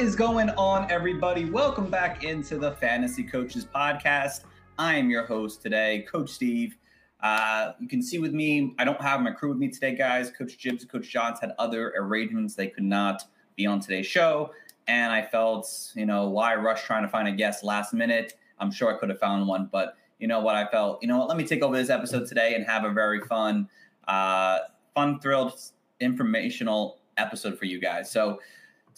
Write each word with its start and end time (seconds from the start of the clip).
Is 0.00 0.16
going 0.16 0.48
on, 0.48 0.90
everybody? 0.90 1.50
Welcome 1.50 1.90
back 1.90 2.24
into 2.24 2.56
the 2.56 2.72
Fantasy 2.76 3.22
Coaches 3.22 3.66
Podcast. 3.66 4.44
I 4.78 4.94
am 4.94 5.10
your 5.10 5.26
host 5.26 5.60
today, 5.60 6.06
Coach 6.10 6.30
Steve. 6.30 6.78
Uh, 7.22 7.72
you 7.78 7.86
can 7.86 8.02
see 8.02 8.18
with 8.18 8.32
me, 8.32 8.74
I 8.78 8.84
don't 8.84 8.98
have 9.02 9.20
my 9.20 9.30
crew 9.30 9.50
with 9.50 9.58
me 9.58 9.68
today, 9.68 9.94
guys. 9.94 10.30
Coach 10.30 10.56
Jibs 10.56 10.84
and 10.84 10.90
Coach 10.90 11.10
Johns 11.10 11.38
had 11.38 11.52
other 11.58 11.92
arrangements. 11.98 12.54
They 12.54 12.68
could 12.68 12.84
not 12.84 13.24
be 13.56 13.66
on 13.66 13.78
today's 13.78 14.06
show. 14.06 14.54
And 14.88 15.12
I 15.12 15.20
felt, 15.20 15.92
you 15.94 16.06
know, 16.06 16.30
why 16.30 16.54
rush 16.54 16.82
trying 16.84 17.02
to 17.02 17.08
find 17.10 17.28
a 17.28 17.32
guest 17.32 17.62
last 17.62 17.92
minute? 17.92 18.38
I'm 18.58 18.70
sure 18.70 18.96
I 18.96 18.98
could 18.98 19.10
have 19.10 19.20
found 19.20 19.46
one, 19.46 19.68
but 19.70 19.96
you 20.18 20.28
know 20.28 20.40
what? 20.40 20.56
I 20.56 20.66
felt, 20.70 21.02
you 21.02 21.08
know 21.08 21.18
what? 21.18 21.28
Let 21.28 21.36
me 21.36 21.44
take 21.44 21.62
over 21.62 21.76
this 21.76 21.90
episode 21.90 22.26
today 22.26 22.54
and 22.54 22.64
have 22.64 22.84
a 22.84 22.90
very 22.90 23.20
fun, 23.20 23.68
uh, 24.08 24.60
fun, 24.94 25.20
thrilled, 25.20 25.60
informational 26.00 27.00
episode 27.18 27.58
for 27.58 27.66
you 27.66 27.78
guys. 27.78 28.10
So, 28.10 28.40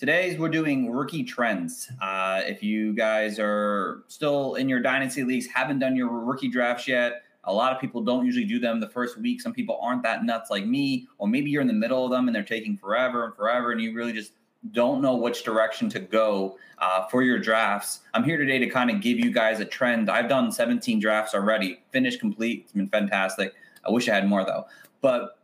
Today's 0.02 0.36
we're 0.36 0.48
doing 0.48 0.90
rookie 0.90 1.22
trends. 1.22 1.88
Uh, 2.00 2.42
if 2.44 2.60
you 2.60 2.92
guys 2.92 3.38
are 3.38 4.02
still 4.08 4.56
in 4.56 4.68
your 4.68 4.80
dynasty 4.80 5.22
leagues, 5.22 5.46
haven't 5.46 5.78
done 5.78 5.94
your 5.94 6.08
rookie 6.08 6.48
drafts 6.48 6.88
yet, 6.88 7.22
a 7.44 7.52
lot 7.52 7.72
of 7.72 7.80
people 7.80 8.02
don't 8.02 8.26
usually 8.26 8.44
do 8.44 8.58
them 8.58 8.80
the 8.80 8.88
first 8.88 9.16
week. 9.16 9.40
Some 9.40 9.52
people 9.52 9.78
aren't 9.80 10.02
that 10.02 10.24
nuts 10.24 10.50
like 10.50 10.66
me, 10.66 11.06
or 11.18 11.28
maybe 11.28 11.50
you're 11.50 11.60
in 11.62 11.68
the 11.68 11.72
middle 11.72 12.04
of 12.04 12.10
them 12.10 12.26
and 12.26 12.34
they're 12.34 12.42
taking 12.42 12.76
forever 12.76 13.26
and 13.26 13.36
forever, 13.36 13.70
and 13.70 13.80
you 13.80 13.94
really 13.94 14.12
just 14.12 14.32
don't 14.72 15.02
know 15.02 15.14
which 15.14 15.44
direction 15.44 15.88
to 15.90 16.00
go 16.00 16.58
uh, 16.78 17.06
for 17.06 17.22
your 17.22 17.38
drafts. 17.38 18.00
I'm 18.12 18.24
here 18.24 18.38
today 18.38 18.58
to 18.58 18.68
kind 18.68 18.90
of 18.90 19.00
give 19.00 19.20
you 19.20 19.30
guys 19.30 19.60
a 19.60 19.64
trend. 19.64 20.10
I've 20.10 20.28
done 20.28 20.50
17 20.50 20.98
drafts 20.98 21.32
already, 21.32 21.80
finished 21.92 22.18
complete. 22.18 22.62
It's 22.64 22.72
been 22.72 22.88
fantastic. 22.88 23.54
I 23.86 23.92
wish 23.92 24.08
I 24.08 24.14
had 24.16 24.28
more 24.28 24.44
though, 24.44 24.64
but 25.00 25.38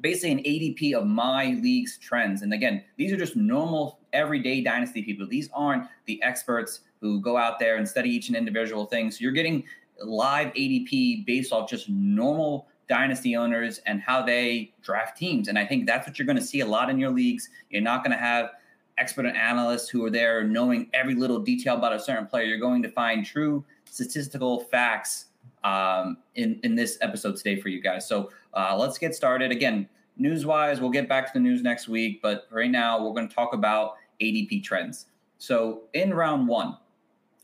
basically 0.00 0.32
an 0.32 0.38
ADP 0.38 0.94
of 0.94 1.06
my 1.06 1.58
league's 1.62 1.98
trends. 1.98 2.42
And 2.42 2.52
again, 2.52 2.82
these 2.96 3.12
are 3.12 3.16
just 3.16 3.36
normal, 3.36 3.98
everyday 4.12 4.62
dynasty 4.62 5.02
people. 5.02 5.26
These 5.26 5.50
aren't 5.52 5.86
the 6.06 6.22
experts 6.22 6.80
who 7.00 7.20
go 7.20 7.36
out 7.36 7.58
there 7.58 7.76
and 7.76 7.88
study 7.88 8.10
each 8.10 8.28
and 8.28 8.36
individual 8.36 8.86
thing. 8.86 9.10
So 9.10 9.18
you're 9.20 9.32
getting 9.32 9.64
live 10.02 10.48
ADP 10.54 11.26
based 11.26 11.52
off 11.52 11.68
just 11.68 11.88
normal 11.88 12.66
dynasty 12.88 13.36
owners 13.36 13.78
and 13.86 14.00
how 14.00 14.22
they 14.22 14.72
draft 14.82 15.16
teams. 15.16 15.48
And 15.48 15.58
I 15.58 15.64
think 15.64 15.86
that's 15.86 16.06
what 16.06 16.18
you're 16.18 16.26
going 16.26 16.38
to 16.38 16.44
see 16.44 16.60
a 16.60 16.66
lot 16.66 16.90
in 16.90 16.98
your 16.98 17.10
leagues. 17.10 17.48
You're 17.70 17.82
not 17.82 18.02
going 18.02 18.16
to 18.16 18.22
have 18.22 18.50
expert 18.98 19.26
analysts 19.26 19.88
who 19.88 20.04
are 20.04 20.10
there 20.10 20.44
knowing 20.44 20.90
every 20.92 21.14
little 21.14 21.38
detail 21.38 21.76
about 21.76 21.94
a 21.94 22.00
certain 22.00 22.26
player. 22.26 22.44
You're 22.44 22.58
going 22.58 22.82
to 22.82 22.90
find 22.90 23.24
true 23.24 23.64
statistical 23.84 24.60
facts 24.60 25.26
um, 25.64 26.18
in 26.34 26.60
in 26.62 26.74
this 26.74 26.98
episode 27.00 27.36
today 27.36 27.60
for 27.60 27.68
you 27.68 27.80
guys. 27.80 28.06
So 28.08 28.30
uh, 28.54 28.76
let's 28.76 28.98
get 28.98 29.14
started. 29.14 29.50
Again, 29.50 29.88
news 30.16 30.46
wise, 30.46 30.80
we'll 30.80 30.90
get 30.90 31.08
back 31.08 31.26
to 31.26 31.32
the 31.34 31.40
news 31.40 31.62
next 31.62 31.88
week, 31.88 32.20
but 32.22 32.46
right 32.50 32.70
now 32.70 33.02
we're 33.02 33.14
going 33.14 33.28
to 33.28 33.34
talk 33.34 33.54
about 33.54 33.94
ADP 34.20 34.62
trends. 34.62 35.06
So 35.38 35.82
in 35.94 36.12
round 36.12 36.46
one, 36.46 36.76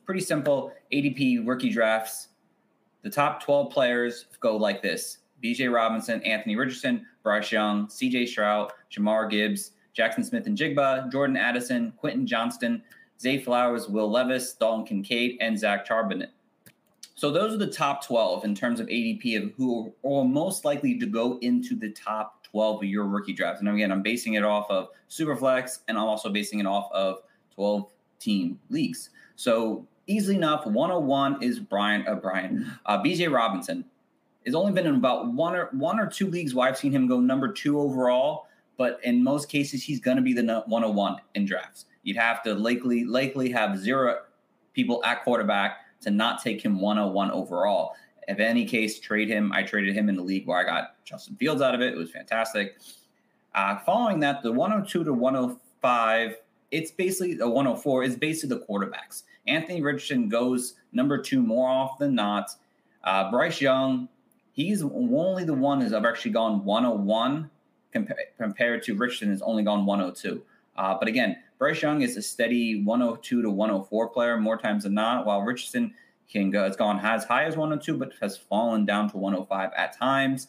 pretty 0.04 0.20
simple 0.20 0.72
ADP 0.92 1.46
rookie 1.46 1.70
drafts. 1.70 2.28
The 3.02 3.10
top 3.10 3.42
12 3.42 3.70
players 3.70 4.26
go 4.41 4.56
like 4.56 4.82
this 4.82 5.18
Bijan 5.42 5.72
Robinson, 5.72 6.22
Anthony 6.22 6.56
Richardson, 6.56 7.06
Bryce 7.22 7.52
Young, 7.52 7.86
CJ 7.86 8.28
Stroud, 8.28 8.72
Jahmyr 8.91 9.30
Gibbs, 9.30 9.72
Jaxon 9.96 10.24
Smith-Njigba, 10.24 11.10
Jordan 11.10 11.36
Addison, 11.36 11.92
Quentin 11.96 12.26
Johnston, 12.26 12.82
Zay 13.20 13.38
Flowers, 13.38 13.88
Will 13.88 14.10
Levis, 14.10 14.54
Dalton 14.54 14.84
Kincaid, 14.84 15.38
and 15.41 15.58
Zach 15.58 15.88
Charbonnet. 15.88 16.28
So 17.16 17.31
those 17.31 17.54
are 17.54 17.56
the 17.56 17.66
top 17.66 18.04
12 18.06 18.44
in 18.44 18.54
terms 18.54 18.78
of 18.78 18.88
ADP 18.88 19.43
of 19.43 19.53
who 19.56 19.93
are 20.04 20.22
most 20.22 20.66
likely 20.66 20.99
to 20.99 21.06
go 21.06 21.38
into 21.41 21.75
the 21.75 21.91
top 21.91 22.44
12 22.44 22.82
of 22.82 22.84
your 22.84 23.06
rookie 23.06 23.32
drafts. 23.32 23.60
And 23.60 23.69
again, 23.71 23.91
I'm 23.91 24.03
basing 24.03 24.34
it 24.34 24.44
off 24.44 24.71
of 24.71 24.88
Superflex 25.09 25.78
and 25.88 25.97
I'm 25.97 26.04
also 26.04 26.28
basing 26.28 26.60
it 26.60 26.66
off 26.66 26.93
of 26.93 27.22
12 27.54 27.91
team 28.19 28.60
leagues. 28.69 29.09
So 29.34 29.87
easily 30.06 30.37
enough, 30.37 30.66
101 30.66 31.43
is 31.43 31.59
Brian 31.59 32.04
Brian 32.21 32.71
uh, 32.84 33.03
Bijan 33.03 33.33
Robinson. 33.33 33.87
Has 34.44 34.54
only 34.54 34.72
been 34.72 34.87
in 34.87 34.94
about 34.94 35.33
one 35.33 35.56
or 35.56 35.71
one 35.72 35.98
or 35.98 36.06
two 36.06 36.28
leagues 36.28 36.54
where 36.54 36.69
I've 36.69 36.77
seen 36.77 36.93
him 36.93 37.09
go 37.09 37.19
number 37.19 37.50
two 37.50 37.81
overall, 37.81 38.47
but 38.77 39.00
in 39.03 39.25
most 39.25 39.48
cases 39.48 39.83
he's 39.83 40.00
going 40.00 40.19
to 40.19 40.22
be 40.22 40.34
the 40.34 40.43
101 40.66 41.16
in 41.34 41.47
drafts. 41.47 41.87
You'd 42.03 42.19
have 42.19 42.43
to 42.43 42.54
likely 42.54 43.04
likely 43.04 43.50
have 43.50 43.78
zero 43.78 44.19
people 44.75 45.03
at 45.03 45.25
quarterback 45.25 45.78
to 46.06 46.12
not 46.12 46.42
take 46.42 46.64
him 46.64 46.80
101 46.80 47.32
overall. 47.32 47.94
If 48.28 48.38
any 48.38 48.64
case, 48.64 48.98
trade 48.98 49.28
him. 49.28 49.52
I 49.52 49.62
traded 49.62 49.94
him 49.94 50.08
in 50.08 50.16
the 50.16 50.22
league 50.22 50.46
where 50.46 50.58
I 50.58 50.64
got 50.64 51.04
Justin 51.04 51.36
Fields 51.36 51.60
out 51.60 51.74
of 51.74 51.80
it. 51.80 51.92
It 51.92 51.96
was 51.96 52.10
fantastic. 52.10 52.78
Uh, 53.54 53.78
following 53.80 54.20
that, 54.20 54.42
the 54.42 54.52
102 54.52 55.04
to 55.04 55.12
105, 55.12 56.36
it's 56.70 56.90
basically 56.92 57.38
a 57.40 57.48
104 57.48 58.04
is 58.04 58.16
basically 58.16 58.56
the 58.56 58.64
quarterbacks. 58.64 59.24
Anthony 59.46 59.82
Richardson 59.82 60.28
goes 60.28 60.74
number 60.92 61.18
two 61.18 61.42
more 61.42 61.68
often 61.68 62.08
than 62.08 62.14
not. 62.14 62.50
Uh, 63.02 63.30
Bryce 63.30 63.60
Young, 63.60 64.08
he's 64.52 64.82
only 64.82 65.44
the 65.44 65.54
one 65.54 65.80
who's 65.80 65.92
actually 65.92 66.32
gone 66.32 66.64
101 66.64 67.50
compa- 67.94 68.14
compared 68.38 68.82
to 68.84 68.94
Richardson 68.94 69.30
has 69.30 69.42
only 69.42 69.62
gone 69.62 69.86
102. 69.86 70.42
Uh, 70.76 70.96
but 70.98 71.08
again, 71.08 71.36
Bryce 71.58 71.80
Young 71.80 72.02
is 72.02 72.16
a 72.16 72.22
steady 72.22 72.82
102 72.82 73.42
to 73.42 73.50
104 73.50 74.08
player 74.10 74.38
more 74.38 74.58
times 74.58 74.84
than 74.84 74.94
not, 74.94 75.24
while 75.24 75.42
Richardson 75.42 75.94
can 76.28 76.50
go, 76.50 76.64
it's 76.64 76.76
gone 76.76 76.98
as 77.00 77.24
high 77.24 77.44
as 77.44 77.56
102, 77.56 77.96
but 77.96 78.12
has 78.20 78.36
fallen 78.36 78.84
down 78.84 79.08
to 79.10 79.16
105 79.16 79.70
at 79.76 79.96
times. 79.96 80.48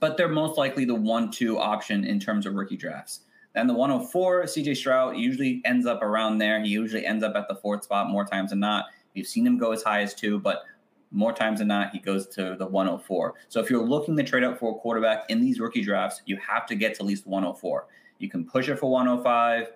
But 0.00 0.16
they're 0.16 0.28
most 0.28 0.56
likely 0.56 0.84
the 0.84 0.94
1 0.94 1.30
2 1.30 1.58
option 1.58 2.04
in 2.04 2.20
terms 2.20 2.46
of 2.46 2.54
rookie 2.54 2.76
drafts. 2.76 3.20
Then 3.54 3.66
the 3.66 3.74
104, 3.74 4.44
CJ 4.44 4.76
Stroud 4.76 5.16
usually 5.16 5.62
ends 5.64 5.86
up 5.86 6.02
around 6.02 6.38
there. 6.38 6.62
He 6.62 6.68
usually 6.68 7.04
ends 7.04 7.24
up 7.24 7.34
at 7.34 7.48
the 7.48 7.56
fourth 7.56 7.84
spot 7.84 8.08
more 8.08 8.24
times 8.24 8.50
than 8.50 8.60
not. 8.60 8.86
We've 9.14 9.26
seen 9.26 9.46
him 9.46 9.58
go 9.58 9.72
as 9.72 9.82
high 9.82 10.02
as 10.02 10.14
two, 10.14 10.38
but 10.38 10.62
more 11.10 11.32
times 11.32 11.58
than 11.58 11.68
not, 11.68 11.90
he 11.90 11.98
goes 11.98 12.26
to 12.28 12.54
the 12.56 12.66
104. 12.66 13.34
So 13.48 13.60
if 13.60 13.70
you're 13.70 13.84
looking 13.84 14.16
to 14.16 14.22
trade 14.22 14.44
up 14.44 14.58
for 14.58 14.76
a 14.76 14.78
quarterback 14.78 15.24
in 15.30 15.40
these 15.40 15.58
rookie 15.58 15.82
drafts, 15.82 16.22
you 16.26 16.36
have 16.36 16.66
to 16.66 16.74
get 16.74 16.94
to 16.96 17.02
at 17.02 17.06
least 17.06 17.26
104. 17.26 17.86
You 18.18 18.28
can 18.28 18.44
push 18.44 18.68
it 18.68 18.78
for 18.78 18.90
105, 18.90 19.68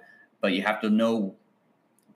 but 0.42 0.52
you 0.52 0.60
have 0.60 0.80
to 0.82 0.90
know 0.90 1.34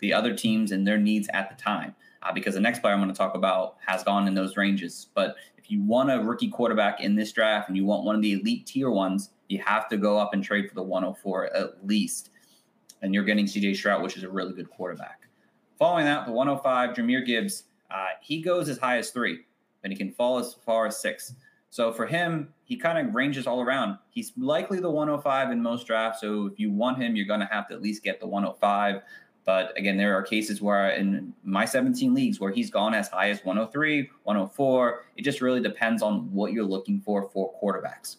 the 0.00 0.12
other 0.12 0.34
teams 0.34 0.72
and 0.72 0.86
their 0.86 0.98
needs 0.98 1.28
at 1.32 1.48
the 1.48 1.56
time. 1.62 1.94
Uh, 2.22 2.32
because 2.32 2.54
the 2.54 2.60
next 2.60 2.80
player 2.80 2.92
I'm 2.92 3.00
going 3.00 3.10
to 3.10 3.16
talk 3.16 3.34
about 3.34 3.76
has 3.86 4.02
gone 4.02 4.26
in 4.26 4.34
those 4.34 4.56
ranges. 4.56 5.08
But 5.14 5.36
if 5.56 5.70
you 5.70 5.80
want 5.82 6.10
a 6.10 6.18
rookie 6.18 6.48
quarterback 6.48 7.00
in 7.00 7.14
this 7.14 7.32
draft 7.32 7.68
and 7.68 7.76
you 7.76 7.84
want 7.84 8.04
one 8.04 8.16
of 8.16 8.22
the 8.22 8.32
elite 8.32 8.66
tier 8.66 8.90
ones, 8.90 9.30
you 9.48 9.62
have 9.64 9.88
to 9.88 9.96
go 9.96 10.18
up 10.18 10.34
and 10.34 10.42
trade 10.42 10.68
for 10.68 10.74
the 10.74 10.82
104 10.82 11.54
at 11.54 11.86
least. 11.86 12.30
And 13.00 13.14
you're 13.14 13.24
getting 13.24 13.46
CJ 13.46 13.76
Stroud, 13.76 14.02
which 14.02 14.16
is 14.16 14.24
a 14.24 14.28
really 14.28 14.52
good 14.52 14.68
quarterback. 14.70 15.28
Following 15.78 16.06
that, 16.06 16.26
the 16.26 16.32
105, 16.32 16.96
Jahmyr 16.96 17.24
Gibbs, 17.24 17.64
uh, 17.90 18.06
he 18.20 18.42
goes 18.42 18.68
as 18.68 18.78
high 18.78 18.98
as 18.98 19.10
three, 19.10 19.40
but 19.82 19.90
he 19.90 19.96
can 19.96 20.10
fall 20.10 20.38
as 20.38 20.54
far 20.64 20.86
as 20.86 20.98
six. 21.00 21.34
So 21.76 21.92
for 21.92 22.06
him, 22.06 22.54
he 22.64 22.74
kind 22.74 23.06
of 23.06 23.14
ranges 23.14 23.46
all 23.46 23.60
around. 23.60 23.98
He's 24.08 24.32
likely 24.38 24.80
the 24.80 24.88
105 24.88 25.50
in 25.50 25.62
most 25.62 25.86
drafts. 25.86 26.22
So 26.22 26.46
if 26.46 26.58
you 26.58 26.70
want 26.70 26.96
him, 26.96 27.14
you're 27.14 27.26
going 27.26 27.40
to 27.40 27.48
have 27.52 27.68
to 27.68 27.74
at 27.74 27.82
least 27.82 28.02
get 28.02 28.18
the 28.18 28.26
105. 28.26 29.02
But 29.44 29.76
again, 29.76 29.98
there 29.98 30.14
are 30.14 30.22
cases 30.22 30.62
where 30.62 30.88
in 30.88 31.34
my 31.44 31.66
17 31.66 32.14
leagues 32.14 32.40
where 32.40 32.50
he's 32.50 32.70
gone 32.70 32.94
as 32.94 33.08
high 33.08 33.28
as 33.28 33.44
103, 33.44 34.08
104. 34.22 35.04
It 35.18 35.22
just 35.22 35.42
really 35.42 35.60
depends 35.60 36.00
on 36.00 36.32
what 36.32 36.54
you're 36.54 36.64
looking 36.64 36.98
for 36.98 37.28
for 37.28 37.52
quarterbacks. 37.62 38.16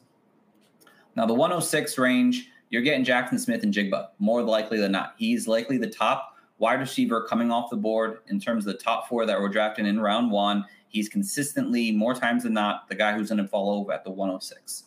Now, 1.15 1.25
the 1.25 1.33
106 1.33 1.97
range, 1.97 2.51
you're 2.69 2.83
getting 2.83 3.03
Jaxon 3.03 3.39
Smith-Njigba 3.39 4.09
more 4.19 4.43
likely 4.43 4.77
than 4.77 4.91
not. 4.91 5.15
He's 5.17 5.47
likely 5.47 5.79
the 5.79 5.89
top 5.89 6.35
wide 6.59 6.79
receiver 6.79 7.23
coming 7.23 7.51
off 7.51 7.71
the 7.71 7.75
board 7.75 8.19
in 8.27 8.39
terms 8.39 8.67
of 8.67 8.73
the 8.73 8.79
top 8.79 9.09
four 9.09 9.25
that 9.25 9.41
were 9.41 9.49
drafted 9.49 9.87
in 9.87 9.99
round 9.99 10.29
one. 10.29 10.63
He's 10.89 11.09
consistently, 11.09 11.91
more 11.91 12.13
times 12.13 12.43
than 12.43 12.53
not, 12.53 12.87
the 12.89 12.95
guy 12.95 13.13
who's 13.13 13.29
going 13.29 13.41
to 13.41 13.47
fall 13.47 13.79
over 13.79 13.91
at 13.91 14.03
the 14.03 14.11
106. 14.11 14.83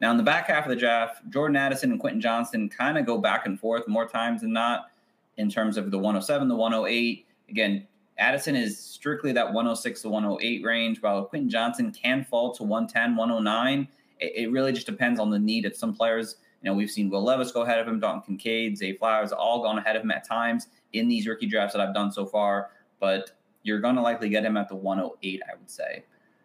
Now, 0.00 0.10
in 0.10 0.16
the 0.16 0.22
back 0.22 0.48
half 0.48 0.64
of 0.64 0.70
the 0.70 0.76
draft, 0.76 1.22
Jordan 1.30 1.56
Addison 1.56 1.90
and 1.90 2.00
Quentin 2.00 2.20
Johnston 2.20 2.68
kind 2.68 2.98
of 2.98 3.06
go 3.06 3.18
back 3.18 3.46
and 3.46 3.58
forth 3.58 3.88
more 3.88 4.06
times 4.06 4.42
than 4.42 4.52
not 4.52 4.90
in 5.36 5.48
terms 5.48 5.76
of 5.76 5.90
the 5.90 5.98
107, 5.98 6.48
the 6.48 6.54
108. 6.54 7.26
Again, 7.48 7.86
Addison 8.18 8.54
is 8.54 8.78
strictly 8.78 9.32
that 9.32 9.46
106 9.46 10.02
to 10.02 10.08
108 10.08 10.64
range, 10.64 11.02
while 11.02 11.24
Quentin 11.24 11.50
Johnston 11.50 11.90
can 11.90 12.24
fall 12.24 12.52
to 12.54 12.62
110, 12.62 13.16
109. 13.16 13.88
it, 14.20 14.32
it, 14.36 14.50
really 14.52 14.72
just 14.72 14.86
depends 14.86 15.18
on 15.18 15.30
the 15.30 15.38
need 15.38 15.64
of 15.64 15.74
some 15.74 15.94
players. 15.94 16.36
You 16.62 16.70
know, 16.70 16.76
we've 16.76 16.90
seen 16.90 17.10
Will 17.10 17.22
Levis 17.22 17.52
go 17.52 17.62
ahead 17.62 17.78
of 17.78 17.88
him, 17.88 17.98
Dalton 17.98 18.22
Kincaid, 18.22 18.78
Zay 18.78 18.96
Flowers, 18.96 19.32
all 19.32 19.62
gone 19.62 19.78
ahead 19.78 19.96
of 19.96 20.02
him 20.02 20.10
at 20.10 20.26
times 20.26 20.68
in 20.92 21.08
these 21.08 21.26
rookie 21.26 21.46
drafts 21.46 21.74
that 21.74 21.80
I've 21.86 21.94
done 21.94 22.12
so 22.12 22.24
far. 22.24 22.70
But 23.00 23.32
you're 23.64 23.80
going 23.80 23.96
to 23.96 24.02
likely 24.02 24.28
get 24.28 24.44
him 24.44 24.56
at 24.56 24.68
the 24.68 24.76
108, 24.76 25.42
I 25.50 25.56
would 25.56 25.70
say. 25.70 26.04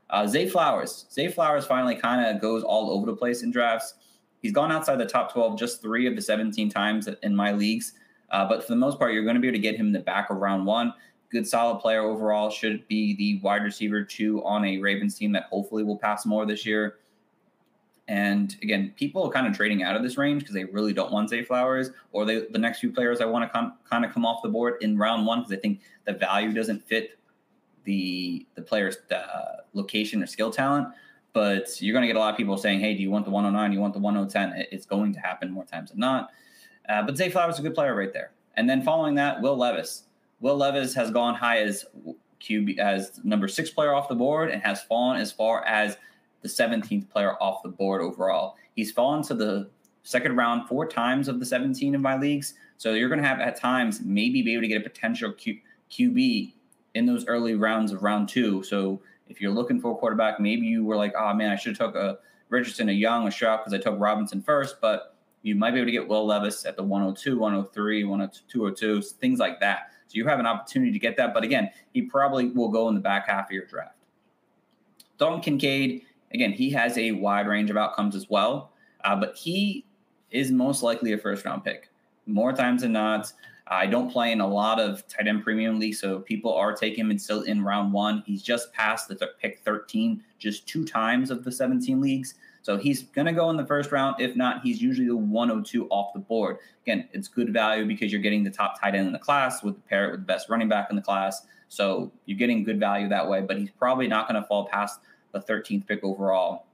Uh, 0.09 0.25
Zay 0.25 0.49
Flowers. 0.49 1.05
Zay 1.11 1.27
Flowers 1.27 1.65
finally 1.65 1.95
kind 1.95 2.25
of 2.25 2.41
goes 2.41 2.63
all 2.63 2.89
over 2.89 3.05
the 3.05 3.15
place 3.15 3.43
in 3.43 3.51
drafts. 3.51 3.93
He's 4.41 4.51
gone 4.51 4.71
outside 4.71 4.95
the 4.95 5.05
top 5.05 5.31
12 5.31 5.59
just 5.59 5.81
three 5.81 6.07
of 6.07 6.15
the 6.15 6.21
17 6.21 6.69
times 6.69 7.07
in 7.21 7.35
my 7.35 7.51
leagues. 7.51 7.93
Uh, 8.31 8.47
but 8.47 8.63
for 8.63 8.69
the 8.69 8.77
most 8.77 8.97
part, 8.97 9.13
you're 9.13 9.23
going 9.23 9.35
to 9.35 9.41
be 9.41 9.47
able 9.47 9.57
to 9.57 9.61
get 9.61 9.75
him 9.75 9.87
in 9.87 9.93
the 9.93 9.99
back 9.99 10.29
of 10.29 10.37
round 10.37 10.65
one. 10.65 10.93
Good, 11.29 11.47
solid 11.47 11.79
player 11.79 12.01
overall. 12.01 12.49
Should 12.49 12.87
be 12.87 13.15
the 13.15 13.39
wide 13.43 13.63
receiver 13.63 14.03
two 14.03 14.43
on 14.43 14.65
a 14.65 14.79
Ravens 14.79 15.15
team 15.15 15.31
that 15.33 15.43
hopefully 15.51 15.83
will 15.83 15.97
pass 15.97 16.25
more 16.25 16.45
this 16.45 16.65
year. 16.65 16.95
And 18.09 18.55
again, 18.63 18.91
people 18.95 19.23
are 19.23 19.29
kind 19.29 19.45
of 19.45 19.55
trading 19.55 19.83
out 19.83 19.95
of 19.95 20.01
this 20.01 20.17
range 20.17 20.41
because 20.41 20.55
they 20.55 20.65
really 20.65 20.93
don't 20.93 21.11
want 21.11 21.29
Zay 21.29 21.43
Flowers, 21.43 21.91
or 22.11 22.25
they, 22.25 22.47
the 22.49 22.57
next 22.57 22.79
few 22.79 22.91
players 22.91 23.21
I 23.21 23.25
want 23.25 23.45
to 23.45 23.49
come, 23.49 23.73
kind 23.87 24.03
of 24.03 24.11
come 24.11 24.25
off 24.25 24.41
the 24.41 24.49
board 24.49 24.81
in 24.81 24.97
round 24.97 25.27
one 25.27 25.41
because 25.41 25.53
I 25.53 25.57
think 25.57 25.81
the 26.05 26.13
value 26.13 26.51
doesn't 26.51 26.83
fit 26.87 27.19
the 27.83 28.47
the 28.55 28.63
player's 28.63 28.97
uh, 29.11 29.61
location 29.73 30.23
or 30.23 30.25
skill 30.25 30.49
talent. 30.49 30.87
But 31.33 31.79
you're 31.79 31.93
going 31.93 32.01
to 32.01 32.07
get 32.07 32.15
a 32.15 32.19
lot 32.19 32.31
of 32.31 32.37
people 32.37 32.57
saying, 32.57 32.79
"Hey, 32.79 32.95
do 32.95 33.03
you 33.03 33.11
want 33.11 33.25
the 33.25 33.31
109? 33.31 33.69
Do 33.69 33.75
you 33.75 33.81
want 33.81 33.93
the 33.93 33.99
110?" 33.99 34.65
It's 34.71 34.87
going 34.87 35.13
to 35.13 35.19
happen 35.19 35.51
more 35.51 35.65
times 35.65 35.91
than 35.91 35.99
not. 35.99 36.31
Uh, 36.89 37.03
but 37.03 37.15
Zay 37.15 37.29
Flowers 37.29 37.55
is 37.55 37.59
a 37.59 37.63
good 37.63 37.75
player 37.75 37.95
right 37.95 38.11
there. 38.11 38.31
And 38.55 38.67
then 38.67 38.81
following 38.81 39.13
that, 39.15 39.39
Will 39.39 39.55
Levis. 39.55 40.05
Will 40.39 40.57
Levis 40.57 40.95
has 40.95 41.11
gone 41.11 41.35
high 41.35 41.59
as 41.59 41.85
QB 42.41 42.79
as 42.79 43.19
number 43.23 43.47
six 43.47 43.69
player 43.69 43.93
off 43.93 44.09
the 44.09 44.15
board 44.15 44.49
and 44.49 44.63
has 44.63 44.81
fallen 44.81 45.21
as 45.21 45.31
far 45.31 45.63
as 45.65 45.97
the 46.41 46.47
17th 46.47 47.09
player 47.09 47.35
off 47.41 47.63
the 47.63 47.69
board 47.69 48.01
overall. 48.01 48.55
He's 48.75 48.91
fallen 48.91 49.23
to 49.23 49.33
the 49.33 49.69
second 50.03 50.35
round 50.35 50.67
four 50.67 50.87
times 50.87 51.27
of 51.27 51.39
the 51.39 51.45
17 51.45 51.93
in 51.93 52.01
my 52.01 52.17
leagues. 52.17 52.53
So 52.77 52.93
you're 52.93 53.09
going 53.09 53.21
to 53.21 53.27
have 53.27 53.39
at 53.39 53.57
times 53.57 54.01
maybe 54.01 54.41
be 54.41 54.53
able 54.53 54.61
to 54.61 54.67
get 54.67 54.81
a 54.81 54.89
potential 54.89 55.31
Q, 55.33 55.59
QB 55.91 56.53
in 56.95 57.05
those 57.05 57.25
early 57.27 57.55
rounds 57.55 57.91
of 57.91 58.03
round 58.03 58.29
two. 58.29 58.63
So 58.63 59.01
if 59.27 59.41
you're 59.41 59.51
looking 59.51 59.79
for 59.79 59.91
a 59.91 59.95
quarterback, 59.95 60.39
maybe 60.39 60.65
you 60.65 60.83
were 60.83 60.95
like, 60.95 61.13
oh 61.17 61.33
man, 61.33 61.51
I 61.51 61.55
should 61.55 61.77
have 61.77 61.93
took 61.93 61.95
a 61.95 62.19
Richardson, 62.49 62.89
a 62.89 62.93
Young, 62.93 63.27
a 63.27 63.31
Stroud 63.31 63.59
because 63.59 63.73
I 63.73 63.77
took 63.77 63.99
Robinson 63.99 64.41
first, 64.41 64.81
but 64.81 65.15
you 65.43 65.55
might 65.55 65.71
be 65.71 65.77
able 65.77 65.87
to 65.87 65.91
get 65.91 66.07
Will 66.07 66.25
Levis 66.25 66.65
at 66.65 66.75
the 66.75 66.83
102, 66.83 67.37
103, 67.37 68.03
102, 68.03 68.43
202, 68.47 69.01
things 69.19 69.39
like 69.39 69.59
that. 69.59 69.91
So 70.07 70.13
you 70.15 70.27
have 70.27 70.39
an 70.39 70.47
opportunity 70.47 70.91
to 70.91 70.99
get 70.99 71.15
that. 71.17 71.33
But 71.33 71.43
again, 71.43 71.69
he 71.93 72.01
probably 72.01 72.49
will 72.49 72.69
go 72.69 72.89
in 72.89 72.95
the 72.95 73.01
back 73.01 73.27
half 73.27 73.45
of 73.45 73.51
your 73.51 73.65
draft. 73.65 73.95
Dalton 75.17 75.41
Kincaid, 75.41 76.03
again, 76.33 76.51
he 76.51 76.69
has 76.71 76.97
a 76.97 77.11
wide 77.11 77.47
range 77.47 77.69
of 77.69 77.77
outcomes 77.77 78.15
as 78.15 78.29
well, 78.29 78.71
uh, 79.03 79.15
but 79.15 79.35
he 79.35 79.85
is 80.31 80.51
most 80.51 80.83
likely 80.83 81.13
a 81.13 81.17
first 81.17 81.45
round 81.45 81.63
pick. 81.63 81.89
More 82.25 82.53
times 82.53 82.81
than 82.83 82.91
not, 82.91 83.31
I 83.67 83.85
don't 83.85 84.11
play 84.11 84.31
in 84.31 84.41
a 84.41 84.47
lot 84.47 84.79
of 84.79 85.07
tight 85.07 85.27
end 85.27 85.43
premium 85.43 85.79
leagues, 85.79 85.99
so 85.99 86.19
people 86.19 86.53
are 86.53 86.73
taking 86.73 87.09
him 87.09 87.19
still 87.19 87.43
in 87.43 87.63
round 87.63 87.93
one. 87.93 88.23
He's 88.25 88.41
just 88.41 88.73
passed 88.73 89.07
the 89.07 89.15
th- 89.15 89.31
pick 89.39 89.61
13 89.63 90.23
just 90.39 90.67
two 90.67 90.85
times 90.85 91.29
of 91.29 91.43
the 91.43 91.51
17 91.51 92.01
leagues. 92.01 92.33
So 92.61 92.77
he's 92.77 93.03
going 93.03 93.27
to 93.27 93.31
go 93.31 93.49
in 93.49 93.57
the 93.57 93.65
first 93.65 93.91
round. 93.91 94.19
If 94.19 94.35
not, 94.35 94.61
he's 94.61 94.81
usually 94.81 95.07
the 95.07 95.15
102 95.15 95.87
off 95.89 96.13
the 96.13 96.19
board. 96.19 96.57
Again, 96.83 97.07
it's 97.13 97.27
good 97.27 97.53
value 97.53 97.85
because 97.85 98.11
you're 98.11 98.21
getting 98.21 98.43
the 98.43 98.49
top 98.49 98.79
tight 98.79 98.95
end 98.95 99.07
in 99.07 99.13
the 99.13 99.19
class 99.19 99.63
with 99.63 99.75
the 99.75 99.81
pair 99.81 100.07
it 100.07 100.11
with 100.11 100.21
the 100.21 100.25
best 100.25 100.49
running 100.49 100.67
back 100.67 100.89
in 100.89 100.95
the 100.95 101.01
class. 101.01 101.45
So 101.69 102.11
you're 102.25 102.37
getting 102.37 102.63
good 102.63 102.79
value 102.79 103.07
that 103.09 103.29
way, 103.29 103.41
but 103.41 103.57
he's 103.57 103.69
probably 103.71 104.07
not 104.07 104.27
going 104.27 104.41
to 104.41 104.47
fall 104.47 104.67
past 104.67 104.99
the 105.31 105.39
13th 105.39 105.87
pick 105.87 106.03
overall 106.03 106.65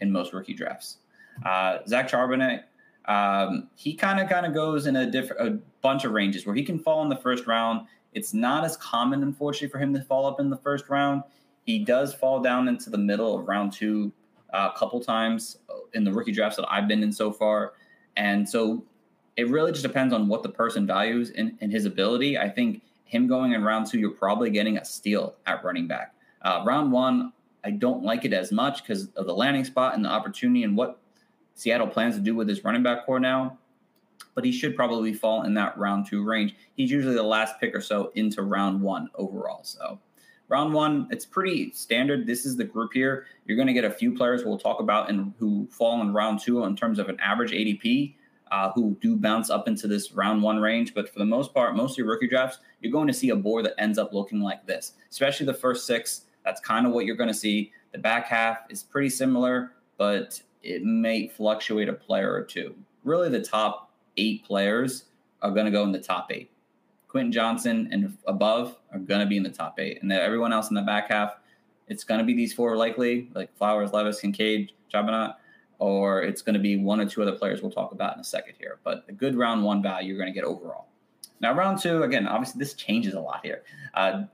in 0.00 0.10
most 0.10 0.32
rookie 0.32 0.54
drafts. 0.54 0.98
Uh, 1.44 1.78
Zach 1.86 2.10
Charbonnet, 2.10 2.64
um, 3.06 3.68
he 3.74 3.94
kind 3.94 4.20
of 4.20 4.28
kind 4.28 4.46
of 4.46 4.54
goes 4.54 4.86
in 4.86 4.96
a 4.96 5.10
different 5.10 5.46
a 5.46 5.58
bunch 5.80 6.04
of 6.04 6.12
ranges 6.12 6.46
where 6.46 6.54
he 6.54 6.64
can 6.64 6.78
fall 6.78 7.02
in 7.02 7.08
the 7.08 7.16
first 7.16 7.46
round. 7.46 7.86
It's 8.12 8.32
not 8.32 8.64
as 8.64 8.76
common, 8.76 9.22
unfortunately, 9.22 9.68
for 9.68 9.78
him 9.78 9.92
to 9.94 10.02
fall 10.02 10.26
up 10.26 10.40
in 10.40 10.50
the 10.50 10.56
first 10.56 10.88
round. 10.88 11.22
He 11.64 11.78
does 11.78 12.14
fall 12.14 12.40
down 12.40 12.68
into 12.68 12.90
the 12.90 12.98
middle 12.98 13.38
of 13.38 13.46
round 13.46 13.72
two 13.72 14.12
uh, 14.52 14.70
a 14.74 14.78
couple 14.78 15.00
times 15.00 15.58
in 15.94 16.04
the 16.04 16.12
rookie 16.12 16.32
drafts 16.32 16.56
that 16.56 16.66
I've 16.70 16.88
been 16.88 17.02
in 17.02 17.12
so 17.12 17.32
far. 17.32 17.74
And 18.16 18.48
so 18.48 18.84
it 19.36 19.48
really 19.48 19.72
just 19.72 19.82
depends 19.82 20.14
on 20.14 20.28
what 20.28 20.42
the 20.42 20.48
person 20.48 20.86
values 20.86 21.30
in, 21.30 21.56
in 21.60 21.70
his 21.70 21.84
ability. 21.84 22.38
I 22.38 22.48
think 22.48 22.82
him 23.04 23.26
going 23.26 23.52
in 23.52 23.62
round 23.62 23.86
two, 23.86 23.98
you're 23.98 24.10
probably 24.10 24.50
getting 24.50 24.78
a 24.78 24.84
steal 24.84 25.36
at 25.46 25.62
running 25.62 25.86
back. 25.86 26.14
Uh, 26.42 26.62
round 26.64 26.92
one, 26.92 27.32
I 27.66 27.70
don't 27.70 28.04
like 28.04 28.24
it 28.24 28.32
as 28.32 28.52
much 28.52 28.84
because 28.84 29.08
of 29.16 29.26
the 29.26 29.34
landing 29.34 29.64
spot 29.64 29.96
and 29.96 30.04
the 30.04 30.08
opportunity 30.08 30.62
and 30.62 30.76
what 30.76 31.00
Seattle 31.56 31.88
plans 31.88 32.14
to 32.14 32.20
do 32.20 32.36
with 32.36 32.48
his 32.48 32.62
running 32.62 32.84
back 32.84 33.04
core 33.04 33.18
now. 33.18 33.58
But 34.36 34.44
he 34.44 34.52
should 34.52 34.76
probably 34.76 35.12
fall 35.12 35.42
in 35.42 35.54
that 35.54 35.76
round 35.76 36.06
two 36.06 36.22
range. 36.22 36.54
He's 36.76 36.92
usually 36.92 37.16
the 37.16 37.24
last 37.24 37.58
pick 37.58 37.74
or 37.74 37.80
so 37.80 38.12
into 38.14 38.42
round 38.42 38.80
one 38.80 39.10
overall. 39.16 39.64
So 39.64 39.98
round 40.48 40.74
one, 40.74 41.08
it's 41.10 41.26
pretty 41.26 41.72
standard. 41.72 42.24
This 42.24 42.46
is 42.46 42.56
the 42.56 42.62
group 42.62 42.92
here. 42.92 43.26
You're 43.46 43.56
going 43.56 43.66
to 43.66 43.72
get 43.72 43.84
a 43.84 43.90
few 43.90 44.14
players 44.14 44.44
we'll 44.44 44.58
talk 44.58 44.78
about 44.78 45.10
and 45.10 45.34
who 45.40 45.66
fall 45.72 46.00
in 46.02 46.12
round 46.12 46.38
two 46.38 46.62
in 46.62 46.76
terms 46.76 47.00
of 47.00 47.08
an 47.08 47.18
average 47.18 47.50
ADP, 47.50 48.14
uh, 48.52 48.70
who 48.76 48.96
do 49.00 49.16
bounce 49.16 49.50
up 49.50 49.66
into 49.66 49.88
this 49.88 50.12
round 50.12 50.40
one 50.40 50.60
range. 50.60 50.94
But 50.94 51.12
for 51.12 51.18
the 51.18 51.24
most 51.24 51.52
part, 51.52 51.74
most 51.74 51.94
of 51.94 51.98
your 51.98 52.06
rookie 52.06 52.28
drafts, 52.28 52.58
you're 52.80 52.92
going 52.92 53.08
to 53.08 53.12
see 53.12 53.30
a 53.30 53.36
board 53.36 53.64
that 53.64 53.74
ends 53.76 53.98
up 53.98 54.12
looking 54.12 54.40
like 54.40 54.64
this, 54.66 54.92
especially 55.10 55.46
the 55.46 55.54
first 55.54 55.84
six. 55.84 56.22
That's 56.46 56.60
kind 56.60 56.86
of 56.86 56.92
what 56.92 57.04
you're 57.04 57.16
going 57.16 57.28
to 57.28 57.34
see. 57.34 57.72
The 57.92 57.98
back 57.98 58.26
half 58.26 58.58
is 58.70 58.82
pretty 58.82 59.10
similar, 59.10 59.72
but 59.98 60.40
it 60.62 60.84
may 60.84 61.26
fluctuate 61.26 61.88
a 61.88 61.92
player 61.92 62.32
or 62.32 62.42
two. 62.42 62.74
Really, 63.04 63.28
the 63.28 63.42
top 63.42 63.90
eight 64.16 64.44
players 64.44 65.06
are 65.42 65.50
going 65.50 65.66
to 65.66 65.72
go 65.72 65.82
in 65.82 65.92
the 65.92 66.00
top 66.00 66.30
eight. 66.30 66.50
Quentin 67.08 67.32
Johnston 67.32 67.88
and 67.90 68.16
above 68.26 68.76
are 68.92 68.98
going 68.98 69.20
to 69.20 69.26
be 69.26 69.36
in 69.36 69.42
the 69.42 69.50
top 69.50 69.78
eight, 69.80 70.00
and 70.00 70.10
then 70.10 70.20
everyone 70.20 70.52
else 70.52 70.70
in 70.70 70.74
the 70.74 70.82
back 70.82 71.10
half, 71.10 71.36
it's 71.88 72.04
going 72.04 72.18
to 72.18 72.24
be 72.24 72.34
these 72.34 72.52
four 72.52 72.76
likely, 72.76 73.28
like 73.34 73.56
Flowers, 73.56 73.92
Levis, 73.92 74.20
Kincaid, 74.20 74.72
Charbonnet, 74.92 75.34
or 75.78 76.22
it's 76.22 76.42
going 76.42 76.54
to 76.54 76.60
be 76.60 76.76
one 76.76 77.00
or 77.00 77.06
two 77.06 77.22
other 77.22 77.32
players 77.32 77.60
we'll 77.60 77.72
talk 77.72 77.92
about 77.92 78.14
in 78.14 78.20
a 78.20 78.24
second 78.24 78.54
here. 78.58 78.78
But 78.84 79.04
a 79.08 79.12
good 79.12 79.34
round 79.34 79.64
one 79.64 79.82
value 79.82 80.08
you're 80.08 80.18
going 80.18 80.32
to 80.32 80.34
get 80.34 80.44
overall. 80.44 80.86
Now, 81.40 81.54
round 81.54 81.80
two, 81.80 82.02
again, 82.02 82.26
obviously 82.26 82.58
this 82.58 82.74
changes 82.74 83.14
a 83.14 83.20
lot 83.20 83.40
here. 83.44 83.62
Uh, 83.94 84.24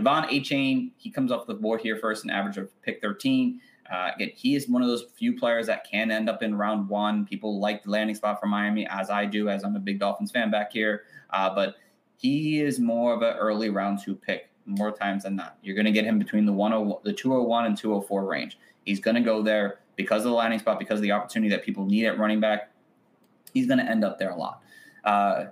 De'Von 0.00 0.28
Achane, 0.30 0.90
he 0.96 1.10
comes 1.10 1.30
off 1.30 1.46
the 1.46 1.54
board 1.54 1.80
here 1.80 1.96
first, 1.96 2.24
an 2.24 2.30
average 2.30 2.56
of 2.56 2.70
pick 2.82 3.00
13. 3.00 3.60
Uh, 3.90 4.10
again, 4.14 4.30
he 4.34 4.54
is 4.54 4.68
one 4.68 4.82
of 4.82 4.88
those 4.88 5.04
few 5.16 5.36
players 5.36 5.66
that 5.66 5.84
can 5.84 6.10
end 6.10 6.28
up 6.28 6.42
in 6.42 6.56
round 6.56 6.88
one. 6.88 7.26
People 7.26 7.60
like 7.60 7.82
the 7.82 7.90
landing 7.90 8.14
spot 8.14 8.40
for 8.40 8.46
Miami, 8.46 8.86
as 8.86 9.10
I 9.10 9.26
do, 9.26 9.48
as 9.48 9.64
I'm 9.64 9.74
a 9.76 9.80
big 9.80 9.98
Dolphins 9.98 10.30
fan 10.30 10.50
back 10.50 10.72
here. 10.72 11.02
Uh, 11.30 11.52
but 11.54 11.76
he 12.16 12.60
is 12.60 12.78
more 12.78 13.12
of 13.12 13.22
an 13.22 13.36
early 13.36 13.68
round 13.68 13.98
two 14.02 14.14
pick 14.14 14.48
more 14.64 14.92
times 14.92 15.24
than 15.24 15.36
not. 15.36 15.58
You're 15.62 15.74
going 15.74 15.86
to 15.86 15.92
get 15.92 16.04
him 16.04 16.18
between 16.18 16.46
the 16.46 16.52
101, 16.52 17.00
the 17.02 17.12
201 17.12 17.66
and 17.66 17.76
204 17.76 18.24
range. 18.24 18.58
He's 18.84 19.00
going 19.00 19.16
to 19.16 19.20
go 19.20 19.42
there 19.42 19.80
because 19.96 20.24
of 20.24 20.30
the 20.30 20.36
landing 20.36 20.60
spot, 20.60 20.78
because 20.78 21.00
of 21.00 21.02
the 21.02 21.12
opportunity 21.12 21.50
that 21.50 21.64
people 21.64 21.84
need 21.84 22.06
at 22.06 22.18
running 22.18 22.40
back. 22.40 22.70
He's 23.52 23.66
going 23.66 23.78
to 23.78 23.84
end 23.84 24.04
up 24.04 24.18
there 24.18 24.30
a 24.30 24.36
lot. 24.36 24.62
Uh, 25.04 25.46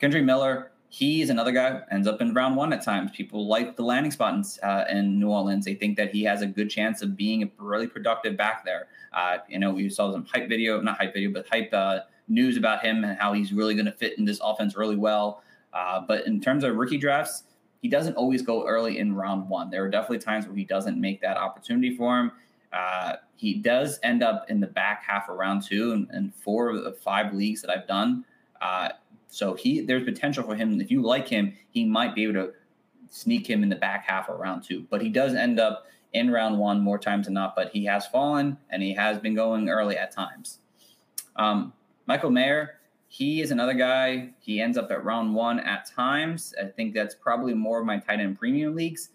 Kendre 0.00 0.22
Miller, 0.22 0.70
He's 0.94 1.28
another 1.28 1.50
guy 1.50 1.80
ends 1.90 2.06
up 2.06 2.20
in 2.20 2.32
round 2.34 2.54
one 2.54 2.72
at 2.72 2.84
times. 2.84 3.10
People 3.10 3.48
like 3.48 3.74
the 3.74 3.82
landing 3.82 4.12
spot 4.12 4.34
in, 4.34 4.44
uh, 4.62 4.84
in 4.88 5.18
New 5.18 5.28
Orleans. 5.28 5.64
They 5.64 5.74
think 5.74 5.96
that 5.96 6.12
he 6.12 6.22
has 6.22 6.40
a 6.40 6.46
good 6.46 6.70
chance 6.70 7.02
of 7.02 7.16
being 7.16 7.42
a 7.42 7.50
really 7.58 7.88
productive 7.88 8.36
back 8.36 8.64
there. 8.64 8.86
Uh, 9.12 9.38
you 9.48 9.58
know, 9.58 9.72
we 9.72 9.88
saw 9.88 10.12
some 10.12 10.24
hype 10.24 10.48
video, 10.48 10.80
not 10.80 10.96
hype 10.96 11.12
video, 11.12 11.32
but 11.32 11.48
hype 11.50 11.74
uh, 11.74 12.02
news 12.28 12.56
about 12.56 12.80
him 12.84 13.02
and 13.02 13.18
how 13.18 13.32
he's 13.32 13.52
really 13.52 13.74
going 13.74 13.86
to 13.86 13.92
fit 13.92 14.16
in 14.18 14.24
this 14.24 14.38
offense 14.40 14.76
really 14.76 14.94
well. 14.94 15.42
Uh, 15.72 16.00
but 16.06 16.28
in 16.28 16.40
terms 16.40 16.62
of 16.62 16.76
rookie 16.76 16.96
drafts, 16.96 17.42
he 17.82 17.88
doesn't 17.88 18.14
always 18.14 18.42
go 18.42 18.64
early 18.64 18.98
in 18.98 19.16
round 19.16 19.48
one. 19.48 19.70
There 19.70 19.82
are 19.82 19.90
definitely 19.90 20.20
times 20.20 20.46
where 20.46 20.54
he 20.54 20.64
doesn't 20.64 21.00
make 21.00 21.20
that 21.22 21.36
opportunity 21.36 21.96
for 21.96 22.20
him. 22.20 22.30
Uh, 22.72 23.16
he 23.34 23.54
does 23.54 23.98
end 24.04 24.22
up 24.22 24.48
in 24.48 24.60
the 24.60 24.68
back 24.68 25.02
half 25.02 25.28
of 25.28 25.38
round 25.38 25.64
two, 25.64 25.90
and, 25.90 26.06
and 26.10 26.32
four 26.32 26.70
of 26.70 26.84
the 26.84 26.92
five 26.92 27.34
leagues 27.34 27.62
that 27.62 27.70
I've 27.70 27.88
done. 27.88 28.24
So 29.34 29.54
he 29.54 29.80
there's 29.80 30.04
potential 30.04 30.44
for 30.44 30.54
him. 30.54 30.80
If 30.80 30.92
you 30.92 31.02
like 31.02 31.26
him, 31.26 31.54
he 31.70 31.84
might 31.84 32.14
be 32.14 32.22
able 32.22 32.34
to 32.34 32.52
sneak 33.10 33.50
him 33.50 33.64
in 33.64 33.68
the 33.68 33.74
back 33.74 34.04
half 34.06 34.28
of 34.28 34.38
round 34.38 34.62
two. 34.62 34.86
But 34.88 35.02
he 35.02 35.08
does 35.08 35.34
end 35.34 35.58
up 35.58 35.86
in 36.12 36.30
round 36.30 36.56
one 36.56 36.80
more 36.80 36.98
times 36.98 37.26
than 37.26 37.34
not. 37.34 37.56
But 37.56 37.70
he 37.72 37.84
has 37.86 38.06
fallen 38.06 38.56
and 38.70 38.80
he 38.80 38.94
has 38.94 39.18
been 39.18 39.34
going 39.34 39.68
early 39.68 39.98
at 39.98 40.12
times. 40.12 40.60
Um, 41.34 41.72
Michael 42.06 42.30
Mayer, 42.30 42.78
he 43.08 43.40
is 43.40 43.50
another 43.50 43.74
guy. 43.74 44.30
He 44.38 44.60
ends 44.60 44.78
up 44.78 44.92
at 44.92 45.04
round 45.04 45.34
one 45.34 45.58
at 45.58 45.90
times. 45.90 46.54
I 46.60 46.66
think 46.66 46.94
that's 46.94 47.16
probably 47.16 47.54
more 47.54 47.80
of 47.80 47.86
my 47.86 47.98
tight 47.98 48.20
end 48.20 48.38
premium 48.38 48.76
leagues, 48.76 49.08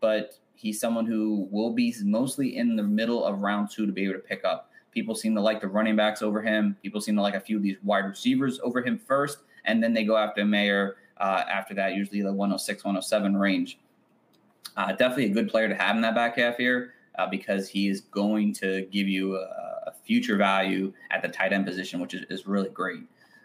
but 0.00 0.38
he's 0.54 0.78
someone 0.78 1.06
who 1.06 1.48
will 1.50 1.72
be 1.72 1.92
mostly 2.04 2.56
in 2.56 2.76
the 2.76 2.84
middle 2.84 3.24
of 3.24 3.40
round 3.42 3.70
two 3.70 3.84
to 3.84 3.90
be 3.90 4.04
able 4.04 4.14
to 4.14 4.20
pick 4.20 4.44
up. 4.44 4.70
People 4.92 5.16
seem 5.16 5.34
to 5.34 5.40
like 5.40 5.60
the 5.60 5.66
running 5.66 5.96
backs 5.96 6.22
over 6.22 6.40
him. 6.40 6.76
People 6.84 7.00
seem 7.00 7.16
to 7.16 7.22
like 7.22 7.34
a 7.34 7.40
few 7.40 7.56
of 7.56 7.64
these 7.64 7.78
wide 7.82 8.04
receivers 8.04 8.60
over 8.62 8.80
him 8.80 8.96
first 8.96 9.38
and 9.66 9.82
then 9.82 9.92
they 9.92 10.04
go 10.04 10.16
after 10.16 10.44
Mayer 10.44 10.96
uh, 11.18 11.42
after 11.48 11.74
that, 11.74 11.94
usually 11.94 12.22
the 12.22 12.32
106, 12.32 12.84
107 12.84 13.36
range. 13.36 13.78
Uh, 14.76 14.92
definitely 14.92 15.26
a 15.26 15.30
good 15.30 15.48
player 15.48 15.68
to 15.68 15.74
have 15.74 15.96
in 15.96 16.02
that 16.02 16.14
back 16.14 16.36
half 16.36 16.56
here. 16.56 16.92
uh, 17.18 17.26
because 17.26 17.68
he 17.68 17.88
is 17.88 18.02
going 18.02 18.52
to 18.52 18.82
give 18.92 19.08
you 19.08 19.36
a, 19.36 19.40
a, 19.86 19.92
future 20.04 20.36
value 20.36 20.92
at 21.10 21.20
the 21.20 21.28
tight 21.28 21.52
end 21.52 21.66
position, 21.66 21.98
which 21.98 22.14
is, 22.14 22.24
is 22.30 22.46
really 22.46 22.68
great. 22.68 23.00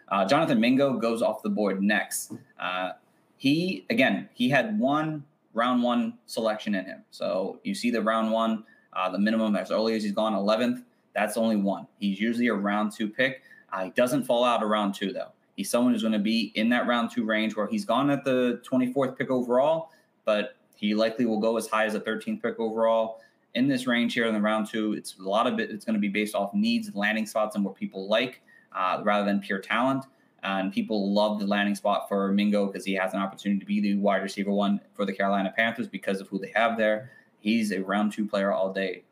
Uh, 0.08 0.24
Jonathan 0.24 0.60
Mingo 0.60 0.92
goes 0.92 1.22
off 1.22 1.42
the 1.42 1.48
board 1.48 1.82
next. 1.82 2.32
Uh, 2.60 2.92
he, 3.36 3.84
again, 3.90 4.28
he 4.34 4.48
had 4.48 4.78
one 4.78 5.24
round 5.54 5.82
one 5.82 6.14
selection 6.26 6.74
in 6.74 6.84
him. 6.84 7.02
So 7.10 7.58
you 7.64 7.74
see 7.74 7.90
the 7.90 8.00
round 8.00 8.30
one, 8.30 8.64
uh, 8.92 9.10
the 9.10 9.18
minimum 9.18 9.56
as 9.56 9.70
early 9.70 9.94
as 9.94 10.02
he's 10.02 10.12
gone 10.12 10.34
11th. 10.34 10.84
That's 11.14 11.36
only 11.36 11.56
one. 11.56 11.88
He's 11.98 12.20
usually 12.20 12.46
a 12.46 12.54
round 12.54 12.92
two 12.92 13.08
pick. 13.08 13.42
He 13.82 13.90
doesn't 13.90 14.24
fall 14.24 14.44
out 14.44 14.62
of 14.62 14.68
round 14.68 14.94
two, 14.94 15.12
though. 15.12 15.32
He's 15.56 15.70
someone 15.70 15.92
who's 15.92 16.02
going 16.02 16.12
to 16.12 16.18
be 16.18 16.52
in 16.54 16.68
that 16.70 16.86
round 16.86 17.10
two 17.10 17.24
range 17.24 17.56
where 17.56 17.66
he's 17.66 17.84
gone 17.84 18.10
at 18.10 18.24
the 18.24 18.62
24th 18.70 19.16
pick 19.18 19.30
overall, 19.30 19.90
but 20.24 20.56
he 20.74 20.94
likely 20.94 21.26
will 21.26 21.40
go 21.40 21.56
as 21.56 21.68
high 21.68 21.84
as 21.84 21.94
a 21.94 22.00
13th 22.00 22.42
pick 22.42 22.58
overall. 22.58 23.20
In 23.54 23.68
this 23.68 23.86
range 23.86 24.14
here 24.14 24.26
in 24.26 24.34
the 24.34 24.40
round 24.40 24.66
two, 24.68 24.94
it's 24.94 25.16
a 25.18 25.22
lot 25.22 25.46
of 25.46 25.60
it. 25.60 25.70
It's 25.70 25.84
going 25.84 25.94
to 25.94 26.00
be 26.00 26.08
based 26.08 26.34
off 26.34 26.54
needs, 26.54 26.94
landing 26.94 27.26
spots, 27.26 27.54
and 27.54 27.64
what 27.64 27.74
people 27.74 28.08
like 28.08 28.40
uh, 28.74 29.00
rather 29.04 29.26
than 29.26 29.40
pure 29.40 29.58
talent. 29.58 30.06
And 30.42 30.72
people 30.72 31.12
love 31.12 31.38
the 31.38 31.46
landing 31.46 31.74
spot 31.74 32.08
for 32.08 32.32
Mingo 32.32 32.66
because 32.66 32.84
he 32.84 32.94
has 32.94 33.14
an 33.14 33.20
opportunity 33.20 33.60
to 33.60 33.66
be 33.66 33.80
the 33.80 33.94
wide 33.96 34.22
receiver 34.22 34.50
one 34.50 34.80
for 34.94 35.04
the 35.04 35.12
Carolina 35.12 35.52
Panthers 35.56 35.86
because 35.86 36.20
of 36.20 36.28
who 36.28 36.38
they 36.38 36.50
have 36.54 36.76
there. 36.76 37.12
He's 37.38 37.70
a 37.72 37.80
round 37.80 38.12
two 38.12 38.26
player 38.26 38.52
all 38.52 38.72
day. 38.72 39.04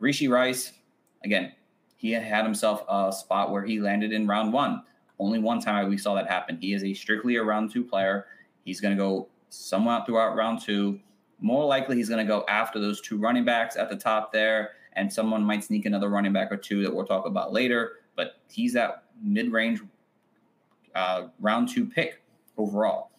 Rashee 0.00 0.30
Rice, 0.30 0.72
again, 1.24 1.52
he 1.96 2.12
had 2.12 2.44
himself 2.44 2.82
a 2.88 3.12
spot 3.12 3.50
where 3.50 3.62
he 3.62 3.78
landed 3.78 4.12
in 4.12 4.26
round 4.26 4.54
one. 4.54 4.82
Only 5.20 5.38
one 5.38 5.60
time 5.60 5.88
we 5.90 5.98
saw 5.98 6.14
that 6.14 6.26
happen. 6.26 6.58
He 6.60 6.72
is 6.72 6.82
a 6.82 6.94
strictly 6.94 7.36
a 7.36 7.44
round 7.44 7.70
two 7.70 7.84
player. 7.84 8.26
He's 8.64 8.80
going 8.80 8.96
to 8.96 9.00
go 9.00 9.28
somewhat 9.50 10.06
throughout 10.06 10.34
round 10.34 10.62
two. 10.62 10.98
More 11.40 11.66
likely, 11.66 11.96
he's 11.96 12.08
going 12.08 12.26
to 12.26 12.28
go 12.28 12.44
after 12.48 12.80
those 12.80 13.02
two 13.02 13.18
running 13.18 13.44
backs 13.44 13.76
at 13.76 13.90
the 13.90 13.96
top 13.96 14.32
there, 14.32 14.70
and 14.94 15.12
someone 15.12 15.44
might 15.44 15.62
sneak 15.62 15.84
another 15.84 16.08
running 16.08 16.32
back 16.32 16.50
or 16.50 16.56
two 16.56 16.82
that 16.82 16.94
we'll 16.94 17.04
talk 17.04 17.26
about 17.26 17.52
later. 17.52 17.98
But 18.16 18.40
he's 18.48 18.72
that 18.72 19.04
mid 19.22 19.52
range 19.52 19.82
uh, 20.94 21.28
round 21.38 21.68
two 21.68 21.86
pick 21.86 22.22
overall. 22.56 23.10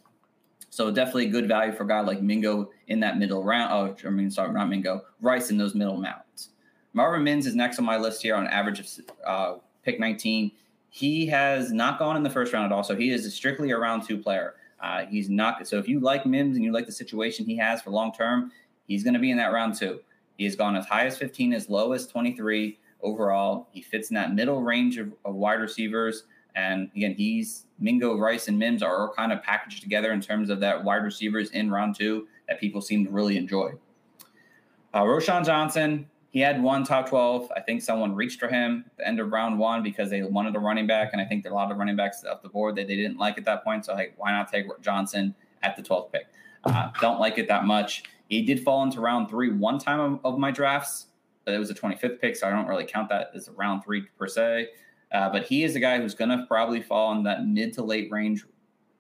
So 0.72 0.90
definitely 0.90 1.28
good 1.28 1.48
value 1.48 1.74
for 1.74 1.84
a 1.84 1.88
guy 1.88 2.00
like 2.02 2.22
Mingo 2.22 2.72
in 2.88 3.00
that 3.02 3.20
middle 3.20 3.44
round. 3.44 3.72
Oh, 3.72 4.08
I 4.08 4.10
mean, 4.10 4.32
sorry, 4.32 4.52
not 4.54 4.70
Mingo, 4.70 5.04
Rice 5.20 5.52
in 5.52 5.58
those 5.58 5.76
middle 5.76 5.98
mounts. 5.98 6.50
Marvin 6.94 7.24
Mims 7.24 7.46
is 7.46 7.56
next 7.56 7.78
on 7.78 7.86
my 7.86 7.98
list 7.98 8.22
here 8.22 8.36
on 8.36 8.48
average 8.48 8.80
of 8.80 8.88
uh, 9.26 9.54
pick 9.84 10.00
19. 10.00 10.52
He 10.94 11.26
has 11.28 11.72
not 11.72 11.98
gone 11.98 12.18
in 12.18 12.22
the 12.22 12.30
first 12.30 12.52
round 12.52 12.66
at 12.66 12.76
all, 12.76 12.84
so 12.84 12.98
he 12.98 13.12
is 13.12 13.34
strictly 13.34 13.72
a 13.72 13.78
round 13.78 14.06
two 14.06 14.18
player. 14.18 14.56
Uh, 14.82 15.06
he's 15.06 15.30
not 15.30 15.66
so 15.66 15.78
if 15.78 15.88
you 15.88 16.02
like 16.02 16.26
Mims 16.26 16.58
and 16.58 16.66
you 16.66 16.74
like 16.74 16.86
the 16.86 16.92
situation 16.92 17.46
he 17.46 17.56
has 17.56 17.82
for 17.82 17.92
long 17.92 18.12
term, 18.12 18.52
he's 18.88 19.02
going 19.04 19.14
to 19.14 19.20
be 19.20 19.32
in 19.32 19.38
that 19.38 19.54
round 19.54 19.74
two. 19.74 20.02
He 20.38 20.44
has 20.44 20.56
gone 20.56 20.76
as 20.76 20.86
high 20.86 21.06
as 21.06 21.18
15, 21.18 21.54
as 21.54 21.70
low 21.70 21.94
as 21.94 22.08
23 22.08 22.78
overall. 23.02 23.70
He 23.72 23.82
fits 23.82 24.10
in 24.10 24.16
that 24.16 24.34
middle 24.34 24.62
range 24.62 24.98
of, 24.98 25.14
of 25.24 25.36
wide 25.36 25.62
receivers. 25.62 26.24
And 26.56 26.90
again, 26.94 27.14
he's 27.14 27.68
Mingo, 27.80 28.18
Rice, 28.18 28.50
and 28.50 28.60
Mims 28.60 28.84
are 28.84 29.00
all 29.00 29.14
kind 29.14 29.32
of 29.32 29.42
packaged 29.42 29.82
together 29.84 30.12
in 30.12 30.20
terms 30.20 30.50
of 30.50 30.60
that 30.60 30.84
wide 30.84 31.04
receivers 31.04 31.52
in 31.52 31.72
round 31.72 31.96
two 31.96 32.28
that 32.50 32.60
people 32.60 32.82
seem 32.82 33.06
to 33.06 33.12
really 33.12 33.38
enjoy. 33.38 33.72
Uh, 34.94 35.04
Roschon 35.04 35.46
Johnson, 35.46 36.10
he 36.32 36.40
had 36.40 36.64
one 36.64 36.86
top 36.86 37.10
12. 37.10 37.52
I 37.56 37.60
think 37.60 37.82
someone 37.82 38.16
reached 38.16 38.40
for 38.40 38.48
him 38.48 38.86
at 38.88 38.98
the 38.98 39.08
end 39.08 39.20
of 39.20 39.32
round 39.34 39.60
one 39.60 39.84
because 39.84 40.10
they 40.10 40.24
wanted 40.24 40.56
a 40.56 40.60
running 40.60 40.88
back. 40.88 41.10
And 41.12 41.22
I 41.22 41.26
think 41.26 41.44
there 41.44 41.52
are 41.52 41.56
a 41.56 41.58
lot 41.58 41.72
of 41.72 41.78
running 41.78 41.98
backs 41.98 42.24
up 42.24 42.42
the 42.42 42.48
board 42.48 42.78
that 42.78 42.88
they 42.88 42.96
didn't 42.96 43.18
like 43.18 43.38
at 43.38 43.44
that 43.46 43.66
point. 43.66 43.86
So, 43.86 43.94
like, 43.94 44.14
why 44.16 44.32
not 44.32 44.50
take 44.50 44.66
Johnson 44.82 45.36
at 45.62 45.76
the 45.76 45.84
12th 45.84 46.14
pick? 46.14 46.28
Uh, 46.64 46.90
don't 47.02 47.20
like 47.20 47.38
it 47.38 47.50
that 47.50 47.66
much. 47.66 48.04
He 48.30 48.44
did 48.44 48.64
fall 48.64 48.82
into 48.84 49.02
round 49.02 49.30
three 49.30 49.52
one 49.52 49.78
time 49.78 50.00
of, 50.00 50.20
of, 50.24 50.40
my 50.40 50.52
drafts, 50.52 51.08
but 51.44 51.54
it 51.54 51.58
was 51.58 51.70
a 51.70 51.74
25th 51.74 52.22
pick. 52.22 52.38
So 52.38 52.48
I 52.48 52.52
don't 52.52 52.68
really 52.68 52.86
count 52.86 53.10
that 53.10 53.32
as 53.36 53.50
a 53.50 53.52
round 53.52 53.84
three 53.84 54.04
per 54.18 54.28
se. 54.28 54.70
Uh, 55.12 55.30
but 55.30 55.44
he 55.44 55.66
is 55.66 55.76
a 55.76 55.82
guy 55.82 56.00
who's 56.00 56.16
going 56.16 56.30
to 56.30 56.46
probably 56.48 56.82
fall 56.82 57.12
in 57.12 57.24
that 57.24 57.46
mid 57.46 57.74
to 57.74 57.84
late 57.84 58.10
range 58.10 58.46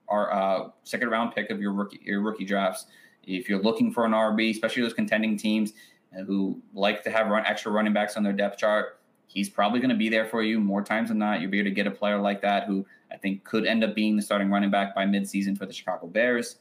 or 0.08 0.34
uh, 0.34 0.68
second 0.84 1.10
round 1.10 1.34
pick 1.34 1.50
of 1.50 1.62
your 1.62 1.72
rookie, 1.72 2.02
your 2.04 2.20
rookie 2.20 2.44
drafts. 2.44 2.88
If 3.24 3.48
you're 3.48 3.62
looking 3.62 3.94
for 3.94 4.04
an 4.04 4.12
RB, 4.12 4.52
especially 4.52 4.82
those 4.82 4.94
contending 4.94 5.38
teams, 5.38 5.72
who 6.26 6.62
like 6.74 7.04
to 7.04 7.12
have 7.12 7.28
run 7.28 7.46
extra 7.46 7.72
running 7.72 7.94
backs 7.94 8.18
on 8.18 8.24
their 8.24 8.34
depth 8.34 8.58
chart. 8.58 9.00
He's 9.28 9.50
probably 9.50 9.80
going 9.80 9.92
to 9.92 9.96
be 9.96 10.10
there 10.10 10.26
for 10.26 10.44
you 10.44 10.60
more 10.60 10.84
times 10.84 11.10
than 11.10 11.20
not. 11.20 11.40
You'll 11.40 11.52
be 11.52 11.60
able 11.60 11.70
to 11.70 11.76
get 11.76 11.88
a 11.88 11.92
player 11.92 12.20
like 12.20 12.42
that 12.42 12.66
who 12.66 12.86
I 13.12 13.18
think 13.18 13.44
could 13.44 13.66
end 13.66 13.84
up 13.84 13.96
being 13.96 14.18
the 14.18 14.22
starting 14.22 14.50
running 14.50 14.72
back 14.72 14.94
by 14.94 15.06
midseason 15.06 15.58
for 15.58 15.66
the 15.66 15.74
Chicago 15.74 16.08
Bears. 16.08 16.58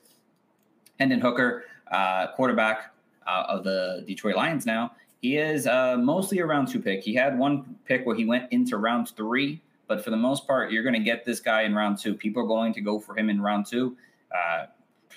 Hendon 0.98 1.20
Hooker, 1.20 1.64
uh, 1.90 2.28
quarterback 2.28 2.92
uh, 3.26 3.44
of 3.48 3.64
the 3.64 4.04
Detroit 4.06 4.36
Lions 4.36 4.66
now, 4.66 4.92
he 5.20 5.36
is 5.36 5.66
uh, 5.66 5.96
mostly 5.98 6.38
a 6.38 6.46
round 6.46 6.68
two 6.68 6.80
pick. 6.80 7.02
He 7.02 7.14
had 7.14 7.38
one 7.38 7.76
pick 7.84 8.06
where 8.06 8.16
he 8.16 8.24
went 8.24 8.50
into 8.52 8.76
round 8.76 9.10
three, 9.16 9.60
but 9.86 10.02
for 10.02 10.10
the 10.10 10.16
most 10.16 10.46
part, 10.46 10.70
you're 10.70 10.82
going 10.82 10.94
to 10.94 11.00
get 11.00 11.24
this 11.24 11.40
guy 11.40 11.62
in 11.62 11.74
round 11.74 11.98
two. 11.98 12.14
People 12.14 12.42
are 12.42 12.46
going 12.46 12.72
to 12.74 12.80
go 12.80 12.98
for 12.98 13.18
him 13.18 13.28
in 13.28 13.40
round 13.40 13.66
two. 13.66 13.96
Uh, 14.32 14.66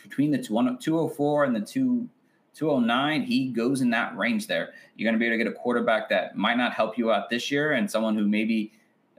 between 0.02 0.32
the 0.32 0.38
two, 0.38 0.54
204 0.54 1.44
and 1.46 1.56
the 1.56 1.62
two 1.62 2.10
209, 2.55 3.24
he 3.24 3.48
goes 3.48 3.81
in 3.81 3.89
that 3.91 4.15
range 4.15 4.48
there. 4.48 4.74
You're 4.95 5.05
going 5.05 5.15
to 5.15 5.19
be 5.19 5.25
able 5.25 5.38
to 5.38 5.43
get 5.43 5.51
a 5.51 5.55
quarterback 5.55 6.10
that 6.10 6.36
might 6.36 6.57
not 6.57 6.74
help 6.74 6.98
you 6.98 7.12
out 7.12 7.29
this 7.29 7.50
year 7.50 7.74
and 7.74 7.89
someone 7.89 8.15
who 8.15 8.27
maybe 8.27 8.72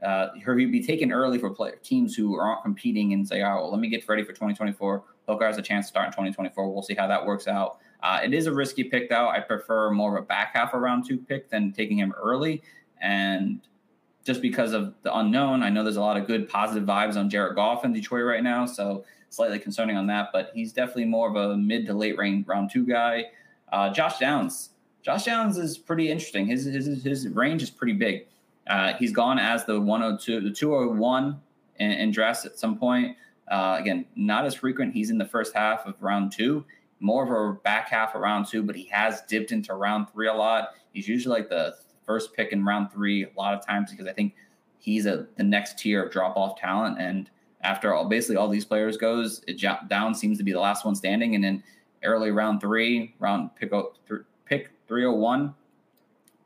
uh, 0.03 0.29
he'd 0.35 0.71
be 0.71 0.83
taken 0.83 1.13
early 1.13 1.39
for 1.39 1.51
play, 1.51 1.73
teams 1.83 2.15
who 2.15 2.39
aren't 2.39 2.63
competing 2.63 3.13
and 3.15 3.27
say, 3.27 3.43
oh, 3.43 3.57
well, 3.57 3.71
let 3.71 3.81
me 3.81 3.89
get 3.89 4.07
ready 4.09 4.23
for 4.23 4.33
2024. 4.33 5.03
Hooker 5.27 5.47
has 5.47 5.57
a 5.57 5.63
chance 5.63 5.87
to 5.87 5.89
start 5.89 6.07
in 6.07 6.13
2024. 6.13 6.71
We'll 6.71 6.83
see 6.83 6.95
how 6.95 7.07
that 7.07 7.25
works 7.25 7.49
out. 7.49 7.79
Uh, 8.03 8.21
it 8.23 8.35
is 8.35 8.47
a 8.47 8.53
risky 8.53 8.85
pick, 8.85 9.09
though. 9.09 9.29
I 9.29 9.41
prefer 9.41 9.91
more 9.91 10.17
of 10.17 10.23
a 10.23 10.27
back 10.27 10.55
half 10.55 10.75
of 10.75 10.83
round 10.83 11.07
two 11.09 11.17
pick 11.17 11.49
than 11.49 11.73
taking 11.73 11.99
him 11.99 12.13
early. 12.23 12.63
And 13.01 13.61
just 14.25 14.43
because 14.43 14.75
of 14.75 14.95
the 15.03 15.17
unknown, 15.17 15.63
I 15.63 15.71
know 15.71 15.83
there's 15.83 15.97
a 15.97 16.03
lot 16.03 16.19
of 16.19 16.27
good 16.27 16.49
positive 16.49 16.87
vibes 16.87 17.17
on 17.17 17.31
Jared 17.31 17.55
Goff 17.55 17.85
in 17.85 17.93
Detroit 17.95 18.25
right 18.25 18.43
now. 18.43 18.67
So 18.67 19.05
slightly 19.35 19.59
concerning 19.59 19.97
on 19.97 20.07
that, 20.07 20.31
but 20.33 20.51
he's 20.55 20.73
definitely 20.73 21.07
more 21.07 21.29
of 21.29 21.37
a 21.37 21.57
mid 21.57 21.87
to 21.87 21.95
late 21.95 22.17
range 22.17 22.47
round 22.47 22.71
two 22.73 22.87
guy. 22.87 23.27
Uh, 23.73 23.91
Josh 23.91 24.19
Downs. 24.19 24.71
Josh 25.03 25.25
Downs 25.25 25.59
is 25.59 25.77
pretty 25.77 26.11
interesting. 26.11 26.47
His 26.47 26.65
his 26.65 27.03
his 27.03 27.29
range 27.29 27.63
is 27.63 27.71
pretty 27.71 27.93
big. 27.93 28.27
Uh, 28.67 28.95
he's 28.95 29.13
gone 29.13 29.39
as 29.39 29.65
the 29.67 29.79
102, 29.79 30.41
the 30.41 30.51
201 30.51 31.39
in, 31.77 31.91
in 31.91 32.11
drafts 32.11 32.47
at 32.47 32.59
some 32.59 32.79
point. 32.79 33.17
Uh, 33.49 33.77
again, 33.79 34.07
not 34.17 34.47
as 34.47 34.55
frequent. 34.55 34.95
He's 34.95 35.11
in 35.11 35.19
the 35.19 35.27
first 35.27 35.55
half 35.55 35.87
of 35.87 36.03
round 36.03 36.33
two, 36.33 36.65
more 37.01 37.25
of 37.25 37.31
a 37.31 37.61
back 37.61 37.89
half 37.91 38.15
of 38.15 38.23
round 38.23 38.47
two, 38.47 38.63
but 38.63 38.75
he 38.75 38.87
has 38.87 39.21
dipped 39.29 39.53
into 39.53 39.75
round 39.75 40.09
three 40.11 40.29
a 40.29 40.35
lot. 40.35 40.71
He's 40.93 41.07
usually 41.07 41.41
like 41.41 41.51
the 41.51 41.77
first 42.07 42.33
pick 42.35 42.53
in 42.53 42.65
round 42.65 42.91
three 42.91 43.25
a 43.25 43.31
lot 43.37 43.55
of 43.55 43.67
times 43.67 43.91
because 43.91 44.07
I 44.07 44.13
think 44.13 44.35
he's 44.79 45.05
a 45.07 45.27
the 45.37 45.43
next 45.43 45.79
tier 45.79 46.05
of 46.05 46.13
drop 46.13 46.37
off 46.37 46.59
talent 46.59 46.99
and 46.99 47.29
after 47.65 47.95
all, 47.95 48.05
basically 48.05 48.37
all 48.37 48.49
these 48.49 48.65
players 48.65 48.97
goes, 48.97 49.43
it 49.49 49.61
down 49.89 50.15
seems 50.15 50.39
to 50.39 50.45
be 50.45 50.53
the 50.53 50.61
last 50.61 50.85
one 50.85 50.95
standing, 50.95 51.35
and 51.35 51.43
then 51.43 51.63
early 52.05 52.31
round 52.31 52.61
three, 52.61 53.15
round 53.19 53.51
pick 53.57 53.73
pick 54.45 54.71
three 54.87 55.03
hundred 55.03 55.17
oh 55.17 55.19
one, 55.19 55.55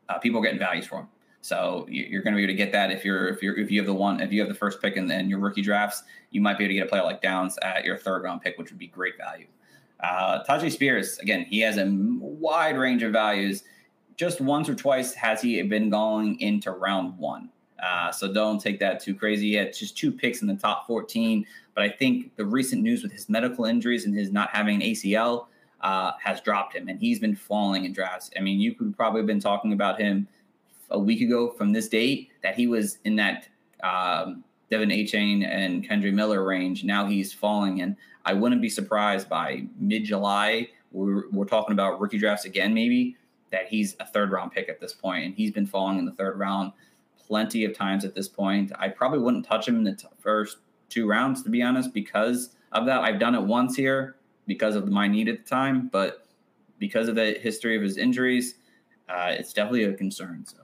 uh, 0.07 0.17
people 0.17 0.41
getting 0.41 0.57
values 0.59 0.87
for 0.87 1.01
him. 1.01 1.07
So 1.41 1.85
you're 1.89 2.21
going 2.21 2.33
to 2.33 2.37
be 2.37 2.43
able 2.43 2.53
to 2.53 2.57
get 2.57 2.71
that 2.71 2.91
if 2.91 3.05
you're 3.05 3.27
if 3.27 3.41
you're 3.41 3.57
if 3.57 3.69
you 3.71 3.79
have 3.79 3.85
the 3.85 3.93
one 3.93 4.19
if 4.19 4.31
you 4.31 4.39
have 4.39 4.49
the 4.49 4.55
first 4.55 4.81
pick 4.81 4.95
in, 4.97 5.09
in 5.11 5.29
your 5.29 5.39
rookie 5.39 5.61
drafts, 5.61 6.03
you 6.31 6.41
might 6.41 6.57
be 6.57 6.63
able 6.63 6.71
to 6.71 6.75
get 6.75 6.85
a 6.87 6.89
player 6.89 7.03
like 7.03 7.21
Downs 7.21 7.57
at 7.61 7.85
your 7.85 7.97
third 7.97 8.23
round 8.23 8.41
pick, 8.41 8.57
which 8.57 8.71
would 8.71 8.79
be 8.79 8.87
great 8.87 9.17
value. 9.17 9.47
Uh, 10.01 10.69
Spears 10.69 11.19
again, 11.19 11.45
he 11.45 11.59
has 11.59 11.77
a 11.77 11.85
wide 11.89 12.77
range 12.77 13.03
of 13.03 13.11
values. 13.11 13.63
Just 14.15 14.41
once 14.41 14.67
or 14.67 14.75
twice 14.75 15.13
has 15.13 15.41
he 15.41 15.61
been 15.63 15.89
going 15.89 16.39
into 16.41 16.71
round 16.71 17.17
one. 17.17 17.49
Uh, 17.83 18.11
so 18.11 18.31
don't 18.31 18.59
take 18.59 18.79
that 18.79 18.99
too 18.99 19.15
crazy. 19.15 19.49
He 19.49 19.53
had 19.53 19.73
just 19.73 19.97
two 19.97 20.11
picks 20.11 20.41
in 20.41 20.47
the 20.47 20.55
top 20.55 20.85
14. 20.87 21.45
But 21.73 21.83
I 21.83 21.89
think 21.89 22.35
the 22.35 22.45
recent 22.45 22.81
news 22.81 23.03
with 23.03 23.11
his 23.11 23.29
medical 23.29 23.65
injuries 23.65 24.05
and 24.05 24.13
his 24.13 24.31
not 24.31 24.49
having 24.49 24.75
an 24.75 24.81
ACL 24.81 25.45
uh, 25.81 26.11
has 26.21 26.41
dropped 26.41 26.75
him, 26.75 26.89
and 26.89 26.99
he's 26.99 27.19
been 27.19 27.35
falling 27.35 27.85
in 27.85 27.93
drafts. 27.93 28.29
I 28.37 28.41
mean, 28.41 28.59
you 28.59 28.75
could 28.75 28.95
probably 28.95 29.21
have 29.21 29.27
been 29.27 29.39
talking 29.39 29.73
about 29.73 29.99
him 29.99 30.27
a 30.91 30.99
week 30.99 31.21
ago 31.21 31.49
from 31.51 31.71
this 31.71 31.87
date 31.87 32.31
that 32.43 32.55
he 32.55 32.67
was 32.67 32.97
in 33.05 33.15
that 33.15 33.47
um, 33.83 34.43
De'Von 34.71 34.93
Achane 34.93 35.47
and 35.47 35.87
Kendre 35.87 36.13
Miller 36.13 36.43
range. 36.43 36.83
Now 36.83 37.05
he's 37.05 37.31
falling, 37.31 37.81
and 37.81 37.95
I 38.25 38.33
wouldn't 38.33 38.61
be 38.61 38.69
surprised 38.69 39.29
by 39.29 39.63
mid 39.79 40.03
July. 40.03 40.67
We're, 40.91 41.29
we're 41.29 41.45
talking 41.45 41.73
about 41.73 41.99
rookie 41.99 42.17
drafts 42.17 42.45
again, 42.45 42.73
maybe 42.73 43.15
that 43.51 43.67
he's 43.67 43.95
a 43.99 44.05
third 44.05 44.31
round 44.31 44.51
pick 44.51 44.69
at 44.69 44.79
this 44.79 44.93
point, 44.93 45.25
and 45.25 45.33
he's 45.33 45.51
been 45.51 45.65
falling 45.65 45.97
in 45.97 46.05
the 46.05 46.11
third 46.11 46.37
round 46.37 46.73
plenty 47.29 47.63
of 47.63 47.73
times 47.73 48.03
at 48.03 48.15
this 48.15 48.27
point. 48.27 48.71
I 48.77 48.89
probably 48.89 49.19
wouldn't 49.19 49.45
touch 49.45 49.67
him 49.67 49.75
in 49.75 49.83
the 49.83 49.93
t- 49.93 50.07
first 50.17 50.57
two 50.89 51.07
rounds, 51.07 51.43
to 51.43 51.49
be 51.49 51.61
honest, 51.61 51.93
because 51.93 52.55
of 52.71 52.85
that. 52.87 53.01
I've 53.01 53.19
done 53.19 53.35
it 53.35 53.41
once 53.41 53.75
here 53.75 54.17
because 54.47 54.75
of 54.75 54.89
my 54.89 55.07
need 55.07 55.29
at 55.29 55.45
the 55.45 55.49
time, 55.49 55.89
but 55.93 56.25
because 56.79 57.07
of 57.07 57.15
the 57.15 57.37
history 57.39 57.77
of 57.77 57.83
his 57.83 57.97
injuries, 57.97 58.55
uh, 59.07 59.27
it's 59.29 59.53
definitely 59.53 59.83
a 59.83 59.93
concern. 59.93 60.43
So, 60.45 60.57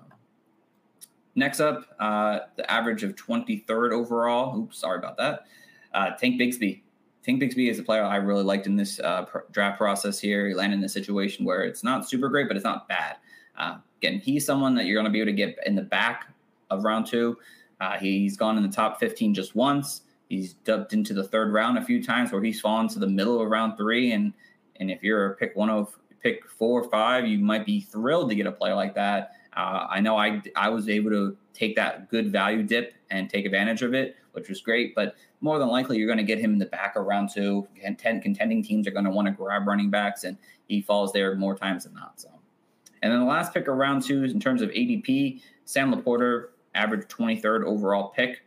next 1.35 1.59
up, 1.59 1.85
uh, 1.99 2.39
the 2.55 2.69
average 2.69 3.03
of 3.03 3.15
23rd 3.15 3.91
overall. 3.91 4.57
Oops, 4.57 4.77
sorry 4.77 4.97
about 4.97 5.17
that. 5.17 5.45
Uh, 5.93 6.11
Tank 6.11 6.41
Bigsby. 6.41 6.81
Tank 7.23 7.41
Bigsby 7.41 7.69
is 7.69 7.77
a 7.77 7.83
player 7.83 8.03
I 8.03 8.17
really 8.17 8.43
liked 8.43 8.65
in 8.65 8.75
this 8.75 8.99
uh, 8.99 9.25
pr- 9.25 9.39
draft 9.51 9.77
process 9.77 10.19
here. 10.19 10.47
He 10.47 10.55
landed 10.55 10.79
in 10.79 10.83
a 10.83 10.89
situation 10.89 11.45
where 11.45 11.61
it's 11.61 11.83
not 11.83 12.09
super 12.09 12.27
great, 12.29 12.47
but 12.47 12.57
it's 12.57 12.65
not 12.65 12.87
bad. 12.87 13.17
Uh, 13.57 13.77
again, 13.99 14.19
he's 14.19 14.45
someone 14.45 14.75
that 14.75 14.85
you're 14.85 14.95
going 14.95 15.05
to 15.05 15.11
be 15.11 15.21
able 15.21 15.31
to 15.31 15.35
get 15.35 15.57
in 15.65 15.75
the 15.75 15.81
back 15.81 16.34
of 16.69 16.83
round 16.83 17.07
two. 17.07 17.37
Uh, 17.79 17.97
he's 17.97 18.37
gone 18.37 18.57
in 18.57 18.63
the 18.63 18.69
top 18.69 18.99
15 18.99 19.33
just 19.33 19.55
once. 19.55 20.01
He's 20.29 20.53
dubbed 20.53 20.93
into 20.93 21.13
the 21.13 21.23
third 21.23 21.53
round 21.53 21.77
a 21.77 21.83
few 21.83 22.03
times 22.03 22.31
where 22.31 22.41
he's 22.41 22.59
fallen 22.59 22.87
to 22.89 22.99
the 22.99 23.07
middle 23.07 23.41
of 23.41 23.49
round 23.49 23.77
three. 23.77 24.11
And 24.11 24.33
and 24.77 24.91
if 24.91 25.03
you're 25.03 25.33
a 25.33 25.35
pick 25.35 25.55
one 25.55 25.69
of 25.69 25.97
pick 26.21 26.49
four 26.49 26.81
or 26.81 26.89
five, 26.89 27.27
you 27.27 27.37
might 27.37 27.65
be 27.65 27.81
thrilled 27.81 28.29
to 28.29 28.35
get 28.35 28.47
a 28.47 28.51
player 28.51 28.75
like 28.75 28.95
that. 28.95 29.31
Uh, 29.55 29.87
I 29.89 29.99
know 29.99 30.17
I 30.17 30.41
I 30.55 30.69
was 30.69 30.89
able 30.89 31.11
to 31.11 31.37
take 31.53 31.75
that 31.75 32.09
good 32.09 32.31
value 32.31 32.63
dip 32.63 32.93
and 33.09 33.29
take 33.29 33.45
advantage 33.45 33.81
of 33.83 33.93
it, 33.93 34.15
which 34.33 34.49
was 34.49 34.61
great. 34.61 34.95
But 34.95 35.15
more 35.41 35.59
than 35.59 35.67
likely, 35.67 35.97
you're 35.97 36.07
going 36.07 36.17
to 36.17 36.23
get 36.23 36.39
him 36.39 36.53
in 36.53 36.59
the 36.59 36.65
back 36.65 36.95
of 36.95 37.05
round 37.05 37.29
two. 37.33 37.67
Ten 37.97 38.19
contending 38.21 38.63
teams 38.63 38.87
are 38.87 38.91
going 38.91 39.05
to 39.05 39.11
want 39.11 39.27
to 39.27 39.31
grab 39.31 39.67
running 39.67 39.89
backs, 39.89 40.23
and 40.23 40.37
he 40.67 40.81
falls 40.81 41.13
there 41.13 41.35
more 41.35 41.55
times 41.55 41.83
than 41.83 41.93
not. 41.93 42.19
So, 42.19 42.29
and 43.01 43.11
then 43.11 43.19
the 43.19 43.25
last 43.25 43.53
pick 43.53 43.67
of 43.67 43.75
round 43.75 44.03
two 44.03 44.23
is 44.23 44.33
in 44.33 44.39
terms 44.39 44.61
of 44.61 44.69
ADP, 44.69 45.41
Sam 45.65 45.93
LaPorta, 45.93 46.47
average 46.75 47.07
23rd 47.07 47.65
overall 47.65 48.09
pick. 48.09 48.41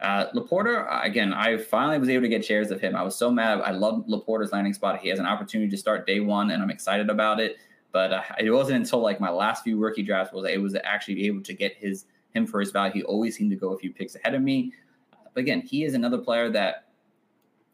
Uh, 0.00 0.26
LaPorta, 0.34 1.04
again, 1.04 1.32
I 1.32 1.56
finally 1.58 1.98
was 1.98 2.08
able 2.08 2.22
to 2.22 2.28
get 2.28 2.44
shares 2.44 2.70
of 2.70 2.80
him. 2.80 2.96
I 2.96 3.02
was 3.02 3.14
so 3.14 3.30
mad. 3.30 3.60
I 3.60 3.70
love 3.70 4.04
LaPorta's 4.08 4.50
landing 4.52 4.74
spot. 4.74 4.98
He 4.98 5.08
has 5.08 5.20
an 5.20 5.26
opportunity 5.26 5.70
to 5.70 5.76
start 5.76 6.06
day 6.06 6.18
one, 6.18 6.50
and 6.50 6.60
I'm 6.60 6.70
excited 6.70 7.08
about 7.08 7.38
it. 7.38 7.56
But 7.92 8.12
uh, 8.12 8.22
it 8.38 8.50
wasn't 8.50 8.78
until 8.78 9.00
like 9.00 9.20
my 9.20 9.30
last 9.30 9.62
few 9.62 9.78
rookie 9.78 10.02
drafts 10.02 10.32
was 10.32 10.44
I 10.44 10.56
was 10.56 10.74
actually 10.82 11.26
able 11.26 11.42
to 11.42 11.52
get 11.52 11.76
his 11.76 12.06
him 12.32 12.46
for 12.46 12.60
his 12.60 12.70
value. 12.70 12.94
He 12.94 13.02
always 13.04 13.36
seemed 13.36 13.50
to 13.50 13.56
go 13.56 13.74
a 13.74 13.78
few 13.78 13.92
picks 13.92 14.14
ahead 14.14 14.34
of 14.34 14.42
me. 14.42 14.72
But 15.34 15.40
again, 15.40 15.60
he 15.60 15.84
is 15.84 15.94
another 15.94 16.18
player 16.18 16.50
that 16.50 16.88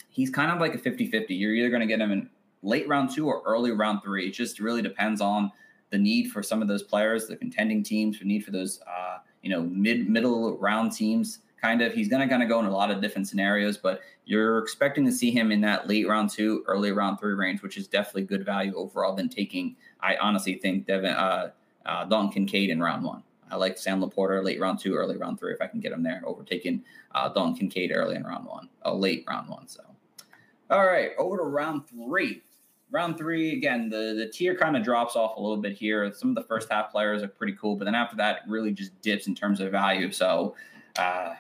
he's 0.09 0.31
kind 0.31 0.51
of 0.51 0.59
like 0.59 0.75
a 0.75 0.79
50-50. 0.79 1.27
You're 1.31 1.55
either 1.55 1.71
going 1.71 1.81
to 1.81 1.87
get 1.87 2.01
him 2.01 2.11
in 2.11 2.29
late 2.63 2.89
round 2.89 3.11
two 3.11 3.27
or 3.27 3.43
early 3.47 3.71
round 3.71 4.03
three. 4.03 4.27
It 4.27 4.33
just 4.33 4.59
really 4.59 4.83
depends 4.83 5.21
on 5.21 5.53
the 5.91 5.99
need 5.99 6.31
for 6.31 6.43
some 6.43 6.61
of 6.61 6.69
those 6.69 6.83
players, 6.83 7.27
the 7.27 7.37
contending 7.37 7.83
teams, 7.83 8.19
the 8.19 8.25
need 8.25 8.45
for 8.45 8.51
those 8.51 8.81
uh, 8.83 9.19
you 9.49 9.55
know 9.55 9.63
mid 9.63 10.11
middle 10.11 10.59
round 10.59 10.93
teams 10.93 11.39
kind 11.61 11.81
of. 11.81 11.95
He's 11.95 12.09
going 12.09 12.21
to 12.21 12.29
kind 12.29 12.43
of 12.43 12.51
go 12.51 12.61
in 12.61 12.67
a 12.67 12.71
lot 12.71 12.91
of 12.91 13.01
different 13.01 13.27
scenarios, 13.27 13.79
but 13.79 14.03
you're 14.27 14.59
expecting 14.59 15.07
to 15.07 15.13
see 15.13 15.31
him 15.31 15.51
in 15.51 15.63
that 15.63 15.89
late 15.89 16.07
round 16.07 16.29
two, 16.29 16.63
early 16.67 16.93
round 16.93 17.19
three 17.19 17.33
range, 17.33 17.63
which 17.63 17.79
is 17.79 17.89
definitely 17.89 18.25
good 18.25 18.45
value 18.45 18.75
overall 18.77 19.15
than 19.15 19.31
taking. 19.31 19.75
I 20.01 20.17
honestly 20.17 20.57
think 20.57 20.87
Devin 20.87 21.13
uh, 21.13 21.51
uh, 21.87 22.05
Dalton 22.05 22.31
Kincaid 22.31 22.69
in 22.69 22.83
round 22.83 23.05
one. 23.05 23.23
I 23.51 23.57
like 23.57 23.79
Sam 23.79 24.03
LaPorta 24.03 24.45
late 24.45 24.61
round 24.61 24.79
two, 24.81 24.95
early 24.95 25.17
round 25.17 25.41
three 25.41 25.55
if 25.55 25.63
I 25.63 25.67
can 25.67 25.81
get 25.81 25.93
him 25.93 26.03
there, 26.03 26.23
overtaking 26.27 26.85
uh, 27.15 27.31
Dalton 27.31 27.57
Kincaid 27.57 27.91
early 27.95 28.17
in 28.17 28.25
round 28.25 28.45
one, 28.45 28.69
uh, 28.85 28.93
late 28.93 29.25
round 29.27 29.49
one. 29.49 29.67
So, 29.67 29.81
all 30.69 30.85
right, 30.85 31.13
over 31.17 31.39
to 31.39 31.45
round 31.45 31.89
three. 31.89 32.43
Round 32.91 33.19
three 33.19 33.53
again, 33.53 33.91
the 33.91 34.15
the 34.17 34.29
tier 34.33 34.57
kind 34.57 34.77
of 34.77 34.83
drops 34.83 35.15
off 35.15 35.37
a 35.37 35.41
little 35.41 35.59
bit 35.59 35.73
here. 35.73 36.11
Some 36.13 36.31
of 36.31 36.35
the 36.35 36.43
first 36.43 36.71
half 36.71 36.91
players 36.91 37.23
are 37.23 37.29
pretty 37.29 37.55
cool, 37.61 37.77
but 37.77 37.85
then 37.85 37.95
after 37.95 38.17
that, 38.17 38.37
it 38.37 38.43
really 38.49 38.73
just 38.73 38.99
dips 39.03 39.27
in 39.27 39.35
terms 39.35 39.61
of 39.61 39.71
value. 39.71 40.11
So, 40.11 40.57
uh, 40.97 41.35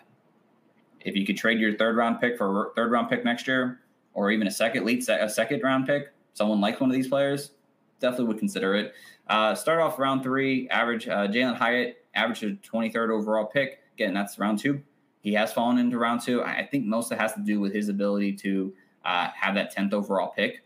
if 1.01 1.17
you 1.17 1.25
could 1.25 1.39
trade 1.39 1.59
your 1.59 1.77
third 1.77 1.97
round 1.97 2.21
pick 2.21 2.37
for 2.37 2.67
a 2.67 2.75
third 2.75 2.91
round 2.91 3.09
pick 3.09 3.25
next 3.25 3.49
year, 3.49 3.81
or 4.13 4.31
even 4.31 4.47
a 4.47 4.51
second 4.51 4.85
late 4.85 5.09
a 5.09 5.29
second 5.29 5.63
round 5.63 5.87
pick, 5.87 6.13
someone 6.35 6.61
likes 6.61 6.81
one 6.81 6.91
of 6.91 6.95
these 6.95 7.09
players, 7.09 7.53
definitely 8.01 8.27
would 8.27 8.39
consider 8.39 8.75
it. 8.75 8.93
Uh, 9.29 9.55
start 9.55 9.81
off 9.81 9.99
round 9.99 10.23
three, 10.23 10.69
average 10.69 11.09
uh, 11.09 11.27
Jalin 11.29 11.57
Hyatt, 11.57 12.05
average 12.15 12.43
a 12.43 12.51
23rd 12.51 13.11
overall 13.11 13.47
pick. 13.47 13.81
Again, 13.95 14.15
that's 14.15 14.39
round 14.39 14.59
two. 14.59 14.83
He 15.21 15.35
has 15.35 15.53
fallen 15.53 15.79
into 15.79 15.99
round 15.99 16.23
two. 16.23 16.43
I 16.43 16.67
think 16.71 16.87
most 16.87 17.11
of 17.11 17.19
it 17.19 17.21
has 17.21 17.33
to 17.35 17.41
do 17.41 17.61
with 17.61 17.75
his 17.75 17.89
ability 17.89 18.35
to 18.35 18.73
uh, 19.05 19.29
have 19.35 19.55
that 19.57 19.75
10th 19.75 19.93
overall 19.93 20.33
pick. 20.35 20.63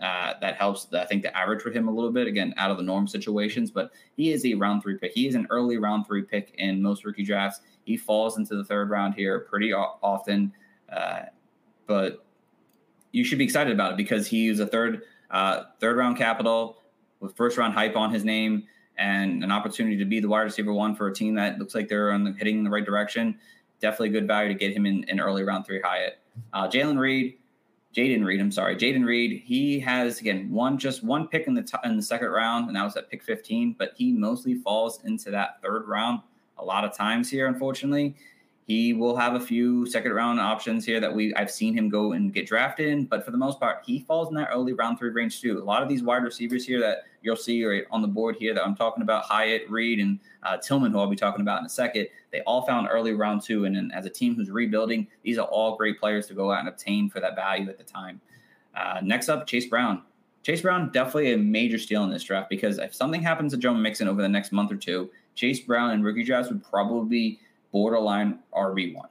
Uh, 0.00 0.34
that 0.42 0.56
helps, 0.56 0.92
I 0.92 1.06
think, 1.06 1.22
the 1.22 1.34
average 1.34 1.62
for 1.62 1.70
him 1.70 1.88
a 1.88 1.90
little 1.90 2.10
bit. 2.10 2.26
Again, 2.26 2.52
out 2.58 2.70
of 2.70 2.76
the 2.76 2.82
norm 2.82 3.08
situations, 3.08 3.70
but 3.70 3.92
he 4.16 4.30
is 4.30 4.44
a 4.44 4.54
round 4.54 4.82
three 4.82 4.98
pick. 4.98 5.12
He 5.12 5.26
is 5.26 5.34
an 5.34 5.46
early 5.48 5.78
round 5.78 6.06
three 6.06 6.22
pick 6.22 6.54
in 6.58 6.82
most 6.82 7.04
rookie 7.04 7.24
drafts. 7.24 7.60
He 7.84 7.96
falls 7.96 8.36
into 8.36 8.56
the 8.56 8.64
third 8.64 8.90
round 8.90 9.14
here 9.14 9.40
pretty 9.40 9.72
often, 9.72 10.52
uh, 10.92 11.22
but 11.86 12.26
you 13.12 13.24
should 13.24 13.38
be 13.38 13.44
excited 13.44 13.72
about 13.72 13.92
it 13.92 13.96
because 13.96 14.26
he 14.26 14.48
is 14.48 14.60
a 14.60 14.66
third 14.66 15.02
uh, 15.30 15.64
third 15.80 15.96
round 15.96 16.18
capital 16.18 16.82
with 17.20 17.34
first 17.34 17.56
round 17.56 17.72
hype 17.72 17.96
on 17.96 18.12
his 18.12 18.24
name 18.24 18.64
and 18.98 19.42
an 19.42 19.50
opportunity 19.50 19.96
to 19.96 20.04
be 20.04 20.20
the 20.20 20.28
wide 20.28 20.42
receiver 20.42 20.72
one 20.72 20.94
for 20.94 21.08
a 21.08 21.14
team 21.14 21.34
that 21.34 21.58
looks 21.58 21.74
like 21.74 21.88
they're 21.88 22.12
on 22.12 22.24
the, 22.24 22.32
heading 22.32 22.58
in 22.58 22.64
the 22.64 22.70
right 22.70 22.84
direction. 22.84 23.38
Definitely 23.80 24.10
good 24.10 24.26
value 24.26 24.48
to 24.48 24.58
get 24.58 24.72
him 24.72 24.86
in, 24.86 25.04
in 25.04 25.20
early 25.20 25.42
round 25.42 25.66
three 25.66 25.80
Hyatt. 25.80 26.18
Uh, 26.52 26.68
Jalen 26.68 26.98
Reed 26.98 27.38
Jayden 27.96 28.26
Reed, 28.26 28.40
I'm 28.40 28.52
sorry, 28.52 28.76
Jaden 28.76 29.06
Reed. 29.06 29.42
He 29.46 29.80
has 29.80 30.20
again 30.20 30.50
one 30.50 30.76
just 30.76 31.02
one 31.02 31.28
pick 31.28 31.46
in 31.46 31.54
the 31.54 31.62
t- 31.62 31.78
in 31.82 31.96
the 31.96 32.02
second 32.02 32.28
round, 32.28 32.66
and 32.66 32.76
that 32.76 32.84
was 32.84 32.94
at 32.96 33.10
pick 33.10 33.22
15. 33.22 33.74
But 33.78 33.92
he 33.96 34.12
mostly 34.12 34.54
falls 34.56 35.02
into 35.04 35.30
that 35.30 35.62
third 35.62 35.88
round 35.88 36.20
a 36.58 36.64
lot 36.64 36.84
of 36.84 36.94
times 36.94 37.30
here, 37.30 37.46
unfortunately. 37.46 38.14
He 38.66 38.92
will 38.92 39.16
have 39.16 39.34
a 39.34 39.40
few 39.40 39.86
second 39.86 40.12
round 40.12 40.40
options 40.40 40.84
here 40.84 40.98
that 40.98 41.14
we 41.14 41.32
I've 41.36 41.52
seen 41.52 41.72
him 41.72 41.88
go 41.88 42.12
and 42.12 42.34
get 42.34 42.46
drafted 42.48 42.88
in, 42.88 43.04
but 43.04 43.24
for 43.24 43.30
the 43.30 43.38
most 43.38 43.60
part, 43.60 43.84
he 43.86 44.00
falls 44.00 44.28
in 44.28 44.34
that 44.34 44.48
early 44.52 44.72
round 44.72 44.98
three 44.98 45.10
range 45.10 45.40
too. 45.40 45.62
A 45.62 45.62
lot 45.62 45.84
of 45.84 45.88
these 45.88 46.02
wide 46.02 46.24
receivers 46.24 46.66
here 46.66 46.80
that 46.80 47.04
you'll 47.22 47.36
see 47.36 47.64
right 47.64 47.84
on 47.92 48.02
the 48.02 48.08
board 48.08 48.34
here 48.40 48.54
that 48.54 48.64
I'm 48.64 48.74
talking 48.74 49.04
about, 49.04 49.24
Hyatt, 49.24 49.70
Reed, 49.70 50.00
and 50.00 50.18
uh, 50.42 50.56
Tillman, 50.56 50.90
who 50.90 50.98
I'll 50.98 51.06
be 51.06 51.14
talking 51.14 51.42
about 51.42 51.60
in 51.60 51.66
a 51.66 51.68
second, 51.68 52.08
they 52.32 52.40
all 52.40 52.62
found 52.62 52.88
early 52.90 53.12
round 53.12 53.42
two. 53.42 53.66
And, 53.66 53.76
and 53.76 53.92
as 53.94 54.04
a 54.04 54.10
team 54.10 54.34
who's 54.34 54.50
rebuilding, 54.50 55.06
these 55.22 55.38
are 55.38 55.46
all 55.46 55.76
great 55.76 56.00
players 56.00 56.26
to 56.26 56.34
go 56.34 56.50
out 56.50 56.58
and 56.58 56.68
obtain 56.68 57.08
for 57.08 57.20
that 57.20 57.36
value 57.36 57.68
at 57.68 57.78
the 57.78 57.84
time. 57.84 58.20
Uh, 58.74 58.98
next 59.00 59.28
up, 59.28 59.46
Chase 59.46 59.66
Brown. 59.66 60.02
Chase 60.42 60.60
Brown 60.60 60.90
definitely 60.90 61.32
a 61.32 61.38
major 61.38 61.78
steal 61.78 62.02
in 62.04 62.10
this 62.10 62.22
draft 62.24 62.50
because 62.50 62.78
if 62.78 62.94
something 62.94 63.22
happens 63.22 63.52
to 63.52 63.58
Joe 63.58 63.74
Mixon 63.74 64.06
over 64.06 64.22
the 64.22 64.28
next 64.28 64.52
month 64.52 64.70
or 64.70 64.76
two, 64.76 65.10
Chase 65.34 65.60
Brown 65.60 65.90
and 65.90 66.04
rookie 66.04 66.24
drafts 66.24 66.50
would 66.50 66.64
probably 66.64 67.40
borderline 67.76 68.38
RB 68.54 68.94
one, 68.94 69.10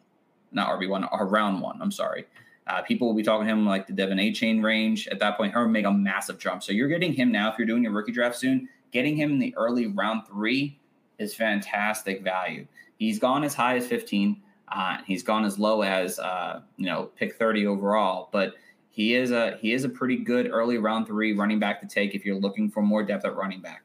not 0.51 0.69
RB 0.69 0.89
one, 0.89 1.07
or 1.11 1.27
round 1.27 1.61
one. 1.61 1.79
I'm 1.79 1.91
sorry. 1.91 2.25
Uh, 2.65 2.81
people 2.81 3.07
will 3.07 3.13
be 3.13 3.21
talking 3.21 3.45
to 3.45 3.53
him 3.53 3.63
like 3.63 3.85
the 3.85 3.93
De'Von 3.93 4.19
Achane 4.19 4.63
range 4.63 5.07
at 5.09 5.19
that 5.19 5.37
point. 5.37 5.53
Her 5.53 5.67
make 5.67 5.85
a 5.85 5.91
massive 5.91 6.39
jump. 6.39 6.63
So 6.63 6.71
you're 6.71 6.87
getting 6.87 7.13
him 7.13 7.31
now 7.31 7.51
if 7.51 7.59
you're 7.59 7.67
doing 7.67 7.83
your 7.83 7.91
rookie 7.91 8.11
draft 8.11 8.37
soon. 8.37 8.67
Getting 8.91 9.15
him 9.15 9.33
in 9.33 9.37
the 9.37 9.55
early 9.55 9.85
round 9.85 10.25
three 10.25 10.79
is 11.19 11.35
fantastic 11.35 12.23
value. 12.23 12.65
He's 12.97 13.19
gone 13.19 13.43
as 13.43 13.53
high 13.53 13.75
as 13.75 13.85
15. 13.85 14.41
Uh, 14.69 14.97
he's 15.05 15.21
gone 15.21 15.45
as 15.45 15.59
low 15.59 15.83
as 15.83 16.17
uh, 16.17 16.61
you 16.77 16.87
know 16.87 17.11
pick 17.17 17.35
30 17.35 17.67
overall, 17.67 18.29
but 18.31 18.55
he 18.89 19.13
is 19.13 19.29
a 19.29 19.59
he 19.61 19.73
is 19.73 19.83
a 19.83 19.89
pretty 19.89 20.15
good 20.17 20.49
early 20.49 20.79
round 20.79 21.05
three 21.05 21.35
running 21.35 21.59
back 21.59 21.81
to 21.81 21.87
take 21.87 22.15
if 22.15 22.25
you're 22.25 22.39
looking 22.39 22.71
for 22.71 22.81
more 22.81 23.03
depth 23.03 23.25
at 23.25 23.35
running 23.35 23.61
back. 23.61 23.83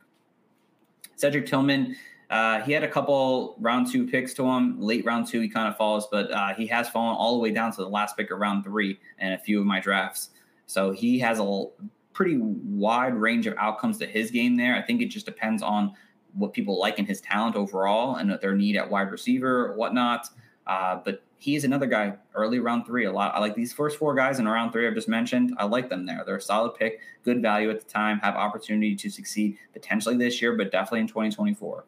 Cedric 1.16 1.44
Tillman 1.44 1.96
uh, 2.30 2.60
he 2.62 2.72
had 2.72 2.84
a 2.84 2.88
couple 2.88 3.56
round 3.58 3.90
two 3.90 4.06
picks 4.06 4.32
to 4.34 4.46
him. 4.46 4.80
Late 4.80 5.04
round 5.04 5.26
two, 5.26 5.40
he 5.40 5.48
kind 5.48 5.68
of 5.68 5.76
falls, 5.76 6.06
but 6.10 6.30
uh, 6.30 6.54
he 6.54 6.66
has 6.68 6.88
fallen 6.88 7.16
all 7.16 7.34
the 7.34 7.40
way 7.40 7.50
down 7.50 7.72
to 7.72 7.78
the 7.78 7.88
last 7.88 8.16
pick 8.16 8.30
of 8.30 8.38
round 8.38 8.62
three 8.64 9.00
in 9.18 9.32
a 9.32 9.38
few 9.38 9.58
of 9.58 9.66
my 9.66 9.80
drafts. 9.80 10.30
So 10.66 10.92
he 10.92 11.18
has 11.18 11.40
a 11.40 11.64
pretty 12.12 12.38
wide 12.38 13.14
range 13.14 13.48
of 13.48 13.54
outcomes 13.58 13.98
to 13.98 14.06
his 14.06 14.30
game 14.30 14.56
there. 14.56 14.76
I 14.76 14.82
think 14.82 15.02
it 15.02 15.06
just 15.06 15.26
depends 15.26 15.60
on 15.60 15.92
what 16.34 16.52
people 16.52 16.78
like 16.78 17.00
in 17.00 17.06
his 17.06 17.20
talent 17.20 17.56
overall 17.56 18.14
and 18.14 18.30
their 18.40 18.54
need 18.54 18.76
at 18.76 18.88
wide 18.88 19.10
receiver 19.10 19.66
or 19.66 19.74
whatnot. 19.74 20.28
Uh, 20.68 21.00
but 21.04 21.24
he 21.38 21.56
is 21.56 21.64
another 21.64 21.86
guy 21.86 22.14
early 22.34 22.60
round 22.60 22.86
three. 22.86 23.06
A 23.06 23.12
lot. 23.12 23.34
I 23.34 23.40
like 23.40 23.56
these 23.56 23.72
first 23.72 23.98
four 23.98 24.14
guys 24.14 24.38
in 24.38 24.46
round 24.46 24.72
three 24.72 24.86
I've 24.86 24.94
just 24.94 25.08
mentioned. 25.08 25.52
I 25.58 25.64
like 25.64 25.88
them 25.88 26.06
there. 26.06 26.22
They're 26.24 26.36
a 26.36 26.40
solid 26.40 26.76
pick, 26.76 27.00
good 27.24 27.42
value 27.42 27.70
at 27.70 27.80
the 27.80 27.90
time, 27.90 28.20
have 28.20 28.36
opportunity 28.36 28.94
to 28.94 29.10
succeed 29.10 29.58
potentially 29.72 30.16
this 30.16 30.40
year, 30.40 30.56
but 30.56 30.70
definitely 30.70 31.00
in 31.00 31.08
2024. 31.08 31.84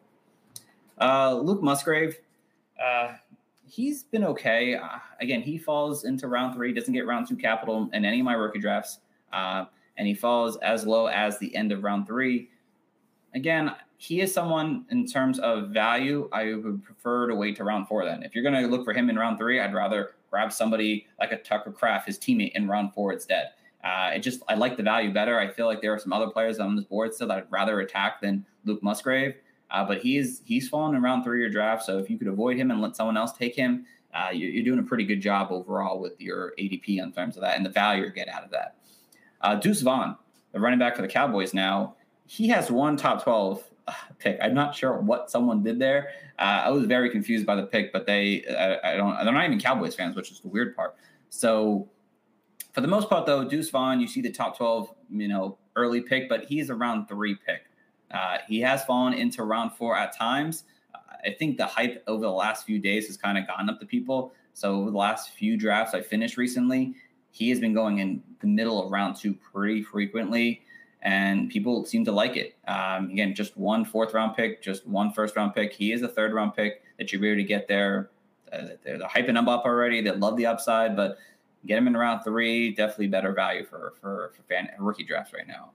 Uh, 0.99 1.35
Luke 1.35 1.61
Musgrave, 1.61 2.17
uh, 2.83 3.13
he's 3.65 4.03
been 4.03 4.23
okay. 4.23 4.75
Uh, 4.75 4.99
again, 5.19 5.41
he 5.41 5.57
falls 5.57 6.05
into 6.05 6.27
round 6.27 6.53
three, 6.53 6.73
doesn't 6.73 6.93
get 6.93 7.07
round 7.07 7.27
two 7.27 7.35
capital 7.35 7.89
in 7.93 8.05
any 8.05 8.19
of 8.19 8.25
my 8.25 8.33
rookie 8.33 8.59
drafts, 8.59 8.99
uh, 9.31 9.65
and 9.97 10.07
he 10.07 10.13
falls 10.13 10.57
as 10.57 10.85
low 10.85 11.07
as 11.07 11.39
the 11.39 11.55
end 11.55 11.71
of 11.71 11.83
round 11.83 12.07
three. 12.07 12.49
Again, 13.33 13.71
he 13.97 14.21
is 14.21 14.33
someone 14.33 14.85
in 14.89 15.07
terms 15.07 15.39
of 15.39 15.69
value. 15.69 16.29
I 16.31 16.53
would 16.53 16.83
prefer 16.83 17.27
to 17.27 17.35
wait 17.35 17.55
to 17.57 17.63
round 17.63 17.87
four. 17.87 18.05
Then, 18.05 18.21
if 18.21 18.35
you're 18.35 18.43
going 18.43 18.61
to 18.61 18.67
look 18.67 18.83
for 18.85 18.93
him 18.93 19.09
in 19.09 19.15
round 19.17 19.37
three, 19.37 19.59
I'd 19.59 19.73
rather 19.73 20.11
grab 20.29 20.51
somebody 20.51 21.07
like 21.19 21.31
a 21.31 21.37
Tucker 21.37 21.71
Kraft, 21.71 22.07
his 22.07 22.19
teammate, 22.19 22.51
in 22.53 22.67
round 22.67 22.93
four 22.93 23.13
instead. 23.13 23.51
Uh, 23.83 24.11
it 24.13 24.19
just 24.19 24.41
I 24.47 24.55
like 24.55 24.77
the 24.77 24.83
value 24.83 25.13
better. 25.13 25.39
I 25.39 25.47
feel 25.47 25.65
like 25.65 25.81
there 25.81 25.93
are 25.93 25.99
some 25.99 26.13
other 26.13 26.27
players 26.27 26.59
on 26.59 26.75
this 26.75 26.85
board 26.85 27.13
still 27.13 27.27
that 27.27 27.37
I'd 27.37 27.51
rather 27.51 27.79
attack 27.81 28.21
than 28.21 28.45
Luke 28.65 28.81
Musgrave. 28.81 29.35
Uh, 29.73 29.83
but 29.83 29.99
he's 29.99 30.41
he's 30.45 30.69
fallen 30.69 30.95
in 30.95 31.01
round 31.01 31.23
three 31.23 31.39
of 31.39 31.41
your 31.41 31.49
draft. 31.49 31.83
So 31.83 31.97
if 31.97 32.09
you 32.09 32.17
could 32.17 32.27
avoid 32.27 32.57
him 32.57 32.71
and 32.71 32.79
let 32.79 32.95
someone 32.95 33.17
else 33.17 33.33
take 33.33 33.55
him, 33.55 33.85
uh, 34.13 34.29
you're, 34.31 34.51
you're, 34.51 34.63
doing 34.63 34.77
a 34.77 34.83
pretty 34.83 35.03
good 35.03 35.19
job 35.19 35.47
overall 35.51 35.99
with 35.99 36.21
your 36.21 36.53
ADP 36.59 36.99
in 36.99 37.11
terms 37.11 37.35
of 37.35 37.41
that 37.41 37.57
and 37.57 37.65
the 37.65 37.71
value 37.71 38.03
you 38.03 38.11
get 38.11 38.29
out 38.29 38.43
of 38.43 38.51
that. 38.51 38.75
Uh, 39.41 39.55
Deuce 39.55 39.81
Vaughn, 39.81 40.15
the 40.51 40.59
running 40.59 40.77
back 40.77 40.95
for 40.95 41.01
the 41.01 41.07
Cowboys 41.07 41.55
now, 41.55 41.95
he 42.27 42.47
has 42.49 42.69
one 42.69 42.95
top 42.95 43.23
12 43.23 43.63
uh, 43.87 43.93
pick. 44.19 44.37
I'm 44.39 44.53
not 44.53 44.75
sure 44.75 44.99
what 45.01 45.31
someone 45.31 45.63
did 45.63 45.79
there. 45.79 46.09
Uh, 46.37 46.61
I 46.65 46.69
was 46.69 46.85
very 46.85 47.09
confused 47.09 47.47
by 47.47 47.55
the 47.55 47.63
pick, 47.63 47.91
but 47.91 48.05
they 48.05 48.45
I, 48.47 48.93
I 48.93 48.95
don't 48.95 49.15
they're 49.23 49.33
not 49.33 49.45
even 49.45 49.59
Cowboys 49.59 49.95
fans, 49.95 50.15
which 50.15 50.31
is 50.31 50.39
the 50.39 50.49
weird 50.49 50.75
part. 50.75 50.95
So 51.29 51.89
for 52.73 52.81
the 52.81 52.87
most 52.87 53.09
part, 53.09 53.25
though, 53.25 53.43
Deuce 53.43 53.71
Vaughn, 53.71 53.99
you 53.99 54.07
see 54.07 54.21
the 54.21 54.31
top 54.31 54.57
12, 54.57 54.93
you 55.09 55.27
know, 55.27 55.57
early 55.75 56.01
pick, 56.01 56.29
but 56.29 56.45
he's 56.45 56.69
a 56.69 56.75
round 56.75 57.07
three 57.07 57.35
pick. 57.35 57.63
Uh, 58.13 58.37
he 58.47 58.61
has 58.61 58.85
fallen 58.85 59.13
into 59.13 59.43
round 59.43 59.73
four 59.73 59.97
at 59.97 60.15
times. 60.15 60.63
I 61.25 61.31
think 61.31 61.57
the 61.57 61.65
hype 61.65 62.03
over 62.07 62.21
the 62.21 62.31
last 62.31 62.65
few 62.65 62.79
days 62.79 63.07
has 63.07 63.17
kind 63.17 63.37
of 63.37 63.47
gone 63.47 63.69
up 63.69 63.79
to 63.79 63.85
people. 63.85 64.33
So 64.53 64.75
over 64.75 64.91
the 64.91 64.97
last 64.97 65.31
few 65.31 65.57
drafts 65.57 65.93
I 65.93 66.01
finished 66.01 66.37
recently, 66.37 66.95
he 67.31 67.49
has 67.49 67.59
been 67.59 67.73
going 67.73 67.99
in 67.99 68.21
the 68.41 68.47
middle 68.47 68.83
of 68.83 68.91
round 68.91 69.15
two 69.15 69.33
pretty 69.33 69.81
frequently, 69.81 70.61
and 71.01 71.49
people 71.49 71.85
seem 71.85 72.05
to 72.05 72.11
like 72.11 72.37
it. 72.37 72.55
Um, 72.67 73.09
again, 73.09 73.33
just 73.33 73.57
one 73.57 73.85
fourth 73.85 74.13
round 74.13 74.35
pick, 74.35 74.61
just 74.61 74.85
one 74.85 75.11
first 75.11 75.35
round 75.35 75.55
pick. 75.55 75.73
He 75.73 75.91
is 75.91 76.03
a 76.03 76.07
third 76.07 76.33
round 76.33 76.55
pick 76.55 76.83
that 76.99 77.11
you're 77.11 77.25
able 77.25 77.41
to 77.41 77.43
get 77.43 77.67
there. 77.67 78.11
Uh, 78.51 78.67
they're, 78.83 78.99
they're 78.99 79.07
hyping 79.07 79.37
him 79.37 79.49
up 79.49 79.65
already. 79.65 80.01
They 80.01 80.11
love 80.11 80.37
the 80.37 80.45
upside, 80.45 80.95
but 80.95 81.17
get 81.65 81.77
him 81.77 81.87
in 81.87 81.97
round 81.97 82.23
three, 82.23 82.75
definitely 82.75 83.07
better 83.07 83.33
value 83.33 83.65
for 83.65 83.93
for 83.99 84.33
for 84.35 84.43
fan 84.43 84.69
rookie 84.77 85.03
drafts 85.03 85.33
right 85.33 85.47
now. 85.47 85.71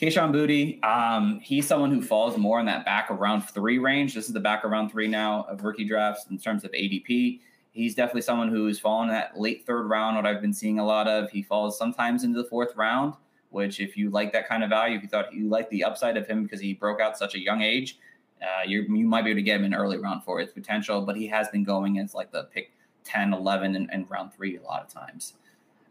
Kayshon 0.00 0.32
Boutte, 0.32 0.84
um, 0.84 1.40
he's 1.40 1.66
someone 1.66 1.90
who 1.90 2.00
falls 2.00 2.36
more 2.36 2.60
in 2.60 2.66
that 2.66 2.84
back 2.84 3.10
of 3.10 3.18
round 3.18 3.44
three 3.48 3.78
range. 3.78 4.14
This 4.14 4.28
is 4.28 4.32
the 4.32 4.38
back 4.38 4.62
of 4.62 4.70
round 4.70 4.92
three 4.92 5.08
now 5.08 5.44
of 5.48 5.64
rookie 5.64 5.84
drafts 5.84 6.26
in 6.30 6.38
terms 6.38 6.62
of 6.62 6.70
ADP. 6.70 7.40
He's 7.72 7.96
definitely 7.96 8.22
someone 8.22 8.48
who's 8.48 8.78
fallen 8.78 9.08
in 9.08 9.14
that 9.14 9.40
late 9.40 9.66
third 9.66 9.88
round, 9.88 10.14
what 10.14 10.24
I've 10.24 10.40
been 10.40 10.52
seeing 10.52 10.78
a 10.78 10.86
lot 10.86 11.08
of. 11.08 11.30
He 11.30 11.42
falls 11.42 11.76
sometimes 11.76 12.22
into 12.22 12.40
the 12.40 12.48
fourth 12.48 12.76
round, 12.76 13.14
which 13.50 13.80
if 13.80 13.96
you 13.96 14.10
like 14.10 14.32
that 14.34 14.48
kind 14.48 14.62
of 14.62 14.70
value, 14.70 14.96
if 14.96 15.02
you 15.02 15.08
thought 15.08 15.32
you 15.32 15.48
like 15.48 15.68
the 15.70 15.82
upside 15.82 16.16
of 16.16 16.28
him 16.28 16.44
because 16.44 16.60
he 16.60 16.74
broke 16.74 17.00
out 17.00 17.18
such 17.18 17.34
a 17.34 17.40
young 17.40 17.60
age, 17.60 17.98
uh, 18.40 18.62
you 18.64 18.86
might 18.88 19.22
be 19.22 19.30
able 19.30 19.38
to 19.38 19.42
get 19.42 19.58
him 19.58 19.64
in 19.64 19.74
early 19.74 19.98
round 19.98 20.22
for 20.22 20.38
his 20.38 20.52
potential, 20.52 21.00
but 21.00 21.16
he 21.16 21.26
has 21.26 21.48
been 21.48 21.64
going 21.64 21.98
as 21.98 22.14
like 22.14 22.30
the 22.30 22.44
pick 22.44 22.70
10, 23.02 23.32
11, 23.32 23.74
and, 23.74 23.88
and 23.92 24.08
round 24.08 24.32
three 24.32 24.56
a 24.58 24.62
lot 24.62 24.80
of 24.80 24.88
times. 24.88 25.34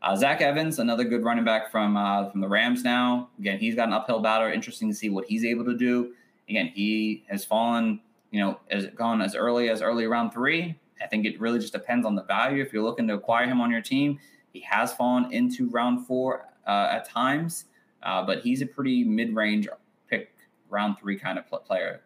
Uh, 0.02 0.16
Zach 0.16 0.42
Evans, 0.42 0.80
another 0.80 1.04
good 1.04 1.24
running 1.24 1.44
back 1.44 1.72
from 1.72 1.98
uh, 1.98 2.30
from 2.30 2.42
the 2.42 2.48
Rams. 2.48 2.84
Now, 2.84 3.30
again, 3.40 3.58
he's 3.58 3.76
got 3.76 3.88
an 3.88 3.94
uphill 3.94 4.20
battle. 4.20 4.48
Interesting 4.48 4.90
to 4.90 4.96
see 4.96 5.10
what 5.10 5.26
he's 5.26 5.44
able 5.44 5.66
to 5.66 5.76
do. 5.76 6.14
Again, 6.48 6.68
he 6.74 7.24
has 7.30 7.44
fallen, 7.44 8.00
you 8.32 8.40
know, 8.40 8.60
as 8.70 8.86
gone 8.88 9.22
as 9.22 9.36
early 9.36 9.70
as 9.70 9.82
early 9.82 10.06
round 10.06 10.34
three. 10.34 10.76
I 11.02 11.08
think 11.08 11.26
it 11.26 11.40
really 11.40 11.60
just 11.60 11.74
depends 11.74 12.06
on 12.06 12.16
the 12.16 12.24
value. 12.24 12.62
If 12.64 12.74
you're 12.74 12.84
looking 12.84 13.08
to 13.08 13.16
acquire 13.16 13.46
him 13.46 13.60
on 13.60 13.72
your 13.72 13.82
team, 13.82 14.20
he 14.54 14.62
has 14.62 14.94
fallen 14.94 15.32
into 15.32 15.70
round 15.70 16.06
four 16.08 16.46
uh, 16.66 16.90
at 16.92 17.08
times, 17.08 17.66
uh, 18.04 18.24
but 18.26 18.42
he's 18.42 18.62
a 18.62 18.66
pretty 18.66 19.04
mid-range 19.04 19.68
pick, 20.10 20.34
round 20.70 20.98
three 21.00 21.18
kind 21.18 21.38
of 21.38 21.46
player. 21.66 22.02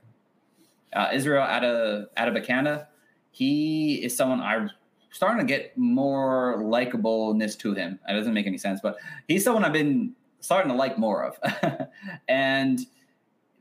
Uh, 0.93 1.09
Israel 1.13 1.45
Abanikanda, 1.45 2.87
he 3.31 4.03
is 4.03 4.15
someone 4.15 4.41
I 4.41 4.67
starting 5.11 5.45
to 5.45 5.53
get 5.53 5.77
more 5.77 6.55
likableness 6.59 7.57
to 7.59 7.73
him. 7.73 7.99
It 8.07 8.13
doesn't 8.13 8.33
make 8.33 8.47
any 8.47 8.57
sense, 8.57 8.79
but 8.81 8.97
he's 9.27 9.43
someone 9.43 9.63
I've 9.63 9.73
been 9.73 10.13
starting 10.39 10.71
to 10.71 10.77
like 10.77 10.97
more 10.97 11.23
of. 11.23 11.39
and 12.27 12.79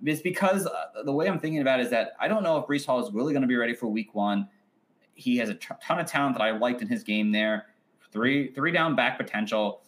it's 0.03 0.23
because 0.23 0.67
uh, 0.67 1.03
the 1.05 1.13
way 1.13 1.29
I'm 1.29 1.39
thinking 1.39 1.61
about 1.61 1.81
it 1.81 1.85
is 1.85 1.91
that 1.91 2.13
I 2.19 2.29
don't 2.29 2.43
know 2.43 2.57
if 2.59 2.67
Breece 2.67 2.87
Hall 2.87 3.05
is 3.05 3.13
really 3.13 3.33
going 3.33 3.43
to 3.43 3.49
be 3.49 3.57
ready 3.57 3.75
for 3.75 3.89
week 3.89 4.15
one. 4.15 4.49
He 5.15 5.37
has 5.39 5.51
a 5.51 5.55
ton 5.55 5.99
of 5.99 6.07
talent 6.07 6.39
that 6.39 6.43
I 6.43 6.53
liked 6.53 6.81
in 6.81 6.89
his 6.89 7.03
game 7.03 7.33
there. 7.33 7.67
Three 8.13 8.53
three 8.53 8.73
down 8.73 8.97
back 8.97 9.19
potential. 9.19 9.83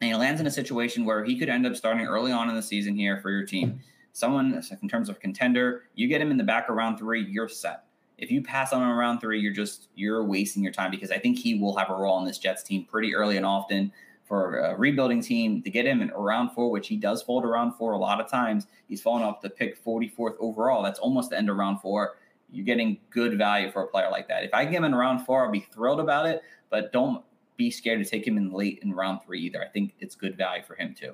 And 0.00 0.10
he 0.10 0.16
lands 0.16 0.40
in 0.40 0.46
a 0.46 0.50
situation 0.50 1.04
where 1.04 1.24
he 1.24 1.38
could 1.38 1.48
end 1.48 1.66
up 1.66 1.74
starting 1.74 2.06
early 2.06 2.32
on 2.32 2.48
in 2.48 2.54
the 2.54 2.62
season 2.62 2.94
here 2.94 3.18
for 3.20 3.30
your 3.30 3.44
team. 3.44 3.80
Someone 4.12 4.62
in 4.82 4.88
terms 4.88 5.08
of 5.08 5.20
contender, 5.20 5.84
you 5.94 6.06
get 6.08 6.20
him 6.20 6.30
in 6.30 6.36
the 6.36 6.44
back 6.44 6.70
around 6.70 6.96
three, 6.96 7.24
you're 7.24 7.48
set 7.48 7.85
if 8.18 8.30
you 8.30 8.42
pass 8.42 8.72
on 8.72 8.82
him 8.82 8.88
around 8.88 9.20
three, 9.20 9.40
you're 9.40 9.52
just 9.52 9.88
you're 9.94 10.24
wasting 10.24 10.62
your 10.62 10.72
time 10.72 10.90
because 10.90 11.10
I 11.10 11.18
think 11.18 11.38
he 11.38 11.58
will 11.58 11.76
have 11.76 11.90
a 11.90 11.94
role 11.94 12.18
in 12.18 12.24
this 12.24 12.38
Jets 12.38 12.62
team 12.62 12.84
pretty 12.84 13.14
early 13.14 13.36
and 13.36 13.44
often 13.44 13.92
for 14.24 14.58
a 14.58 14.76
rebuilding 14.76 15.20
team 15.20 15.62
to 15.62 15.70
get 15.70 15.86
him 15.86 16.00
in 16.02 16.10
around 16.10 16.50
four, 16.50 16.70
which 16.70 16.88
he 16.88 16.96
does 16.96 17.22
fold 17.22 17.44
around 17.44 17.72
four 17.72 17.92
a 17.92 17.98
lot 17.98 18.20
of 18.20 18.28
times. 18.28 18.66
He's 18.88 19.00
fallen 19.00 19.22
off 19.22 19.40
to 19.40 19.50
pick 19.50 19.82
44th 19.84 20.34
overall. 20.40 20.82
That's 20.82 20.98
almost 20.98 21.30
the 21.30 21.38
end 21.38 21.48
of 21.48 21.56
round 21.56 21.80
four. 21.80 22.16
You're 22.50 22.64
getting 22.64 22.98
good 23.10 23.38
value 23.38 23.70
for 23.70 23.84
a 23.84 23.86
player 23.86 24.10
like 24.10 24.28
that. 24.28 24.42
If 24.42 24.52
I 24.52 24.64
get 24.64 24.74
him 24.74 24.84
in 24.84 24.94
round 24.94 25.24
four, 25.24 25.44
I'll 25.44 25.52
be 25.52 25.66
thrilled 25.72 26.00
about 26.00 26.26
it, 26.26 26.42
but 26.70 26.92
don't 26.92 27.22
be 27.56 27.70
scared 27.70 28.02
to 28.02 28.08
take 28.08 28.26
him 28.26 28.36
in 28.36 28.50
late 28.50 28.80
in 28.82 28.92
round 28.92 29.20
three 29.24 29.40
either. 29.42 29.62
I 29.62 29.68
think 29.68 29.94
it's 30.00 30.14
good 30.14 30.36
value 30.36 30.64
for 30.64 30.74
him 30.74 30.94
too. 30.94 31.12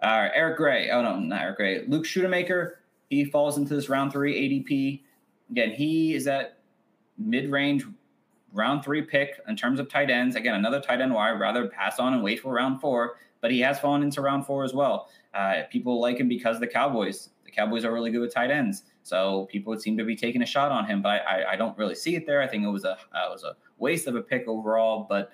All 0.00 0.22
right, 0.22 0.30
Eric 0.32 0.58
Gray. 0.58 0.90
Oh 0.90 1.02
no, 1.02 1.18
not 1.18 1.42
Eric 1.42 1.56
Gray. 1.56 1.84
Luke 1.86 2.04
Schoonmaker. 2.04 2.74
He 3.10 3.24
falls 3.24 3.56
into 3.56 3.74
this 3.74 3.88
round 3.88 4.12
three 4.12 4.34
ADP 4.34 5.00
again, 5.50 5.70
he 5.70 6.14
is 6.14 6.26
at 6.26 6.58
mid 7.16 7.50
range 7.50 7.84
round 8.52 8.84
three 8.84 9.02
pick 9.02 9.40
in 9.48 9.56
terms 9.56 9.80
of 9.80 9.88
tight 9.88 10.10
ends. 10.10 10.36
Again, 10.36 10.54
another 10.54 10.80
tight 10.80 11.00
end 11.00 11.12
where 11.12 11.22
I'd 11.22 11.40
rather 11.40 11.68
pass 11.68 11.98
on 11.98 12.14
and 12.14 12.22
wait 12.22 12.40
for 12.40 12.52
round 12.52 12.80
four, 12.80 13.16
but 13.40 13.50
he 13.50 13.60
has 13.60 13.78
fallen 13.78 14.02
into 14.02 14.20
round 14.20 14.46
four 14.46 14.64
as 14.64 14.72
well. 14.72 15.08
Uh, 15.34 15.62
people 15.70 16.00
like 16.00 16.18
him 16.18 16.28
because 16.28 16.58
the 16.60 16.66
Cowboys. 16.66 17.30
The 17.44 17.50
Cowboys 17.50 17.84
are 17.84 17.92
really 17.92 18.10
good 18.10 18.20
with 18.20 18.34
tight 18.34 18.50
ends, 18.50 18.84
so 19.02 19.46
people 19.50 19.70
would 19.70 19.80
seem 19.80 19.96
to 19.96 20.04
be 20.04 20.14
taking 20.14 20.42
a 20.42 20.46
shot 20.46 20.70
on 20.70 20.84
him. 20.84 21.00
But 21.00 21.22
I, 21.26 21.52
I 21.52 21.56
don't 21.56 21.76
really 21.78 21.94
see 21.94 22.14
it 22.14 22.26
there. 22.26 22.42
I 22.42 22.46
think 22.46 22.62
it 22.64 22.68
was 22.68 22.84
a 22.84 22.92
uh, 22.92 23.26
it 23.26 23.30
was 23.30 23.42
a 23.42 23.56
waste 23.78 24.06
of 24.06 24.16
a 24.16 24.22
pick 24.22 24.46
overall. 24.46 25.06
But 25.08 25.30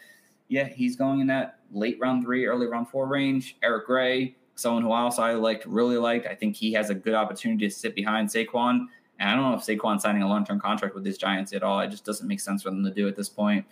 yeah, 0.48 0.64
he's 0.64 0.94
going 0.96 1.20
in 1.20 1.26
that 1.28 1.58
late 1.72 1.98
round 2.00 2.24
three, 2.24 2.46
early 2.46 2.66
round 2.66 2.88
four 2.88 3.08
range. 3.08 3.56
Eric 3.62 3.86
Gray, 3.86 4.36
someone 4.54 4.82
who 4.82 4.92
also 4.92 5.22
I 5.22 5.34
liked, 5.34 5.66
really 5.66 5.96
liked. 5.96 6.26
I 6.26 6.34
think 6.34 6.54
he 6.54 6.72
has 6.74 6.90
a 6.90 6.94
good 6.94 7.14
opportunity 7.14 7.66
to 7.66 7.74
sit 7.74 7.96
behind 7.96 8.28
Saquon 8.28 8.86
and 9.18 9.30
I 9.30 9.34
don't 9.34 9.50
know 9.50 9.56
if 9.56 9.62
Saquon 9.62 10.00
signing 10.00 10.22
a 10.22 10.28
long 10.28 10.44
term 10.44 10.60
contract 10.60 10.94
with 10.94 11.04
these 11.04 11.18
Giants 11.18 11.52
at 11.52 11.62
all. 11.62 11.80
It 11.80 11.88
just 11.88 12.04
doesn't 12.04 12.26
make 12.26 12.40
sense 12.40 12.62
for 12.62 12.70
them 12.70 12.84
to 12.84 12.90
do 12.90 13.06
at 13.08 13.16
this 13.16 13.28
point. 13.28 13.64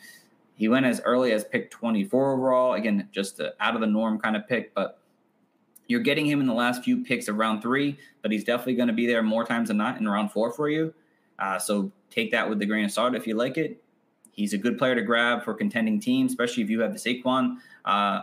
He 0.54 0.68
went 0.68 0.86
as 0.86 1.00
early 1.04 1.32
as 1.32 1.44
pick 1.44 1.70
24 1.70 2.34
overall. 2.34 2.74
Again, 2.74 3.08
just 3.10 3.40
out 3.60 3.74
of 3.74 3.80
the 3.80 3.86
norm 3.86 4.18
kind 4.18 4.36
of 4.36 4.46
pick, 4.46 4.74
but 4.74 5.00
you're 5.88 6.00
getting 6.00 6.26
him 6.26 6.40
in 6.40 6.46
the 6.46 6.54
last 6.54 6.84
few 6.84 7.02
picks 7.02 7.28
of 7.28 7.36
round 7.36 7.62
three, 7.62 7.98
but 8.22 8.30
he's 8.30 8.44
definitely 8.44 8.74
going 8.74 8.88
to 8.88 8.94
be 8.94 9.06
there 9.06 9.22
more 9.22 9.44
times 9.44 9.68
than 9.68 9.76
not 9.76 9.98
in 9.98 10.08
round 10.08 10.30
four 10.30 10.52
for 10.52 10.68
you. 10.68 10.94
Uh, 11.38 11.58
so 11.58 11.90
take 12.10 12.30
that 12.30 12.48
with 12.48 12.58
the 12.58 12.66
grain 12.66 12.84
of 12.84 12.92
salt 12.92 13.14
if 13.14 13.26
you 13.26 13.34
like 13.34 13.56
it. 13.58 13.82
He's 14.30 14.54
a 14.54 14.58
good 14.58 14.78
player 14.78 14.94
to 14.94 15.02
grab 15.02 15.44
for 15.44 15.52
contending 15.52 16.00
teams, 16.00 16.32
especially 16.32 16.62
if 16.62 16.70
you 16.70 16.80
have 16.80 16.92
the 16.92 16.98
Saquon. 16.98 17.56
Uh, 17.84 18.22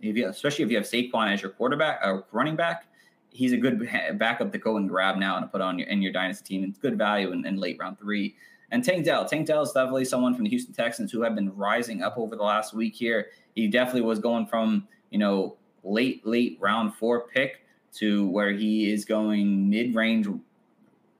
if 0.00 0.16
you, 0.16 0.28
especially 0.28 0.64
if 0.64 0.70
you 0.70 0.76
have 0.76 0.86
Saquon 0.86 1.32
as 1.32 1.42
your 1.42 1.50
quarterback 1.50 2.00
or 2.02 2.24
running 2.32 2.56
back, 2.56 2.86
he's 3.32 3.52
a 3.52 3.56
good 3.56 3.88
backup 4.14 4.52
to 4.52 4.58
go 4.58 4.76
and 4.76 4.88
grab 4.88 5.16
now 5.16 5.36
and 5.36 5.50
put 5.50 5.60
on 5.60 5.78
your 5.78 5.88
in 5.88 6.02
your 6.02 6.12
dynasty 6.12 6.56
team. 6.56 6.68
It's 6.68 6.78
good 6.78 6.98
value 6.98 7.32
in, 7.32 7.46
in 7.46 7.56
late 7.56 7.76
round 7.78 7.98
three. 7.98 8.36
And 8.72 8.84
Tank 8.84 9.04
Dell, 9.04 9.24
Tank 9.24 9.46
Dell 9.46 9.62
is 9.62 9.72
definitely 9.72 10.04
someone 10.04 10.34
from 10.34 10.44
the 10.44 10.50
Houston 10.50 10.72
Texans 10.72 11.10
who 11.10 11.22
have 11.22 11.34
been 11.34 11.54
rising 11.56 12.02
up 12.02 12.16
over 12.16 12.36
the 12.36 12.42
last 12.42 12.72
week 12.72 12.94
here. 12.94 13.28
He 13.54 13.66
definitely 13.66 14.02
was 14.02 14.18
going 14.18 14.46
from 14.46 14.86
you 15.10 15.18
know 15.18 15.56
late 15.82 16.26
late 16.26 16.58
round 16.60 16.94
four 16.94 17.26
pick 17.28 17.64
to 17.94 18.28
where 18.28 18.52
he 18.52 18.92
is 18.92 19.04
going 19.04 19.68
mid 19.68 19.94
range 19.94 20.28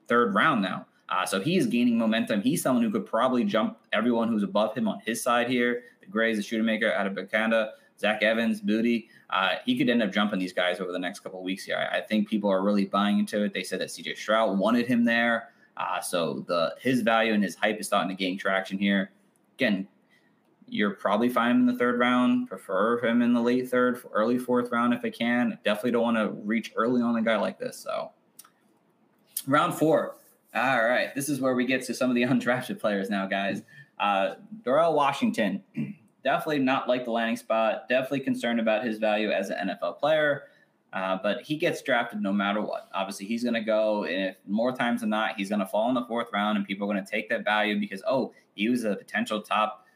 third 0.06 0.34
round 0.34 0.62
now. 0.62 0.86
Uh, 1.08 1.26
so 1.26 1.40
he 1.40 1.56
is 1.56 1.66
gaining 1.66 1.98
momentum. 1.98 2.40
He's 2.40 2.62
someone 2.62 2.84
who 2.84 2.90
could 2.90 3.06
probably 3.06 3.42
jump 3.42 3.78
everyone 3.92 4.28
who's 4.28 4.44
above 4.44 4.76
him 4.76 4.86
on 4.86 5.00
his 5.04 5.20
side 5.20 5.48
here. 5.48 5.82
The 6.00 6.06
Grays, 6.06 6.36
the 6.36 6.42
Schoonmaker 6.42 6.94
out 6.94 7.06
of 7.06 7.14
Bakanda, 7.14 7.70
Zach 7.98 8.22
Evans, 8.22 8.60
Boutte 8.60 9.08
uh, 9.32 9.56
he 9.64 9.76
could 9.78 9.88
end 9.88 10.02
up 10.02 10.12
jumping 10.12 10.38
these 10.38 10.52
guys 10.52 10.80
over 10.80 10.90
the 10.92 10.98
next 10.98 11.20
couple 11.20 11.42
weeks 11.42 11.64
here. 11.64 11.76
I, 11.76 11.98
I, 11.98 12.00
think 12.00 12.28
people 12.28 12.50
are 12.50 12.62
really 12.62 12.84
buying 12.84 13.20
into 13.20 13.44
it. 13.44 13.54
They 13.54 13.62
said 13.62 13.80
that 13.80 13.88
CJ 13.88 14.16
Stroud 14.16 14.58
wanted 14.58 14.86
him 14.86 15.04
there, 15.04 15.50
uh, 15.76 16.00
so 16.00 16.44
the 16.48 16.74
his 16.80 17.02
value 17.02 17.32
and 17.32 17.42
his 17.42 17.54
hype 17.54 17.78
is 17.78 17.86
starting 17.86 18.08
to 18.08 18.14
gain 18.14 18.36
traction 18.36 18.76
here. 18.76 19.12
Again, 19.56 19.86
you're 20.66 20.90
probably 20.90 21.28
fine 21.28 21.56
in 21.56 21.66
the 21.66 21.76
third 21.76 21.98
round. 21.98 22.48
Prefer 22.48 23.04
him 23.04 23.22
in 23.22 23.32
the 23.32 23.40
late 23.40 23.68
third, 23.68 24.02
early 24.12 24.38
fourth 24.38 24.70
round 24.72 24.94
if 24.94 25.04
I 25.04 25.10
can. 25.10 25.58
Definitely 25.64 25.92
don't 25.92 26.02
want 26.02 26.16
to 26.16 26.30
reach 26.44 26.72
early 26.74 27.00
on 27.02 27.16
a 27.16 27.22
guy 27.22 27.36
like 27.36 27.58
this. 27.58 27.76
So, 27.76 28.10
round 29.46 29.74
four. 29.74 30.16
All 30.54 30.84
right, 30.84 31.14
this 31.14 31.28
is 31.28 31.40
where 31.40 31.54
we 31.54 31.64
get 31.66 31.84
to 31.84 31.94
some 31.94 32.10
of 32.10 32.16
the 32.16 32.22
undrafted 32.24 32.80
players 32.80 33.10
now, 33.10 33.26
guys. 33.26 33.62
Uh, 33.98 34.34
Darnell 34.64 34.94
Washington 34.94 35.62
definitely 36.22 36.60
not 36.60 36.88
like 36.88 37.04
the 37.04 37.10
landing 37.10 37.36
spot. 37.36 37.88
Definitely 37.88 38.20
concerned 38.20 38.60
about 38.60 38.84
his 38.84 38.98
value 38.98 39.30
as 39.30 39.50
an 39.50 39.68
NFL 39.68 39.98
player. 39.98 40.44
Uh, 40.92 41.18
but 41.22 41.42
he 41.42 41.56
gets 41.56 41.82
drafted 41.82 42.20
no 42.20 42.32
matter 42.32 42.60
what. 42.60 42.88
Obviously, 42.92 43.24
he's 43.24 43.44
going 43.44 43.54
to 43.54 43.60
go, 43.60 44.04
and 44.04 44.30
if 44.30 44.36
more 44.48 44.72
times 44.72 45.02
than 45.02 45.10
not, 45.10 45.36
he's 45.36 45.48
going 45.48 45.60
to 45.60 45.66
fall 45.66 45.88
in 45.88 45.94
the 45.94 46.04
fourth 46.06 46.26
round, 46.32 46.58
and 46.58 46.66
people 46.66 46.88
are 46.88 46.92
going 46.92 47.04
to 47.04 47.10
take 47.10 47.28
that 47.28 47.44
value 47.44 47.78
because 47.78 48.02
oh, 48.08 48.32
he 48.54 48.68
was 48.68 48.84
a 48.84 48.96
potential 48.96 49.40
top 49.40 49.86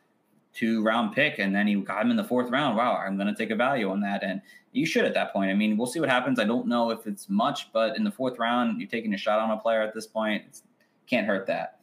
two 0.52 0.84
round 0.84 1.12
pick, 1.12 1.40
and 1.40 1.54
then 1.54 1.66
he 1.66 1.74
got 1.74 2.02
him 2.02 2.12
in 2.12 2.16
the 2.16 2.22
fourth 2.22 2.48
round. 2.48 2.76
Wow, 2.76 2.96
I'm 2.96 3.16
going 3.16 3.26
to 3.26 3.34
take 3.34 3.50
a 3.50 3.56
value 3.56 3.90
on 3.90 4.00
that, 4.02 4.22
and 4.22 4.40
you 4.70 4.86
should 4.86 5.04
at 5.04 5.14
that 5.14 5.32
point. 5.32 5.50
I 5.50 5.54
mean, 5.54 5.76
we'll 5.76 5.88
see 5.88 5.98
what 5.98 6.08
happens. 6.08 6.38
I 6.38 6.44
don't 6.44 6.68
know 6.68 6.90
if 6.90 7.08
it's 7.08 7.28
much, 7.28 7.72
but 7.72 7.96
in 7.96 8.04
the 8.04 8.12
fourth 8.12 8.38
round, 8.38 8.80
you're 8.80 8.88
taking 8.88 9.14
a 9.14 9.18
shot 9.18 9.40
on 9.40 9.50
a 9.50 9.56
player 9.56 9.82
at 9.82 9.94
this 9.94 10.06
point. 10.06 10.44
It 10.46 10.60
can't 11.08 11.26
hurt 11.26 11.48
that. 11.48 11.80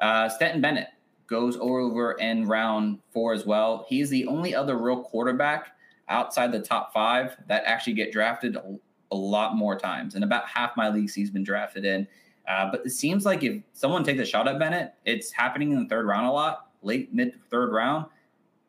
Uh, 0.00 0.30
Bennett, 0.38 0.88
goes 1.26 1.56
over 1.56 2.12
in 2.12 2.46
round 2.46 2.98
four 3.12 3.32
as 3.32 3.46
well. 3.46 3.86
He's 3.88 4.10
the 4.10 4.26
only 4.26 4.54
other 4.54 4.76
real 4.76 5.02
quarterback 5.02 5.68
outside 6.08 6.52
the 6.52 6.60
top 6.60 6.92
five 6.92 7.36
that 7.48 7.64
actually 7.64 7.94
get 7.94 8.12
drafted 8.12 8.56
a, 8.56 8.78
lot 9.16 9.56
more 9.56 9.78
times. 9.78 10.14
And 10.14 10.22
about 10.22 10.46
half 10.46 10.76
my 10.76 10.90
leagues 10.90 11.14
he's 11.14 11.30
been 11.30 11.42
drafted 11.42 11.86
in. 11.86 12.06
Uh, 12.46 12.70
but 12.70 12.84
it 12.84 12.90
seems 12.90 13.24
like 13.24 13.42
if 13.42 13.62
someone 13.72 14.04
takes 14.04 14.20
a 14.20 14.26
shot 14.26 14.46
at 14.46 14.58
Bennett, 14.58 14.92
it's 15.06 15.32
happening 15.32 15.72
in 15.72 15.82
the 15.82 15.88
third 15.88 16.06
round 16.06 16.26
a 16.26 16.30
lot, 16.30 16.68
late 16.82 17.14
mid 17.14 17.32
third 17.50 17.72
round, 17.72 18.06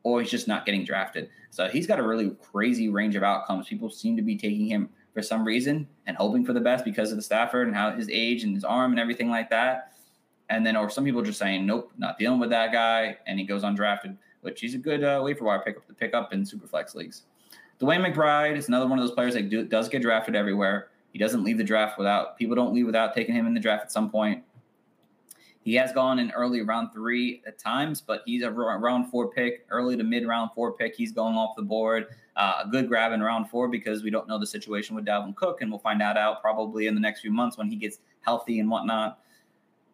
or 0.04 0.22
he's 0.22 0.32
just 0.32 0.48
not 0.48 0.66
getting 0.66 0.86
drafted. 0.86 1.30
So 1.50 1.68
he's 1.68 1.86
got 1.86 2.00
a 2.00 2.04
really 2.04 2.32
crazy 2.52 2.88
range 2.88 3.16
of 3.16 3.24
outcomes. 3.24 3.68
People 3.68 3.90
seem 3.90 4.16
to 4.16 4.22
be 4.22 4.38
taking 4.38 4.68
him 4.68 4.90
for 5.14 5.22
some 5.22 5.44
reason 5.44 5.88
and 6.06 6.16
hoping 6.16 6.46
for 6.46 6.54
the 6.54 6.62
best 6.62 6.86
because 6.86 7.12
of 7.12 7.18
the 7.18 7.24
Stafford 7.24 7.68
and 7.68 7.76
how 7.76 7.92
his 7.92 8.08
age 8.10 8.44
and 8.44 8.56
his 8.56 8.64
arm 8.64 8.92
and 8.92 9.00
everything 9.00 9.30
like 9.30 9.50
that. 9.50 9.92
And 10.50 10.66
then, 10.66 10.78
or 10.78 10.90
some 10.90 11.04
people 11.04 11.22
just 11.22 11.40
saying, 11.40 11.66
nope, 11.66 11.92
not 11.98 12.18
dealing 12.18 12.40
with 12.40 12.50
that 12.52 12.72
guy. 12.72 13.18
And 13.28 13.38
he 13.38 13.46
goes 13.46 13.64
undrafted, 13.64 14.18
which 14.42 14.62
he's 14.62 14.76
a 14.76 14.78
good 14.78 15.04
uh, 15.04 15.22
waiver 15.24 15.44
wire 15.44 15.60
pickup 15.60 15.88
to 15.88 15.94
pick 15.94 16.14
up 16.14 16.34
in 16.34 16.46
super 16.46 16.68
flex 16.68 16.96
leagues. 16.96 17.24
DeWayne 17.80 18.14
McBride 18.14 18.58
is 18.58 18.68
another 18.70 18.88
one 18.88 18.98
of 18.98 19.06
those 19.06 19.14
players 19.14 19.34
that 19.34 19.50
do, 19.50 19.64
does 19.66 19.90
get 19.90 20.02
drafted 20.02 20.36
everywhere. 20.36 20.90
He 21.12 21.20
doesn't 21.20 21.44
leave 21.44 21.58
the 21.58 21.64
draft 21.64 21.98
without, 21.98 22.38
people 22.38 22.56
don't 22.56 22.74
leave 22.74 22.86
without 22.86 23.14
taking 23.14 23.36
him 23.36 23.46
in 23.46 23.54
the 23.54 23.60
draft 23.60 23.84
at 23.84 23.92
some 23.92 24.10
point. 24.10 24.44
He 25.68 25.76
has 25.76 25.92
gone 25.92 26.18
in 26.18 26.32
early 26.32 26.62
round 26.62 26.94
three 26.94 27.42
at 27.46 27.60
times, 27.60 28.00
but 28.00 28.22
he's 28.26 28.42
a 28.42 28.50
round 28.50 29.12
four 29.12 29.30
pick, 29.30 29.66
early 29.70 29.98
to 29.98 30.04
mid 30.06 30.26
round 30.26 30.52
four 30.56 30.72
pick. 30.72 30.96
He's 30.96 31.12
going 31.12 31.36
off 31.36 31.58
the 31.58 31.62
board. 31.62 32.06
Uh, 32.38 32.62
a 32.64 32.70
good 32.70 32.88
grab 32.88 33.12
in 33.12 33.22
round 33.22 33.50
four 33.50 33.68
because 33.68 34.02
we 34.02 34.10
don't 34.10 34.30
know 34.30 34.40
the 34.40 34.48
situation 34.48 34.96
with 34.96 35.06
Dalvin 35.06 35.36
Cook, 35.36 35.62
and 35.62 35.70
we'll 35.70 35.82
find 35.82 36.00
that 36.00 36.16
out 36.16 36.42
probably 36.42 36.88
in 36.88 36.96
the 36.96 37.02
next 37.02 37.20
few 37.20 37.32
months 37.32 37.58
when 37.58 37.68
he 37.68 37.76
gets 37.76 38.00
healthy 38.22 38.62
and 38.62 38.70
whatnot. 38.70 39.20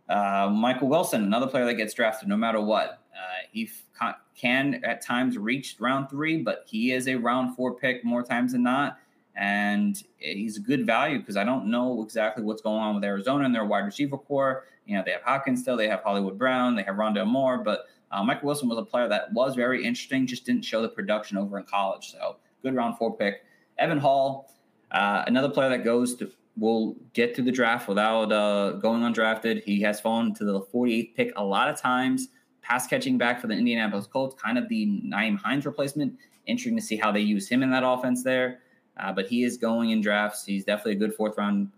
Uh, 0.09 0.49
Michael 0.51 0.89
Wilson, 0.89 1.23
another 1.23 1.47
player 1.47 1.65
that 1.65 1.75
gets 1.75 1.93
drafted 1.93 2.27
no 2.27 2.37
matter 2.37 2.59
what. 2.61 2.99
Uh, 3.13 3.47
he 3.51 3.69
f- 4.01 4.15
can 4.35 4.83
at 4.83 5.01
times 5.01 5.37
reach 5.37 5.75
round 5.79 6.09
three, 6.09 6.41
but 6.41 6.63
he 6.67 6.91
is 6.91 7.07
a 7.07 7.15
round 7.15 7.55
four 7.55 7.75
pick 7.75 8.03
more 8.03 8.23
times 8.23 8.51
than 8.51 8.63
not 8.63 8.97
and 9.35 10.03
he's 10.17 10.57
a 10.57 10.59
good 10.59 10.85
value 10.85 11.19
because 11.19 11.37
I 11.37 11.43
don't 11.43 11.65
know 11.67 12.03
exactly 12.03 12.43
what's 12.43 12.61
going 12.61 12.79
on 12.79 12.95
with 12.95 13.03
Arizona 13.03 13.45
and 13.45 13.55
their 13.55 13.65
wide 13.65 13.85
receiver 13.85 14.17
core. 14.17 14.65
You 14.85 14.97
know, 14.97 15.03
they 15.03 15.11
have 15.11 15.23
Hopkins 15.23 15.61
still, 15.61 15.77
they 15.77 15.87
have 15.87 16.01
Hollywood 16.01 16.37
Brown, 16.37 16.75
they 16.75 16.83
have 16.83 16.95
Rondale 16.95 17.25
Moore, 17.25 17.57
but 17.57 17.85
uh, 18.11 18.23
Michael 18.23 18.47
Wilson 18.47 18.69
was 18.69 18.77
a 18.77 18.83
player 18.83 19.07
that 19.07 19.33
was 19.33 19.55
very 19.55 19.83
interesting, 19.83 20.27
just 20.27 20.45
didn't 20.45 20.63
show 20.65 20.81
the 20.81 20.89
production 20.89 21.37
over 21.37 21.57
in 21.57 21.63
college. 21.63 22.11
So 22.11 22.37
good 22.61 22.75
round 22.75 22.97
four 22.97 23.15
pick. 23.15 23.43
Evan 23.79 23.97
Hull, 23.97 24.53
uh, 24.91 25.23
another 25.25 25.49
player 25.49 25.69
that 25.69 25.83
goes 25.83 26.15
to 26.17 26.31
will 26.57 26.95
get 27.13 27.33
to 27.35 27.41
the 27.41 27.51
draft 27.51 27.87
without 27.87 28.31
uh, 28.31 28.73
going 28.73 29.01
undrafted. 29.01 29.63
He 29.63 29.81
has 29.81 29.99
fallen 29.99 30.33
to 30.35 30.45
the 30.45 30.61
48th 30.61 31.15
pick 31.15 31.33
a 31.35 31.43
lot 31.43 31.69
of 31.69 31.79
times. 31.79 32.27
Pass 32.61 32.87
catching 32.87 33.17
back 33.17 33.41
for 33.41 33.47
the 33.47 33.55
Indianapolis 33.55 34.07
Colts, 34.07 34.35
kind 34.41 34.57
of 34.57 34.69
the 34.69 34.85
Nyheim 34.85 35.37
Hines 35.37 35.65
replacement. 35.65 36.17
Interesting 36.45 36.75
to 36.77 36.81
see 36.81 36.95
how 36.95 37.11
they 37.11 37.19
use 37.19 37.47
him 37.47 37.63
in 37.63 37.71
that 37.71 37.83
offense 37.85 38.23
there. 38.23 38.59
Uh, 38.97 39.11
but 39.11 39.27
he 39.27 39.43
is 39.43 39.57
going 39.57 39.89
in 39.89 40.01
drafts. 40.01 40.45
He's 40.45 40.63
definitely 40.63 40.93
a 40.93 40.95
good 40.95 41.15
fourth 41.15 41.37
round 41.37 41.71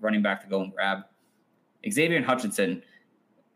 running 0.00 0.22
back 0.22 0.42
to 0.42 0.48
go 0.48 0.62
and 0.62 0.72
grab. 0.72 1.00
Xavier 1.88 2.22
Hutchinson, 2.22 2.82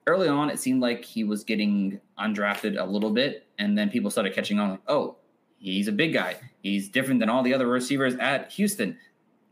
early 0.06 0.28
on, 0.28 0.50
it 0.50 0.58
seemed 0.58 0.82
like 0.82 1.04
he 1.04 1.24
was 1.24 1.42
getting 1.42 2.00
undrafted 2.18 2.80
a 2.80 2.84
little 2.84 3.10
bit, 3.10 3.46
and 3.58 3.76
then 3.76 3.88
people 3.88 4.10
started 4.10 4.34
catching 4.34 4.58
on 4.58 4.72
like, 4.72 4.80
oh, 4.88 5.16
he's 5.58 5.88
a 5.88 5.92
big 5.92 6.12
guy. 6.12 6.36
He's 6.62 6.88
different 6.88 7.20
than 7.20 7.28
all 7.28 7.42
the 7.42 7.54
other 7.54 7.66
receivers 7.66 8.14
at 8.16 8.52
Houston. 8.52 8.98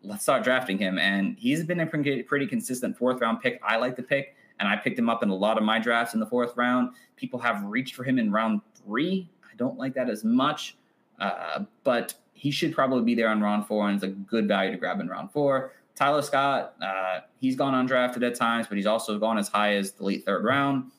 Let's 0.07 0.23
start 0.23 0.45
drafting 0.45 0.79
him. 0.79 0.99
And 0.99 1.37
he's 1.38 1.64
been 1.64 1.81
a 1.81 1.87
pretty 1.87 2.47
consistent 2.47 2.97
fourth 2.97 3.21
round 3.21 3.40
pick. 3.40 3.61
I 3.62 3.77
like 3.77 3.97
the 3.97 4.03
pick, 4.03 4.37
and 4.61 4.69
I 4.69 4.77
picked 4.77 4.99
him 4.99 5.11
up 5.11 5.23
in 5.23 5.31
a 5.31 5.35
lot 5.35 5.59
of 5.59 5.64
my 5.64 5.79
drafts 5.79 6.14
in 6.14 6.21
the 6.21 6.27
fourth 6.27 6.57
round. 6.57 6.90
People 7.16 7.40
have 7.40 7.64
reached 7.64 7.95
for 7.95 8.05
him 8.05 8.19
in 8.19 8.31
round 8.31 8.61
three. 8.75 9.29
I 9.45 9.55
don't 9.57 9.77
like 9.77 9.95
that 9.95 10.09
as 10.09 10.23
much, 10.23 10.77
uh, 11.19 11.64
but 11.83 12.14
he 12.35 12.51
should 12.51 12.75
probably 12.75 13.03
be 13.03 13.14
there 13.14 13.29
on 13.29 13.40
round 13.40 13.66
four, 13.66 13.88
and 13.88 13.97
it's 13.97 14.05
a 14.05 14.09
good 14.09 14.47
value 14.47 14.71
to 14.71 14.77
grab 14.77 15.01
in 15.01 15.09
round 15.09 15.33
four. 15.33 15.73
Tyler 15.97 16.23
Scott, 16.23 16.75
uh, 16.83 17.21
he's 17.40 17.57
gone 17.57 17.73
undrafted 17.73 18.25
at 18.25 18.35
times, 18.35 18.66
but 18.69 18.77
he's 18.77 18.87
also 18.87 19.19
gone 19.19 19.38
as 19.38 19.49
high 19.49 19.75
as 19.75 19.92
the 19.92 20.05
late 20.05 20.25
third 20.25 20.45
round. 20.45 20.92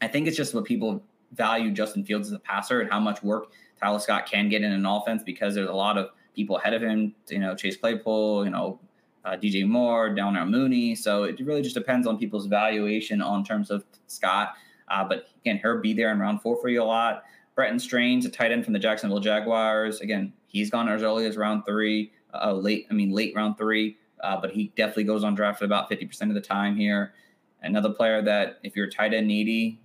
I 0.00 0.08
think 0.08 0.26
it's 0.26 0.36
just 0.36 0.54
what 0.54 0.64
people 0.64 1.02
value 1.32 1.70
Justin 1.70 2.04
Fields 2.04 2.28
as 2.28 2.32
a 2.32 2.38
passer 2.38 2.80
and 2.80 2.90
how 2.90 2.98
much 2.98 3.22
work 3.22 3.52
Tyler 3.78 3.98
Scott 3.98 4.26
can 4.26 4.48
get 4.48 4.62
in 4.62 4.72
an 4.72 4.86
offense 4.86 5.22
because 5.22 5.54
there's 5.54 5.68
a 5.68 5.74
lot 5.74 5.98
of 5.98 6.10
people 6.34 6.58
ahead 6.58 6.74
of 6.74 6.82
him. 6.82 7.14
You 7.28 7.38
know, 7.38 7.54
Chase 7.54 7.76
Claypool, 7.76 8.44
you 8.44 8.50
know, 8.50 8.80
uh, 9.24 9.36
DJ 9.36 9.66
Moore, 9.66 10.14
Darnell 10.14 10.46
Mooney. 10.46 10.94
So 10.94 11.24
it 11.24 11.40
really 11.40 11.62
just 11.62 11.74
depends 11.74 12.06
on 12.06 12.18
people's 12.18 12.46
valuation 12.46 13.22
on 13.22 13.44
terms 13.44 13.70
of 13.70 13.84
Scott. 14.06 14.54
Uh, 14.88 15.04
but 15.04 15.28
again, 15.40 15.58
he'll 15.62 15.80
be 15.80 15.94
there 15.94 16.12
in 16.12 16.18
round 16.18 16.42
four 16.42 16.60
for 16.60 16.68
you 16.68 16.82
a 16.82 16.84
lot. 16.84 17.24
Brenton 17.54 17.78
Strange, 17.78 18.24
a 18.24 18.28
tight 18.28 18.52
end 18.52 18.64
from 18.64 18.72
the 18.72 18.78
Jacksonville 18.78 19.20
Jaguars. 19.20 20.00
Again, 20.00 20.32
he's 20.46 20.70
gone 20.70 20.88
as 20.88 21.02
early 21.02 21.26
as 21.26 21.36
round 21.36 21.64
three, 21.64 22.12
uh, 22.34 22.52
late, 22.52 22.86
I 22.90 22.94
mean, 22.94 23.10
late 23.10 23.34
round 23.34 23.56
three, 23.56 23.96
uh, 24.22 24.40
but 24.40 24.50
he 24.50 24.72
definitely 24.76 25.04
goes 25.04 25.22
on 25.22 25.34
draft 25.34 25.62
about 25.62 25.88
50% 25.88 26.22
of 26.22 26.34
the 26.34 26.40
time 26.40 26.76
here. 26.76 27.14
Another 27.62 27.90
player 27.90 28.20
that, 28.22 28.58
if 28.62 28.76
you're 28.76 28.90
tight 28.90 29.14
end 29.14 29.28
needy, 29.28 29.80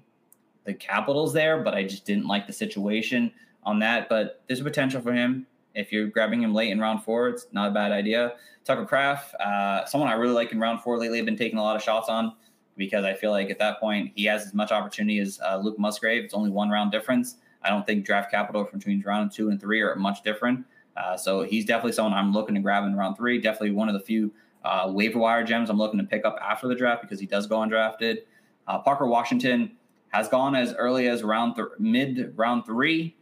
the 0.65 0.73
capital's 0.73 1.31
there, 1.31 1.63
but 1.63 1.73
I 1.73 1.83
just 1.83 2.05
didn't 2.05 2.25
like 2.25 2.47
the 2.47 2.53
situation 2.53 3.31
on 3.63 3.79
that. 3.79 4.09
But 4.09 4.41
there's 4.47 4.59
a 4.59 4.63
potential 4.63 5.01
for 5.01 5.13
him. 5.13 5.45
If 5.79 5.91
you're 5.91 6.07
grabbing 6.07 6.43
him 6.43 6.53
late 6.53 6.71
in 6.71 6.79
round 6.79 7.03
four, 7.03 7.29
it's 7.29 7.47
not 7.51 7.69
a 7.69 7.71
bad 7.71 7.91
idea. 7.91 8.33
Tucker 8.65 8.85
Kraft, 8.85 9.33
uh, 9.35 9.85
someone 9.85 10.09
I 10.09 10.13
really 10.13 10.33
like 10.33 10.51
in 10.51 10.59
round 10.59 10.81
four 10.81 10.97
lately, 10.97 11.19
I've 11.19 11.25
been 11.25 11.37
taking 11.37 11.57
a 11.57 11.63
lot 11.63 11.75
of 11.75 11.81
shots 11.81 12.09
on 12.09 12.33
because 12.75 13.05
I 13.05 13.13
feel 13.13 13.31
like 13.31 13.49
at 13.49 13.59
that 13.59 13.79
point 13.79 14.11
he 14.15 14.25
has 14.25 14.45
as 14.45 14.53
much 14.53 14.71
opportunity 14.71 15.19
as 15.19 15.39
uh, 15.43 15.57
Luke 15.57 15.79
Musgrave. 15.79 16.23
It's 16.23 16.33
only 16.33 16.49
one 16.49 16.69
round 16.69 16.91
difference. 16.91 17.37
I 17.63 17.69
don't 17.69 17.85
think 17.85 18.05
draft 18.05 18.31
capital 18.31 18.65
from 18.65 18.79
between 18.79 19.01
round 19.05 19.31
two 19.31 19.49
and 19.49 19.59
three 19.59 19.81
are 19.81 19.95
much 19.95 20.23
different. 20.23 20.65
Uh, 20.95 21.15
so 21.15 21.43
he's 21.43 21.65
definitely 21.65 21.93
someone 21.93 22.13
I'm 22.13 22.33
looking 22.33 22.55
to 22.55 22.61
grab 22.61 22.83
in 22.83 22.95
round 22.95 23.17
three. 23.17 23.39
Definitely 23.39 23.71
one 23.71 23.87
of 23.87 23.93
the 23.93 23.99
few 23.99 24.33
uh, 24.63 24.91
waiver 24.93 25.19
wire 25.19 25.43
gems 25.43 25.69
I'm 25.69 25.77
looking 25.77 25.99
to 25.99 26.05
pick 26.05 26.25
up 26.25 26.37
after 26.41 26.67
the 26.67 26.75
draft 26.75 27.01
because 27.01 27.19
he 27.19 27.25
does 27.25 27.47
go 27.47 27.57
undrafted. 27.57 28.19
Uh, 28.67 28.79
Parker 28.79 29.07
Washington 29.07 29.71
has 30.09 30.27
gone 30.27 30.55
as 30.55 30.73
early 30.73 31.07
as 31.07 31.23
round 31.23 31.55
th- 31.55 31.67
mid 31.79 32.33
round 32.35 32.65
three. 32.65 33.15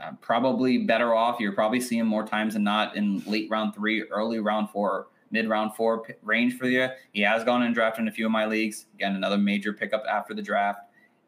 Uh, 0.00 0.12
probably 0.20 0.78
better 0.78 1.14
off. 1.14 1.40
You're 1.40 1.52
probably 1.52 1.80
seeing 1.80 2.06
more 2.06 2.24
times 2.24 2.54
than 2.54 2.62
not 2.62 2.96
in 2.96 3.22
late 3.26 3.50
round 3.50 3.74
three, 3.74 4.02
early 4.04 4.38
round 4.38 4.70
four, 4.70 5.08
mid 5.30 5.48
round 5.48 5.74
four 5.74 6.02
p- 6.02 6.14
range 6.22 6.56
for 6.56 6.66
you. 6.66 6.88
He 7.12 7.22
has 7.22 7.42
gone 7.42 7.62
and 7.62 7.74
drafted 7.74 8.02
in 8.02 8.08
a 8.08 8.12
few 8.12 8.26
of 8.26 8.32
my 8.32 8.46
leagues. 8.46 8.86
Again, 8.94 9.16
another 9.16 9.38
major 9.38 9.72
pickup 9.72 10.04
after 10.08 10.34
the 10.34 10.42
draft. 10.42 10.80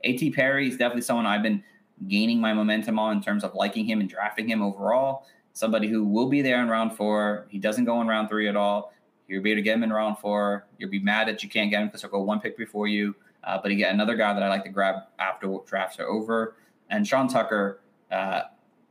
A.T. 0.04 0.30
Perry 0.30 0.68
is 0.68 0.76
definitely 0.76 1.02
someone 1.02 1.26
I've 1.26 1.42
been 1.42 1.64
gaining 2.08 2.40
my 2.40 2.54
momentum 2.54 2.98
on 2.98 3.16
in 3.16 3.22
terms 3.22 3.44
of 3.44 3.54
liking 3.54 3.84
him 3.84 4.00
and 4.00 4.08
drafting 4.08 4.48
him 4.48 4.62
overall. 4.62 5.26
Somebody 5.52 5.88
who 5.88 6.04
will 6.04 6.28
be 6.28 6.40
there 6.40 6.62
in 6.62 6.68
round 6.68 6.96
four. 6.96 7.46
He 7.50 7.58
doesn't 7.58 7.84
go 7.84 8.00
in 8.00 8.06
round 8.06 8.28
three 8.28 8.48
at 8.48 8.56
all. 8.56 8.92
You'll 9.28 9.42
be 9.42 9.50
able 9.50 9.58
to 9.58 9.62
get 9.62 9.76
him 9.76 9.82
in 9.82 9.92
round 9.92 10.18
four. 10.18 10.66
You'll 10.78 10.90
be 10.90 11.00
mad 11.00 11.28
that 11.28 11.42
you 11.42 11.48
can't 11.48 11.70
get 11.70 11.82
him 11.82 11.88
because 11.88 12.02
he'll 12.02 12.10
go 12.10 12.20
one 12.20 12.40
pick 12.40 12.56
before 12.56 12.86
you. 12.86 13.14
Uh, 13.44 13.58
but 13.62 13.70
again, 13.70 13.94
another 13.94 14.16
guy 14.16 14.32
that 14.32 14.42
I 14.42 14.48
like 14.48 14.64
to 14.64 14.70
grab 14.70 14.96
after 15.18 15.56
drafts 15.66 15.98
are 15.98 16.06
over. 16.06 16.56
And 16.88 17.06
Sean 17.06 17.28
Tucker, 17.28 17.80
uh, 18.10 18.42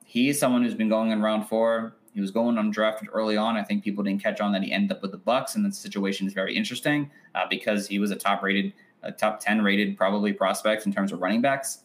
he 0.10 0.28
is 0.28 0.40
someone 0.40 0.64
who's 0.64 0.74
been 0.74 0.90
going 0.90 1.12
in 1.12 1.22
round 1.22 1.48
four. 1.48 1.94
He 2.16 2.20
was 2.20 2.32
going 2.32 2.56
undrafted 2.56 3.10
early 3.14 3.38
on. 3.38 3.56
I 3.58 3.64
think 3.64 3.84
people 3.84 4.04
didn't 4.04 4.24
catch 4.24 4.42
on 4.42 4.52
that 4.54 4.64
he 4.64 4.72
ended 4.72 4.92
up 4.92 5.04
with 5.04 5.12
the 5.12 5.20
Bucks, 5.20 5.54
and 5.54 5.64
the 5.64 5.72
situation 5.72 6.26
is 6.26 6.34
very 6.34 6.56
interesting 6.56 7.12
uh, 7.36 7.46
because 7.48 7.88
he 7.88 8.00
was 8.00 8.10
a 8.10 8.16
top 8.16 8.42
rated, 8.42 8.74
a 9.04 9.12
top 9.12 9.40
ten 9.40 9.62
rated 9.62 9.96
probably 9.98 10.34
prospect 10.34 10.88
in 10.88 10.92
terms 10.92 11.12
of 11.12 11.22
running 11.22 11.44
backs. 11.44 11.84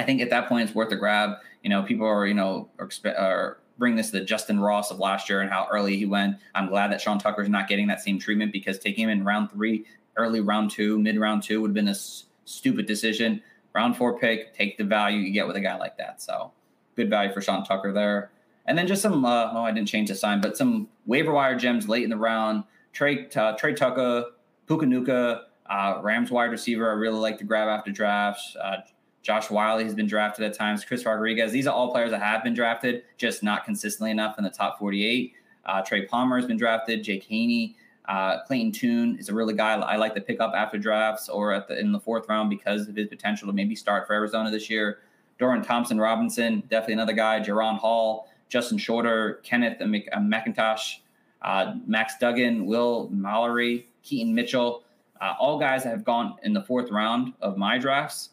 I 0.00 0.02
think 0.02 0.20
at 0.20 0.30
that 0.30 0.48
point 0.48 0.64
it's 0.64 0.74
worth 0.74 0.90
a 0.90 0.96
grab. 0.96 1.36
You 1.62 1.70
know, 1.70 1.84
people 1.84 2.08
are 2.08 2.26
you 2.26 2.34
know 2.34 2.68
are, 2.80 2.90
are 3.16 3.58
bring 3.78 3.94
this 3.94 4.10
to 4.10 4.18
the 4.18 4.24
Justyn 4.24 4.60
Ross 4.60 4.90
of 4.90 4.98
last 4.98 5.30
year 5.30 5.42
and 5.42 5.48
how 5.50 5.68
early 5.70 5.96
he 5.96 6.06
went. 6.06 6.38
I'm 6.56 6.66
glad 6.66 6.90
that 6.90 7.00
Sean 7.00 7.20
Tucker's 7.20 7.48
not 7.48 7.68
getting 7.68 7.86
that 7.86 8.00
same 8.00 8.18
treatment 8.18 8.50
because 8.50 8.80
taking 8.80 9.04
him 9.04 9.10
in 9.10 9.24
round 9.24 9.52
three, 9.52 9.86
early 10.16 10.40
round 10.40 10.72
two, 10.72 10.98
mid 10.98 11.20
round 11.20 11.44
two 11.44 11.60
would 11.60 11.68
have 11.68 11.74
been 11.74 11.86
a 11.86 11.92
s- 11.92 12.24
stupid 12.46 12.86
decision. 12.86 13.40
Round 13.76 13.96
four 13.96 14.18
pick, 14.18 14.54
take 14.54 14.76
the 14.76 14.82
value 14.82 15.20
you 15.20 15.32
get 15.32 15.46
with 15.46 15.54
a 15.54 15.60
guy 15.60 15.76
like 15.78 15.96
that. 15.98 16.20
So 16.20 16.50
good 16.96 17.10
value 17.10 17.32
for 17.32 17.40
Sean 17.40 17.64
Tucker 17.64 17.92
there. 17.92 18.30
And 18.66 18.78
then 18.78 18.86
just 18.86 19.02
some, 19.02 19.24
uh, 19.24 19.50
oh, 19.52 19.64
I 19.64 19.72
didn't 19.72 19.88
change 19.88 20.08
the 20.08 20.14
sign, 20.14 20.40
but 20.40 20.56
some 20.56 20.88
waiver 21.06 21.32
wire 21.32 21.56
gems 21.58 21.88
late 21.88 22.04
in 22.04 22.10
the 22.10 22.16
round. 22.16 22.64
Trey, 22.92 23.28
uh, 23.34 23.56
Trey 23.56 23.74
Tucker, 23.74 24.26
Puka 24.66 24.86
Nacua, 24.86 25.42
uh, 25.68 26.00
Rams 26.02 26.30
wide 26.30 26.50
receiver. 26.50 26.88
I 26.90 26.94
really 26.94 27.18
like 27.18 27.38
to 27.38 27.44
grab 27.44 27.68
after 27.68 27.90
drafts. 27.90 28.56
Uh, 28.56 28.76
Josh 29.22 29.50
Whyle 29.50 29.78
has 29.78 29.94
been 29.94 30.06
drafted 30.06 30.44
at 30.44 30.54
times. 30.54 30.84
Chris 30.84 31.04
Rodriguez. 31.04 31.52
These 31.52 31.66
are 31.66 31.74
all 31.74 31.90
players 31.90 32.10
that 32.10 32.20
have 32.20 32.42
been 32.42 32.54
drafted, 32.54 33.04
just 33.16 33.42
not 33.42 33.64
consistently 33.64 34.10
enough 34.10 34.36
in 34.36 34.44
the 34.44 34.50
top 34.50 34.78
48. 34.78 35.32
Uh, 35.64 35.82
Trey 35.82 36.06
Palmer 36.06 36.36
has 36.36 36.46
been 36.46 36.56
drafted. 36.56 37.04
Jake 37.04 37.24
Haney. 37.24 37.76
Uh, 38.06 38.42
Clayton 38.44 38.72
Tune 38.72 39.16
is 39.18 39.28
a 39.28 39.34
really 39.34 39.54
guy 39.54 39.74
I 39.74 39.94
like 39.94 40.14
to 40.16 40.20
pick 40.20 40.40
up 40.40 40.54
after 40.56 40.76
drafts 40.76 41.28
or 41.28 41.52
at 41.52 41.68
the, 41.68 41.78
in 41.78 41.92
the 41.92 42.00
fourth 42.00 42.28
round 42.28 42.50
because 42.50 42.88
of 42.88 42.96
his 42.96 43.06
potential 43.06 43.46
to 43.46 43.52
maybe 43.52 43.76
start 43.76 44.08
for 44.08 44.14
Arizona 44.14 44.50
this 44.50 44.68
year. 44.68 44.98
Dorian 45.42 45.64
Thompson 45.64 45.98
Robinson, 45.98 46.62
definitely 46.70 46.94
another 46.94 47.12
guy. 47.12 47.40
Jaren 47.40 47.78
Hall, 47.78 48.28
Justin 48.48 48.78
Shorter, 48.78 49.40
Kenneth 49.42 49.78
McIntosh, 49.80 50.98
uh, 51.42 51.74
Max 51.86 52.14
Duggan, 52.20 52.66
Will 52.66 53.08
Mallory, 53.10 53.88
Keaton 54.02 54.34
Mitchell, 54.34 54.84
uh, 55.20 55.34
all 55.38 55.58
guys 55.58 55.84
that 55.84 55.90
have 55.90 56.04
gone 56.04 56.36
in 56.42 56.52
the 56.52 56.62
fourth 56.62 56.90
round 56.90 57.32
of 57.40 57.56
my 57.56 57.78
drafts 57.78 58.30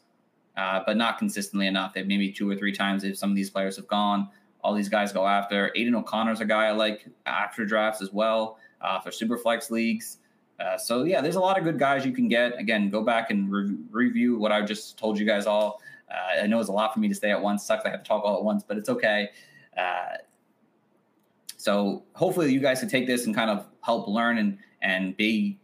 uh, 0.60 0.82
but 0.86 0.98
not 0.98 1.18
consistently 1.18 1.68
enough. 1.68 1.94
They've 1.94 2.06
maybe 2.06 2.32
two 2.32 2.50
or 2.50 2.56
three 2.56 2.74
times 2.74 3.06
if 3.06 3.18
some 3.18 3.30
of 3.30 3.36
these 3.36 3.50
players 3.50 3.78
have 3.78 3.88
gone. 3.88 4.28
All 4.62 4.74
these 4.74 4.90
guys 4.90 5.14
go 5.14 5.26
after. 5.26 5.72
Aidan 5.74 5.96
O'Connell's 5.96 6.42
a 6.42 6.46
guy 6.46 6.66
I 6.66 6.72
like 6.72 7.08
after 7.26 7.66
drafts 7.66 8.02
as 8.02 8.12
well 8.12 8.58
uh, 8.82 9.00
for 9.00 9.10
super 9.10 9.38
flex 9.38 9.72
leagues. 9.72 10.18
Uh, 10.60 10.78
so 10.78 11.04
yeah, 11.04 11.22
there's 11.22 11.38
a 11.38 11.40
lot 11.40 11.58
of 11.58 11.64
good 11.64 11.80
guys 11.80 12.06
you 12.06 12.12
can 12.12 12.28
get. 12.28 12.60
Again, 12.60 12.90
go 12.90 13.02
back 13.02 13.32
and 13.32 13.50
re- 13.50 13.78
review 13.90 14.38
what 14.38 14.52
I 14.52 14.62
just 14.62 14.98
told 14.98 15.18
you 15.18 15.26
guys 15.26 15.46
all. 15.46 15.82
Uh, 16.10 16.44
I 16.44 16.48
know 16.48 16.60
it's 16.60 16.70
a 16.70 16.74
lot 16.74 16.94
for 16.94 17.00
me 17.00 17.08
to 17.08 17.16
say 17.16 17.32
at 17.32 17.42
once. 17.42 17.66
Sucks 17.66 17.86
I 17.86 17.90
have 17.90 18.04
to 18.04 18.08
talk 18.08 18.24
all 18.24 18.38
at 18.38 18.44
once, 18.44 18.64
but 18.68 18.78
it's 18.78 18.90
okay. 18.90 19.30
Uh, 19.78 20.18
So 21.58 22.04
hopefully 22.14 22.54
you 22.54 22.62
guys 22.62 22.80
can 22.80 22.88
take 22.90 23.06
this 23.06 23.26
and 23.26 23.36
kind 23.36 23.50
of 23.50 23.68
help 23.82 24.08
learn 24.08 24.38
and 24.38 24.58
and 24.82 25.18
be 25.18 25.60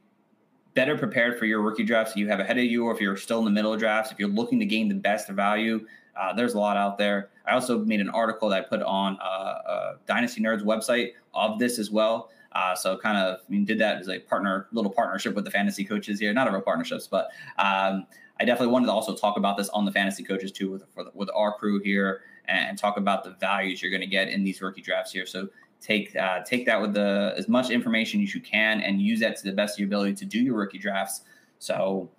better 0.73 0.97
prepared 0.97 1.39
for 1.39 1.45
your 1.45 1.61
rookie 1.61 1.85
drafts 1.85 2.17
you 2.17 2.27
have 2.27 2.41
ahead 2.41 2.57
of 2.57 2.65
you, 2.65 2.85
or 2.85 2.93
if 2.93 2.99
you're 2.99 3.15
still 3.15 3.39
in 3.39 3.45
the 3.45 3.51
middle 3.51 3.71
of 3.71 3.79
drafts, 3.79 4.11
if 4.11 4.19
you're 4.19 4.27
looking 4.27 4.59
to 4.59 4.65
gain 4.65 4.89
the 4.89 4.95
best 4.95 5.29
value, 5.29 5.87
uh, 6.19 6.33
there's 6.33 6.53
a 6.53 6.59
lot 6.59 6.75
out 6.75 6.97
there. 6.97 7.29
I 7.47 7.53
also 7.53 7.79
made 7.79 8.01
an 8.01 8.09
article 8.09 8.49
that 8.49 8.65
I 8.65 8.67
put 8.67 8.81
on 8.81 9.17
uh, 9.21 9.23
uh, 9.23 9.95
Dynasty 10.05 10.41
Nerds 10.41 10.63
website 10.63 11.13
of 11.33 11.59
this 11.59 11.79
as 11.79 11.91
well. 11.91 12.29
Uh, 12.51 12.75
so 12.75 12.97
kind 12.97 13.17
of, 13.17 13.39
I 13.39 13.51
mean, 13.51 13.63
did 13.63 13.79
that 13.79 13.99
as 13.99 14.09
a 14.09 14.19
partner, 14.19 14.67
little 14.73 14.91
partnership 14.91 15.33
with 15.33 15.45
the 15.45 15.51
fantasy 15.51 15.85
coaches 15.85 16.19
here. 16.19 16.33
Not 16.33 16.49
a 16.49 16.51
real 16.51 16.61
partnerships, 16.61 17.07
but 17.07 17.29
um, 17.57 18.05
I 18.39 18.45
definitely 18.45 18.73
wanted 18.73 18.87
to 18.87 18.91
also 18.91 19.15
talk 19.15 19.37
about 19.37 19.57
this 19.57 19.69
on 19.69 19.85
the 19.85 19.91
fantasy 19.91 20.23
coaches 20.23 20.51
too, 20.51 20.71
with 20.71 20.83
with 21.13 21.29
our 21.33 21.53
crew 21.53 21.79
here, 21.79 22.21
and 22.47 22.77
talk 22.77 22.97
about 22.97 23.23
the 23.23 23.31
values 23.31 23.81
you're 23.81 23.91
going 23.91 24.01
to 24.01 24.07
get 24.07 24.27
in 24.29 24.43
these 24.43 24.61
rookie 24.61 24.81
drafts 24.81 25.11
here. 25.11 25.25
So 25.25 25.49
take 25.81 26.15
uh, 26.15 26.41
take 26.43 26.65
that 26.65 26.81
with 26.81 26.93
the 26.93 27.33
as 27.37 27.47
much 27.47 27.69
information 27.69 28.21
as 28.21 28.33
you 28.33 28.41
can 28.41 28.81
and 28.81 29.01
use 29.01 29.19
that 29.21 29.37
to 29.37 29.43
the 29.43 29.51
best 29.51 29.75
of 29.75 29.79
your 29.79 29.87
ability 29.87 30.15
to 30.15 30.25
do 30.25 30.39
your 30.39 30.55
rookie 30.55 30.79
drafts. 30.79 31.21
So, 31.59 32.09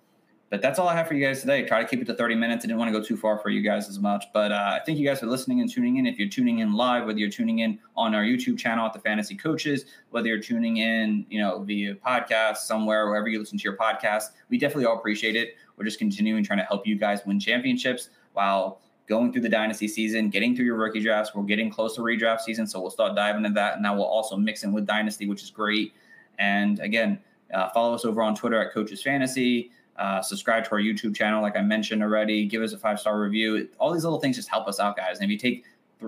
but 0.49 0.61
that's 0.61 0.79
all 0.79 0.87
I 0.87 0.95
have 0.95 1.07
for 1.07 1.13
you 1.13 1.25
guys 1.25 1.41
today. 1.41 1.65
Try 1.65 1.81
to 1.81 1.87
keep 1.87 2.01
it 2.01 2.05
to 2.05 2.13
30 2.13 2.35
minutes. 2.35 2.63
I 2.63 2.67
didn't 2.67 2.79
want 2.79 2.93
to 2.93 2.97
go 2.97 3.03
too 3.03 3.17
far 3.17 3.37
for 3.37 3.49
you 3.49 3.61
guys 3.61 3.89
as 3.89 3.99
much, 3.99 4.25
but 4.33 4.51
uh, 4.51 4.79
I 4.79 4.81
thank 4.85 4.97
you 4.97 5.05
guys 5.05 5.19
for 5.19 5.25
listening 5.25 5.59
and 5.59 5.69
tuning 5.69 5.97
in. 5.97 6.05
If 6.05 6.17
you're 6.17 6.29
tuning 6.29 6.59
in 6.59 6.73
live, 6.73 7.05
whether 7.05 7.19
you're 7.19 7.29
tuning 7.29 7.59
in 7.59 7.79
on 7.97 8.15
our 8.15 8.23
YouTube 8.23 8.57
channel 8.57 8.85
at 8.85 8.93
the 8.93 8.99
Fantasy 8.99 9.35
Coaches, 9.35 9.85
whether 10.11 10.27
you're 10.27 10.39
tuning 10.39 10.77
in, 10.77 11.25
you 11.29 11.39
know, 11.41 11.59
via 11.63 11.95
podcast 11.95 12.57
somewhere, 12.57 13.07
wherever 13.07 13.27
you 13.27 13.39
listen 13.39 13.57
to 13.57 13.63
your 13.63 13.75
podcast, 13.75 14.29
we 14.49 14.57
definitely 14.57 14.85
all 14.85 14.97
appreciate 14.97 15.35
it. 15.35 15.55
We're 15.75 15.85
just 15.85 15.99
continuing 15.99 16.43
trying 16.45 16.59
to 16.59 16.65
help 16.65 16.87
you 16.87 16.97
guys 16.97 17.25
win 17.25 17.39
championships 17.39 18.09
while 18.31 18.79
going 19.07 19.33
through 19.33 19.41
the 19.41 19.49
dynasty 19.49 19.87
season, 19.87 20.29
getting 20.29 20.55
through 20.55 20.65
your 20.65 20.77
rookie 20.77 21.01
drafts. 21.01 21.35
We're 21.35 21.43
getting 21.43 21.69
close 21.69 21.95
to 21.95 22.01
redraft 22.01 22.41
season, 22.41 22.67
so 22.67 22.79
we'll 22.79 22.91
start 22.91 23.15
diving 23.15 23.43
into 23.43 23.55
that. 23.55 23.75
And 23.75 23.83
now 23.83 23.95
we'll 23.95 24.05
also 24.05 24.37
mix 24.37 24.63
in 24.63 24.71
with 24.71 24.85
dynasty, 24.85 25.27
which 25.27 25.43
is 25.43 25.49
great. 25.49 25.93
And 26.39 26.79
again, 26.79 27.19
uh, 27.53 27.69
follow 27.69 27.93
us 27.93 28.05
over 28.05 28.21
on 28.21 28.35
Twitter 28.35 28.61
at 28.61 28.73
Coaches 28.73 29.01
Fantasy. 29.01 29.71
Uh, 29.97 30.21
subscribe 30.21 30.63
to 30.65 30.71
our 30.71 30.79
YouTube 30.79 31.15
channel, 31.15 31.41
like 31.41 31.57
I 31.57 31.61
mentioned 31.61 32.03
already. 32.03 32.45
Give 32.45 32.61
us 32.61 32.73
a 32.73 32.77
five 32.77 32.99
star 32.99 33.19
review. 33.19 33.67
All 33.79 33.91
these 33.91 34.03
little 34.03 34.19
things 34.19 34.35
just 34.35 34.49
help 34.49 34.67
us 34.67 34.79
out, 34.79 34.95
guys. 34.95 35.19
And 35.19 35.25
if 35.25 35.31
you 35.31 35.37
take 35.37 35.65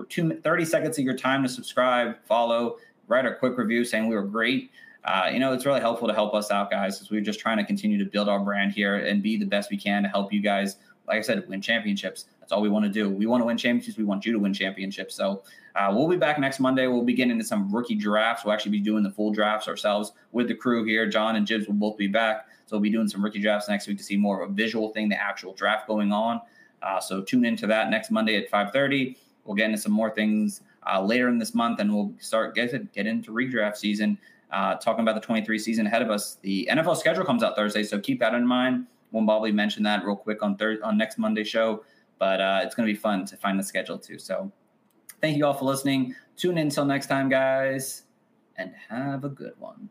two, 0.08 0.40
30 0.40 0.64
seconds 0.64 0.98
of 0.98 1.04
your 1.04 1.16
time 1.16 1.42
to 1.42 1.48
subscribe, 1.48 2.16
follow, 2.24 2.76
write 3.08 3.26
a 3.26 3.34
quick 3.34 3.58
review 3.58 3.84
saying 3.84 4.06
we 4.06 4.14
were 4.14 4.22
great. 4.22 4.70
Uh, 5.04 5.30
you 5.32 5.38
know, 5.38 5.52
it's 5.52 5.66
really 5.66 5.80
helpful 5.80 6.06
to 6.06 6.14
help 6.14 6.34
us 6.34 6.50
out, 6.50 6.70
guys, 6.70 6.98
because 6.98 7.10
we're 7.10 7.20
just 7.20 7.40
trying 7.40 7.56
to 7.56 7.64
continue 7.64 7.98
to 7.98 8.04
build 8.04 8.28
our 8.28 8.38
brand 8.40 8.72
here 8.72 8.96
and 8.96 9.22
be 9.22 9.36
the 9.36 9.46
best 9.46 9.70
we 9.70 9.76
can 9.76 10.02
to 10.02 10.08
help 10.08 10.32
you 10.32 10.40
guys, 10.40 10.76
like 11.08 11.18
I 11.18 11.22
said, 11.22 11.48
win 11.48 11.60
championships. 11.60 12.26
That's 12.38 12.52
all 12.52 12.60
we 12.60 12.68
want 12.68 12.84
to 12.84 12.90
do. 12.90 13.08
We 13.08 13.26
want 13.26 13.40
to 13.40 13.46
win 13.46 13.56
championships. 13.56 13.96
We 13.96 14.04
want 14.04 14.26
you 14.26 14.32
to 14.32 14.38
win 14.38 14.52
championships. 14.52 15.14
So 15.14 15.42
uh, 15.74 15.90
we'll 15.94 16.08
be 16.08 16.16
back 16.16 16.38
next 16.38 16.60
Monday. 16.60 16.86
We'll 16.86 17.02
be 17.02 17.14
getting 17.14 17.32
into 17.32 17.44
some 17.44 17.74
rookie 17.74 17.94
drafts. 17.94 18.44
We'll 18.44 18.52
actually 18.52 18.72
be 18.72 18.80
doing 18.80 19.02
the 19.02 19.10
full 19.10 19.32
drafts 19.32 19.68
ourselves 19.68 20.12
with 20.32 20.48
the 20.48 20.54
crew 20.54 20.84
here. 20.84 21.08
John 21.08 21.36
and 21.36 21.46
Jibs 21.46 21.66
will 21.66 21.74
both 21.74 21.96
be 21.96 22.08
back. 22.08 22.46
So 22.70 22.76
we'll 22.76 22.82
be 22.82 22.90
doing 22.90 23.08
some 23.08 23.24
rookie 23.24 23.40
drafts 23.40 23.68
next 23.68 23.88
week 23.88 23.98
to 23.98 24.04
see 24.04 24.16
more 24.16 24.42
of 24.42 24.50
a 24.50 24.52
visual 24.52 24.90
thing, 24.90 25.08
the 25.08 25.20
actual 25.20 25.52
draft 25.54 25.88
going 25.88 26.12
on. 26.12 26.40
Uh, 26.82 27.00
so 27.00 27.20
tune 27.20 27.44
into 27.44 27.66
that 27.66 27.90
next 27.90 28.10
Monday 28.10 28.36
at 28.36 28.50
5:30. 28.50 29.16
We'll 29.44 29.56
get 29.56 29.66
into 29.66 29.78
some 29.78 29.92
more 29.92 30.10
things 30.10 30.60
uh, 30.90 31.02
later 31.02 31.28
in 31.28 31.38
this 31.38 31.54
month, 31.54 31.80
and 31.80 31.92
we'll 31.92 32.12
start 32.20 32.54
get 32.54 32.92
get 32.92 33.06
into 33.06 33.32
redraft 33.32 33.76
season. 33.76 34.16
Uh, 34.52 34.76
talking 34.76 35.02
about 35.02 35.14
the 35.14 35.20
23 35.20 35.58
season 35.58 35.86
ahead 35.86 36.02
of 36.02 36.10
us. 36.10 36.36
The 36.42 36.68
NFL 36.70 36.96
schedule 36.96 37.24
comes 37.24 37.42
out 37.42 37.54
Thursday, 37.56 37.82
so 37.82 37.98
keep 38.00 38.18
that 38.20 38.34
in 38.34 38.46
mind. 38.46 38.86
We'll 39.12 39.24
probably 39.24 39.52
mention 39.52 39.82
that 39.84 40.04
real 40.04 40.16
quick 40.16 40.42
on 40.42 40.56
third 40.56 40.80
on 40.82 40.96
next 40.96 41.18
Monday 41.18 41.44
show 41.44 41.82
but 42.20 42.40
uh, 42.40 42.60
it's 42.62 42.76
going 42.76 42.86
to 42.86 42.92
be 42.92 42.96
fun 42.98 43.24
to 43.24 43.36
find 43.36 43.58
the 43.58 43.64
schedule 43.64 43.98
too. 43.98 44.18
So 44.18 44.52
thank 45.20 45.36
you 45.36 45.46
all 45.46 45.54
for 45.54 45.64
listening. 45.64 46.14
Tune 46.36 46.58
in 46.58 46.68
until 46.68 46.84
next 46.84 47.08
time, 47.08 47.28
guys, 47.28 48.04
and 48.56 48.72
have 48.88 49.24
a 49.24 49.28
good 49.28 49.54
one. 49.58 49.88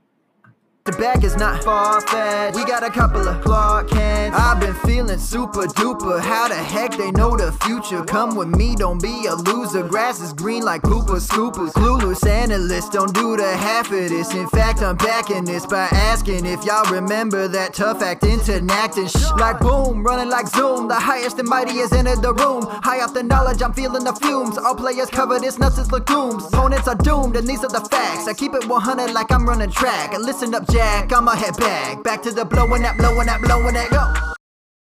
The 0.89 0.97
bag 0.97 1.23
is 1.23 1.35
not 1.35 1.63
far 1.63 2.01
fetched. 2.01 2.55
We 2.55 2.65
got 2.65 2.81
a 2.81 2.89
couple 2.89 3.27
of 3.27 3.43
Clark 3.43 3.91
Kents. 3.91 4.35
I've 4.35 4.59
been 4.59 4.73
feeling 4.73 5.19
super 5.19 5.67
duper. 5.67 6.19
How 6.19 6.47
the 6.47 6.55
heck 6.55 6.97
they 6.97 7.11
know 7.11 7.37
the 7.37 7.51
future? 7.63 8.03
Come 8.03 8.35
with 8.35 8.47
me, 8.47 8.75
don't 8.75 8.99
be 8.99 9.27
a 9.27 9.35
loser. 9.35 9.83
Grass 9.83 10.19
is 10.19 10.33
green 10.33 10.63
like 10.63 10.81
pooper 10.81 11.21
scoopers. 11.21 11.73
Clueless 11.73 12.27
analysts 12.27 12.89
don't 12.89 13.13
do 13.13 13.37
the 13.37 13.55
half 13.55 13.91
of 13.91 14.09
this. 14.09 14.33
In 14.33 14.47
fact, 14.47 14.81
I'm 14.81 14.95
backing 14.97 15.45
this 15.45 15.63
by 15.67 15.87
asking 15.91 16.47
if 16.47 16.65
y'all 16.65 16.91
remember 16.91 17.47
that 17.47 17.75
tough 17.75 18.01
act 18.01 18.23
into 18.23 18.59
acting. 18.71 19.07
Shh, 19.07 19.29
like 19.37 19.59
boom, 19.59 20.01
running 20.01 20.29
like 20.29 20.47
zoom. 20.47 20.87
The 20.87 20.95
highest 20.95 21.37
and 21.37 21.47
mightiest 21.47 21.93
entered 21.93 22.23
the 22.23 22.33
room. 22.33 22.63
High 22.65 23.01
off 23.01 23.13
the 23.13 23.21
knowledge, 23.21 23.61
I'm 23.61 23.73
feeling 23.73 24.03
the 24.05 24.13
fumes. 24.13 24.57
All 24.57 24.73
players 24.73 25.11
covered, 25.11 25.43
it's 25.43 25.59
nuts 25.59 25.77
as 25.77 25.91
legumes. 25.91 26.45
Opponents 26.47 26.87
are 26.87 26.95
doomed, 26.95 27.35
and 27.35 27.47
these 27.47 27.63
are 27.63 27.69
the 27.69 27.81
facts. 27.91 28.27
I 28.27 28.33
keep 28.33 28.55
it 28.55 28.67
100 28.67 29.13
like 29.13 29.31
I'm 29.31 29.47
running 29.47 29.69
track. 29.69 30.17
Listen 30.17 30.55
up, 30.55 30.65
Jack, 30.79 31.11
I'ma 31.11 31.35
head 31.35 31.57
back. 31.57 32.03
Back 32.05 32.23
to 32.23 32.31
the 32.31 32.45
blowing 32.45 32.83
that, 32.83 32.97
blowing 32.97 33.25
that, 33.27 33.41
blowing 33.41 33.73
that, 33.73 33.89
go. 33.91 34.38